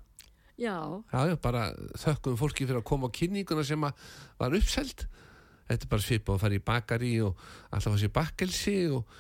Já, 0.62 0.76
já, 1.10 1.36
bara 1.41 1.62
þökkum 1.97 2.36
fólki 2.38 2.68
fyrir 2.68 2.82
að 2.82 2.88
koma 2.91 3.10
á 3.10 3.16
kynninguna 3.18 3.64
sem 3.66 3.82
að 3.88 4.02
var 4.38 4.54
uppselt 4.58 5.06
þetta 5.72 5.88
er 5.88 5.91
bara 5.93 6.06
svipað 6.06 6.36
að 6.36 6.43
fara 6.43 6.58
í 6.58 6.64
bakari 6.68 7.12
og 7.26 7.39
alltaf 7.72 7.95
að 7.95 8.02
sé 8.04 8.10
bakkelsi 8.14 8.76
og 8.93 9.16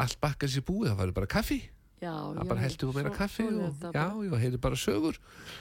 allt 0.00 0.20
bakkelsi 0.22 0.62
búið, 0.64 0.92
það 0.92 1.00
var 1.02 1.12
bara 1.18 1.30
kaffi 1.34 1.58
já. 2.00 2.12
það 2.12 2.48
bara 2.52 2.64
heldur 2.64 2.90
við 2.90 2.98
meira 2.98 3.12
kaffi 3.14 3.46
og, 3.50 3.84
já, 3.94 4.06
já, 4.26 4.34
heyrðu 4.44 4.62
bara 4.64 4.80
sögur. 4.80 5.20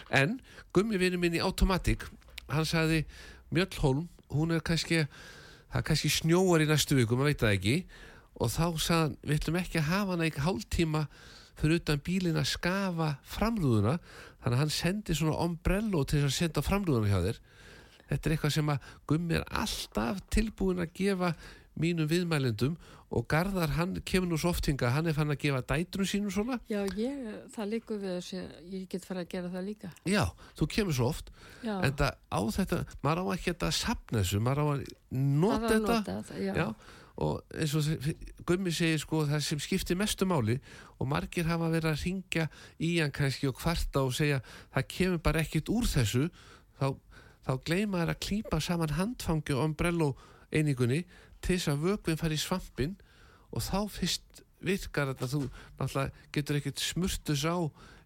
En 0.10 0.40
gummi 0.74 1.00
vinur 1.02 1.22
minn 1.22 1.38
í 1.38 1.44
Automatic 1.44 2.08
hann 2.54 2.68
sagði, 2.68 3.04
Mjöllholm 3.54 4.08
hún 4.34 4.54
er 4.54 4.64
kannski, 4.66 5.04
það 5.70 5.82
er 5.82 5.86
kannski 5.90 6.12
snjóar 6.14 6.64
í 6.64 6.70
næstu 6.70 6.98
viku, 6.98 7.18
maður 7.18 7.32
veit 7.32 7.44
það 7.44 7.56
ekki. 7.58 7.76
Og 8.40 8.52
þá 8.54 8.66
sagði 8.80 9.02
hann, 9.02 9.16
við 9.24 9.40
ætlum 9.40 9.60
ekki 9.60 9.82
að 9.82 9.90
hafa 9.90 10.16
hana 10.16 10.28
ekki 10.30 10.46
hálftíma 10.46 11.04
fyrir 11.60 11.82
utan 11.82 12.04
bílinn 12.06 12.40
að 12.40 12.52
skafa 12.54 13.14
framrúðuna. 13.28 13.98
Þannig 14.40 14.56
að 14.56 14.62
hann 14.64 14.74
sendi 14.74 15.16
svona 15.18 15.40
ombrello 15.44 16.04
til 16.08 16.22
þess 16.22 16.30
að 16.30 16.38
senda 16.38 16.64
framrúðuna 16.66 17.12
hjá 17.12 17.24
þér. 17.26 17.42
Þetta 18.10 18.30
er 18.30 18.36
eitthvað 18.36 18.54
sem 18.56 18.72
að 18.74 18.94
Gummi 19.10 19.38
er 19.38 19.48
alltaf 19.62 20.22
tilbúin 20.34 20.82
að 20.82 20.94
gefa 20.98 21.34
mínum 21.80 22.10
viðmælendum 22.10 22.78
og 23.10 23.26
Garðar 23.30 23.74
hann 23.74 23.96
kemur 24.06 24.30
nú 24.30 24.38
svo 24.38 24.52
oft 24.54 24.68
hinga, 24.70 24.92
hann 24.94 25.10
er 25.10 25.16
fann 25.18 25.34
að 25.34 25.40
gefa 25.42 25.64
dætrum 25.72 26.06
sínum 26.06 26.34
svona. 26.34 26.60
Já, 26.70 26.84
ég, 27.00 27.24
það 27.56 27.72
líkur 27.74 28.02
við 28.04 28.16
þessi, 28.20 28.44
ég 28.70 28.86
get 28.92 29.08
fara 29.08 29.24
að 29.26 29.32
gera 29.32 29.50
það 29.56 29.66
líka. 29.66 29.90
Já, 30.06 30.22
þú 30.60 30.70
kemur 30.76 30.98
svo 31.00 31.10
oft 31.10 31.34
Já, 31.64 31.74
en 31.80 31.96
það 31.98 32.20
á 32.30 32.42
þetta, 32.60 32.80
maður 33.06 33.24
á 33.26 33.26
ekki 33.34 33.50
þetta 33.50 33.70
að 33.72 33.78
sapna 33.80 34.22
þessu, 34.22 34.42
maður 34.46 34.62
á 34.62 34.66
að 34.70 34.86
það 34.86 34.94
nota 35.42 35.74
þetta. 35.74 35.98
nota 35.98 36.18
þetta, 36.20 36.40
já. 36.46 36.54
já, 36.60 37.00
og 37.20 37.58
eins 37.60 37.76
og 37.76 38.12
Gummi 38.48 38.72
segir 38.72 39.02
sko 39.02 39.26
það 39.28 39.44
sem 39.44 39.60
skiptir 39.62 39.98
mestu 40.00 40.28
máli 40.30 40.56
og 41.02 41.10
margir 41.12 41.50
hafa 41.50 41.68
verið 41.74 41.92
að 41.92 42.06
ringja 42.06 42.46
í 42.78 42.94
hann 43.02 43.12
kannski 43.16 43.50
og 43.50 43.58
kvarta 43.60 44.06
og 44.06 44.14
segja 44.16 44.40
það 44.76 44.88
kemur 44.94 45.24
bara 45.26 45.44
ekkit 45.44 45.72
úr 45.74 45.90
þessu. 45.90 46.30
Þá, 46.80 46.94
þá 47.44 47.54
gleyma 47.66 48.04
þær 48.04 48.14
að 48.14 48.22
klípa 48.24 48.62
saman 48.64 48.96
handfangi 48.96 49.58
og 49.58 49.66
umbrello 49.66 50.14
einingunni 50.54 51.04
til 51.42 51.58
þess 51.58 51.72
að 51.74 51.86
vökvinn 51.88 52.20
fari 52.20 52.38
í 52.38 52.42
svampin 52.44 52.96
og 53.50 53.64
þá 53.66 53.80
fyrst 53.92 54.44
virkar 54.66 55.14
þetta. 55.14 55.30
Þú 55.32 55.42
náttúrulega 55.80 56.28
getur 56.36 56.60
ekkit 56.60 56.84
smurtus 56.84 57.46
á 57.48 57.58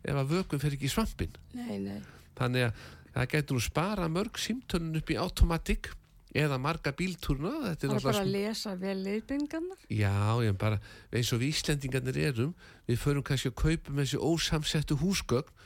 ef 0.03 0.19
að 0.19 0.35
vökvinn 0.35 0.61
fer 0.61 0.75
ekki 0.75 0.89
í 0.89 0.93
svampin 0.93 1.33
Nei, 1.55 1.79
nei, 1.79 1.99
þannig 2.37 2.67
að 2.67 2.85
það 3.13 3.29
getur 3.33 3.57
nú 3.57 3.63
spara 3.63 4.09
mörg 4.11 4.39
símtölun 4.41 4.99
upp 4.99 5.11
í 5.13 5.19
automatic 5.21 5.91
eða 6.33 6.57
marga 6.57 6.93
bíltúrna. 6.97 7.51
Þetta 7.67 7.85
er 7.85 7.91
það 7.91 7.99
er 7.99 8.07
bara 8.07 8.23
að 8.23 8.31
lesa 8.33 8.73
vel 8.81 8.95
leiðbyngarnar. 9.05 9.83
Já, 9.93 10.15
ég 10.41 10.57
bara, 10.57 10.79
eins 11.13 11.29
og 11.35 11.43
við 11.43 11.53
Íslendingarnir 11.53 12.19
erum, 12.23 12.55
við 12.89 12.99
förum 13.03 13.25
kannski 13.27 13.51
að 13.51 13.59
kaupa 13.61 13.93
með 13.93 14.07
þessi 14.07 14.21
ósamsettu 14.31 14.97
húsgögn 15.03 15.61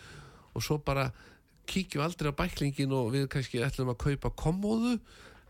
og 0.57 0.65
svo 0.65 0.79
bara 0.83 1.07
kíkjum 1.67 2.03
aldrei 2.03 2.31
á 2.31 2.39
bæklingin 2.39 2.95
og 2.95 3.11
við 3.15 3.27
kannski 3.31 3.63
ætlum 3.63 3.93
að 3.93 4.01
kaupa 4.03 4.31
kommóðu 4.39 4.97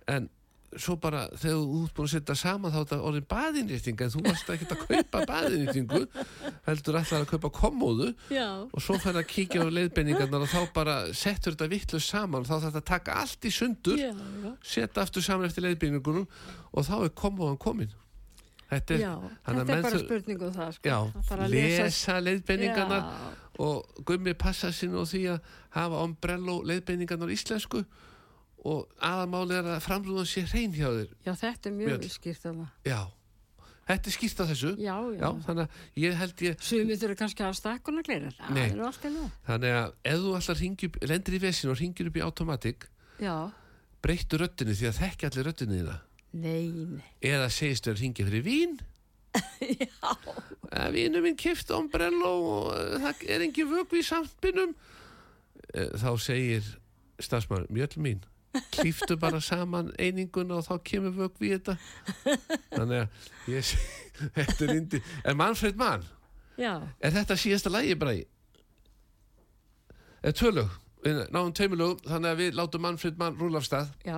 en 0.10 0.30
svo 0.76 0.98
bara 1.00 1.22
þegar 1.40 1.62
þú 1.64 1.78
ert 1.86 1.94
búin 1.96 2.08
að 2.08 2.12
setja 2.12 2.36
saman 2.36 2.72
þá 2.74 2.78
er 2.78 2.84
þetta 2.88 2.98
orðin 3.08 3.28
baðinrýtting 3.32 4.02
en 4.04 4.10
þú 4.14 4.24
varst 4.26 4.50
ekki 4.52 4.66
að 4.68 4.82
kaupa 4.84 5.22
baðinrýttingu 5.30 6.02
heldur 6.68 6.98
ætlar 7.00 7.24
að 7.24 7.30
kaupa 7.32 7.52
kommóðu 7.56 8.10
Já, 8.36 8.48
og 8.68 8.84
svo 8.84 8.98
fær 9.00 9.16
að 9.22 9.30
kíkja 9.32 9.64
á 9.64 9.68
leiðbenningarnar 9.72 10.44
og 10.44 10.52
þá 10.52 10.60
bara 10.76 10.98
settur 11.16 11.56
þetta 11.56 11.70
vitlu 11.72 12.02
saman 12.04 12.44
þá 12.44 12.52
þarf 12.58 12.66
þetta 12.68 12.82
að 12.84 12.90
taka 12.92 13.16
allt 13.22 13.48
í 13.48 13.54
sundur 13.56 14.04
setja 14.62 15.06
aftur 15.08 15.24
saman 15.24 15.48
eftir 15.48 15.64
leiðbeiningunum 15.70 16.28
og 16.28 16.86
þá 16.90 16.94
er 17.08 17.16
kommóðan 17.16 17.58
komin. 17.64 17.96
Þetta 18.68 18.94
er, 18.98 19.00
Já, 19.00 19.14
þetta 19.48 19.62
er 19.64 19.68
bara 19.72 19.92
þau- 19.96 20.02
spurning 20.04 20.42
um 20.44 20.50
það, 20.52 20.72
sko. 20.76 20.90
já, 20.92 21.48
lesa, 21.48 22.18
leiðbeiningarnar 22.20 23.06
Já, 23.08 23.30
og 23.64 24.04
gummi 24.06 24.34
passa 24.38 24.74
sín 24.76 24.92
og 25.00 25.08
því 25.08 25.22
að 25.32 25.48
hafa 25.78 26.02
ombrello 26.04 26.58
leiðbeiningarnar 26.68 27.32
á 27.32 27.36
íslensku 27.38 27.86
og 28.68 28.88
aðamáli 29.08 29.56
er 29.58 29.68
að 29.76 29.84
framrúðan 29.86 30.28
sé 30.30 30.44
hrein 30.50 30.74
hjá 30.76 30.88
þér 30.90 31.12
já, 31.28 31.32
þetta 31.44 31.70
er 31.70 31.76
mjög 31.78 31.94
Mjöll. 31.94 32.10
skýrt 32.16 32.42
þarna. 32.44 32.66
já, 32.88 33.00
þetta 33.88 34.10
er 34.12 34.16
skýrt 34.18 34.42
af 34.44 34.50
þessu 34.52 34.72
Já, 34.82 34.96
já. 35.14 35.20
já, 35.22 35.30
þannig 35.46 35.64
að 35.64 36.02
ég 36.04 36.18
held 36.22 36.44
ég 36.48 36.66
Sumið 36.70 37.02
þurfa 37.04 37.20
kannski 37.22 37.44
að 37.44 37.48
hafa 37.48 37.60
stakkuna. 37.62 38.04
Það 38.08 38.52
Nei. 38.58 38.64
er 38.66 38.76
nú 38.76 38.88
alltaf 38.90 39.14
nú. 39.14 39.30
þannig 39.48 39.78
að 39.78 39.94
ef 40.12 40.20
þú 40.26 40.34
alltaf 40.42 40.66
lendir 41.14 41.38
í 41.38 41.42
vesin 41.46 41.72
og 41.74 41.80
ringir 41.82 42.10
upp 42.12 42.20
í 42.20 42.26
automatic 42.28 42.90
Já, 43.24 43.36
breyttu 44.04 44.38
röddinu 44.42 44.76
því 44.78 44.90
að 44.92 45.00
þekki 45.02 45.30
allir 45.32 45.48
röddinu 45.52 45.80
þína 45.82 45.98
nei, 46.38 46.68
nei. 47.00 47.08
eða 47.24 47.48
segist 47.50 47.88
þér 47.88 47.96
að 47.96 48.02
ringja 48.04 48.28
fyrir 48.28 48.46
vín 48.46 48.78
já 49.72 50.92
vínu 50.94 51.22
minn 51.24 51.38
kift 51.40 51.72
ombrello 51.72 52.30
og 52.52 52.70
eh, 52.76 52.98
það 53.04 53.24
er 53.32 53.44
engin 53.48 53.70
vögvi 53.72 54.04
í 54.04 54.08
sampinum 54.08 54.76
Eh, 55.76 55.90
þá 56.00 56.14
segir 56.22 56.64
stafsmaður, 57.20 57.66
mjöl 57.76 57.90
mín 58.00 58.22
klíftu 58.72 59.18
bara 59.20 59.40
saman 59.42 59.92
eininguna 60.00 60.58
og 60.60 60.66
þá 60.68 60.78
kemur 60.84 61.14
vögvi 61.18 61.50
í 61.52 61.58
þetta. 61.58 61.78
Þannig 62.74 63.02
að 63.04 63.54
ég 63.54 63.68
seg- 63.72 64.32
þetta 64.36 64.66
er 64.68 64.76
indi 64.76 65.02
er 65.24 65.36
Manfred 65.38 65.76
Mann, 65.78 66.04
Já, 66.58 66.74
er 67.02 67.12
þetta 67.20 67.36
síðasta 67.38 67.70
lægi 67.74 67.96
bræði 68.02 68.26
er 70.26 70.34
tvölug 70.34 70.72
við 71.06 71.20
náum 71.32 71.52
tveimulögum 71.56 72.00
þannig 72.10 72.32
að 72.34 72.40
við 72.42 72.56
látum 72.58 72.82
Manfred 72.84 73.20
Mann 73.22 73.38
rúla 73.40 73.62
af 73.62 73.68
stað. 73.68 73.92
Já. 74.06 74.18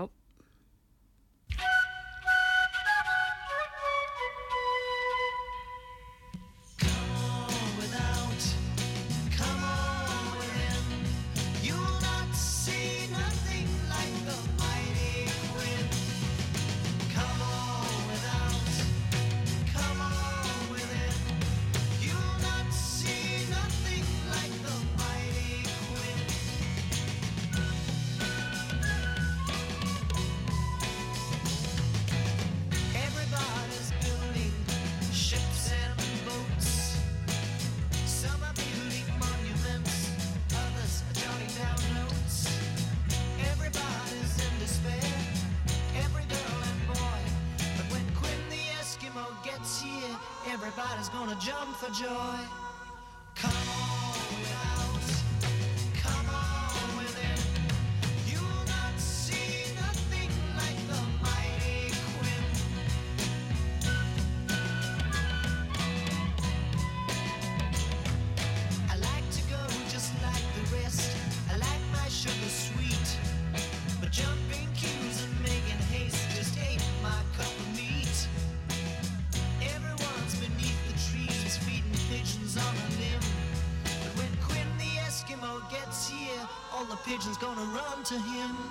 Pigeons 87.10 87.40
gonna 87.40 87.64
run 87.74 88.04
to 88.04 88.20
him. 88.20 88.69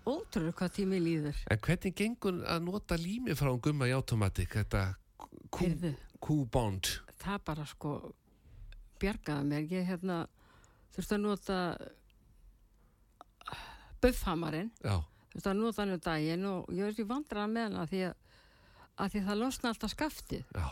Ótrúlega 0.08 0.56
hvað 0.56 0.72
tími 0.76 0.98
líður. 1.02 1.36
En 1.50 1.58
hvernig 1.58 1.94
gengur 1.96 2.38
að 2.48 2.62
nota 2.64 2.96
lími 2.96 3.34
frá 3.36 3.50
gumma 3.60 3.88
í 3.88 3.92
automatik, 3.92 4.54
þetta. 4.54 4.94
Q-bond? 6.22 6.90
Það 7.22 7.40
bara 7.44 7.66
sko 7.66 8.14
bjargaði 9.02 9.48
mér. 9.50 9.66
Ég 9.72 9.88
hérna 9.90 10.26
þurfti 10.94 11.16
að 11.18 11.24
nota 11.26 11.58
buffhamarinn. 14.02 14.70
Já, 14.82 15.02
Þurfti 15.32 15.48
að 15.48 15.60
nota 15.60 15.82
hann 15.82 15.94
um 15.96 16.00
daginn 16.04 16.46
og 16.46 16.72
ég 16.72 16.84
veist 16.84 16.98
ég 17.00 17.08
vandraði 17.08 17.52
með 17.52 17.68
hana 17.68 17.86
því 17.88 18.00
að, 18.04 18.16
að 19.00 19.12
því 19.12 19.20
að 19.22 19.28
það 19.28 19.40
losna 19.42 19.72
alltaf 19.72 19.94
skaftið. 19.94 20.44
já. 20.52 20.68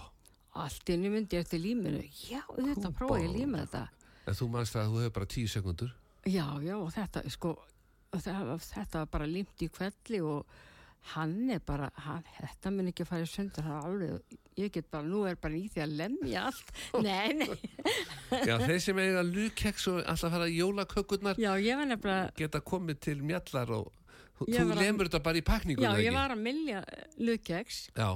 Allt 0.60 0.90
inni 0.90 1.08
myndi 1.12 1.38
eftir 1.38 1.60
líminu. 1.62 2.02
Já, 2.26 2.42
þetta 2.56 2.90
að 2.90 3.36
líma 3.36 3.62
þetta. 3.62 3.88
En 4.26 4.34
þú 4.34 4.48
manst 4.50 4.74
að 4.76 4.90
þú 4.90 5.02
hefur 5.04 5.14
bara 5.14 5.28
tíu 5.30 5.48
sekundur. 5.48 5.92
Já, 6.28 6.46
já, 6.60 6.74
og 6.76 6.90
þetta, 6.92 7.22
sko, 7.32 7.54
þetta, 8.12 8.98
var 8.98 9.06
bara 9.14 9.28
límt 9.30 9.62
í 9.64 9.70
kvelli 9.72 10.20
og 10.20 10.46
hann 11.14 11.48
er 11.54 11.62
bara, 11.64 11.86
hann, 12.04 12.24
þetta 12.36 12.72
mun 12.74 12.90
ekki 12.90 13.06
að 13.06 13.08
fara 13.08 13.24
í 13.24 13.30
sundur, 13.30 13.64
það 13.64 13.76
er 13.78 13.86
alveg, 13.88 14.34
ég 14.60 14.72
get 14.74 14.90
bara, 14.92 15.06
nú 15.08 15.22
er 15.30 15.38
bara 15.40 15.56
í 15.56 15.62
því 15.72 15.80
að 15.86 15.94
lemja 15.96 16.42
allt. 16.50 16.72
Nei, 17.06 17.30
nei, 17.40 17.56
Já, 18.44 18.58
þeir 18.66 18.82
sem 18.84 19.00
eiga 19.00 19.22
lukeks 19.24 19.86
og 19.94 20.02
alltaf 20.04 20.34
fara 20.36 20.50
í 20.50 20.58
jólakökurnar 20.60 21.40
já, 21.40 21.54
nefnilega, 21.88 22.34
geta 22.36 22.60
komið 22.60 23.00
til 23.08 23.16
mjallar 23.24 23.72
og 23.78 23.88
þú 24.40 24.50
að- 24.74 24.82
lemur 24.84 25.08
þetta 25.08 25.22
bara 25.24 25.40
í 25.40 25.46
pakningunni, 25.46 25.88
já, 25.88 25.94
ekki? 25.96 26.06
ég 26.10 26.18
var 26.20 26.34
að 26.36 26.44
milja 26.44 26.84
lukeks 27.16 27.80
Já, 27.96 28.10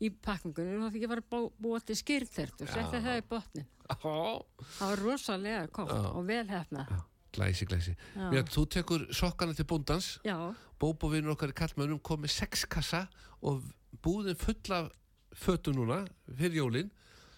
í 0.00 0.08
pakningunum 0.10 0.86
og 0.88 0.94
ég 0.96 1.08
var 1.10 1.20
að 1.20 1.28
bú- 1.30 1.52
búa 1.60 1.80
til 1.84 1.96
skýrtert 1.98 2.60
og 2.62 2.68
setja 2.68 3.00
það 3.04 3.18
í 3.20 3.24
botnin. 3.28 3.66
Það 3.90 4.86
var 4.86 5.02
rosalega 5.04 5.68
Já. 5.68 6.12
og 6.14 6.26
vel 6.26 6.46
hefna. 6.48 6.86
glæsi, 7.32 7.66
glæsi. 7.66 7.96
Mjöll, 8.16 8.48
þú 8.50 8.64
tekur 8.68 9.06
sokkana 9.14 9.54
til 9.54 9.64
búndans, 9.64 10.18
Já, 10.24 10.54
Bóbo 10.80 11.10
vinnur 11.12 11.34
okkar 11.36 11.52
í 11.52 11.54
kallmönnum 11.54 12.00
kom 12.02 12.22
með 12.22 12.30
sex 12.30 12.64
kassa 12.64 13.08
og 13.42 13.62
búðin 14.02 14.36
full 14.36 14.72
af 14.72 14.90
fötu 15.36 15.72
núna 15.74 16.06
fyrir 16.34 16.56
jólin, 16.62 16.90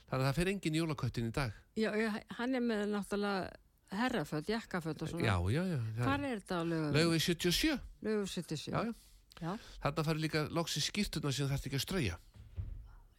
þannig 0.08 0.22
að 0.22 0.28
það 0.30 0.34
fer 0.38 0.48
engin 0.52 0.74
jólaköttin 0.78 1.28
í 1.28 1.32
dag. 1.32 1.52
já, 1.76 1.90
hann 2.38 2.54
er 2.54 2.60
með 2.60 2.86
náttúrulega 2.92 3.50
herraföld, 3.92 4.46
jakkaföld 4.48 5.02
og 5.02 5.08
svona. 5.08 5.24
Já, 5.26 5.36
já, 5.50 5.62
já. 5.66 5.78
Hvar 6.04 6.20
er 6.24 6.38
þetta 6.40 6.56
á 6.56 6.62
lögum? 6.64 6.92
Laugum 6.94 7.12
við 7.12 7.20
77, 7.20 7.80
Lögum 8.02 8.26
77. 8.26 8.72
já, 8.72 8.84
já. 8.84 8.94
Já. 9.42 9.58
Þarna 9.82 10.04
farið 10.06 10.20
líka 10.22 10.48
loks 10.50 10.76
í 10.76 10.80
skýrtuna 10.80 11.32
sem 11.32 11.48
þarf 11.48 11.66
ekki 11.66 11.76
að 11.76 11.84
strauja. 11.84 12.16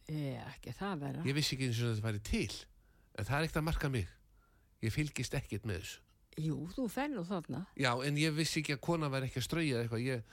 Ekki 0.08 0.72
það 0.76 0.98
vera. 1.00 1.22
Ég 1.24 1.34
vissi 1.38 1.54
ekki 1.56 1.68
eins 1.70 1.78
og 1.82 1.94
þetta 1.94 2.06
væri 2.08 2.22
til, 2.28 2.56
en 3.18 3.24
það 3.28 3.36
er 3.38 3.44
ekkert 3.46 3.60
að 3.62 3.68
marka 3.70 3.88
mig. 3.94 4.08
Ég 4.84 4.92
fylgist 4.92 5.34
ekkert 5.38 5.64
með 5.68 5.78
þessu. 5.80 6.00
Jú, 6.44 6.56
þú 6.74 6.88
fer 6.90 7.08
nú 7.12 7.22
þarna. 7.24 7.62
Já, 7.78 7.92
en 8.04 8.16
ég 8.18 8.34
vissi 8.34 8.60
ekki 8.60 8.74
að 8.76 8.80
kona 8.84 9.08
væri 9.08 9.28
ekki 9.30 9.38
að 9.40 9.46
strauja 9.46 9.80
eitthvað. 9.84 10.02
Ég, 10.08 10.24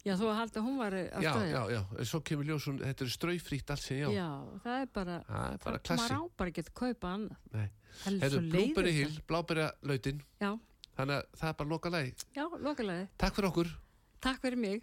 Já, 0.00 0.14
þú 0.16 0.30
haldið 0.32 0.56
að 0.56 0.64
hún 0.64 0.76
var 0.80 0.94
að 0.96 1.02
já, 1.20 1.32
stöðja. 1.34 1.50
já, 1.52 1.62
já, 1.74 1.80
en 2.00 2.06
svo 2.08 2.20
kemur 2.24 2.46
ljósun, 2.48 2.78
þetta 2.80 3.04
er 3.04 3.10
straufríkt 3.12 3.72
allt 3.74 3.82
sem 3.84 3.98
ég 3.98 4.06
á. 4.08 4.10
Já, 4.16 4.28
það 4.64 4.76
er 4.80 4.86
bara, 4.94 5.16
Það 5.26 5.42
er 5.50 5.58
bara 5.58 5.74
maður 5.74 5.82
klassi. 5.90 6.14
á 6.16 6.20
bara 6.40 6.48
ekki 6.54 6.62
að 6.64 6.70
kaupa 6.80 7.10
annað. 7.18 7.68
Hefur 8.06 8.46
leiðilegt. 8.54 8.96
hill, 8.96 9.20
bláberi 9.28 9.66
lautin, 9.90 10.22
Já, 10.40 10.50
þannig 10.96 11.16
að 11.20 11.26
það 11.36 11.48
er 11.52 11.58
bara 11.60 11.68
loka 11.74 11.90
lagi. 11.92 12.14
já, 12.32 12.44
lokalega. 12.64 13.08
Takk 13.18 13.34
fyrir 13.36 13.50
okkur. 13.52 13.74
Takk 14.24 14.40
fyrir 14.40 14.56
mig. 14.56 14.82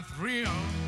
I 0.00 0.02
found 0.02 0.22
my 0.22 0.44
thrill 0.44 0.79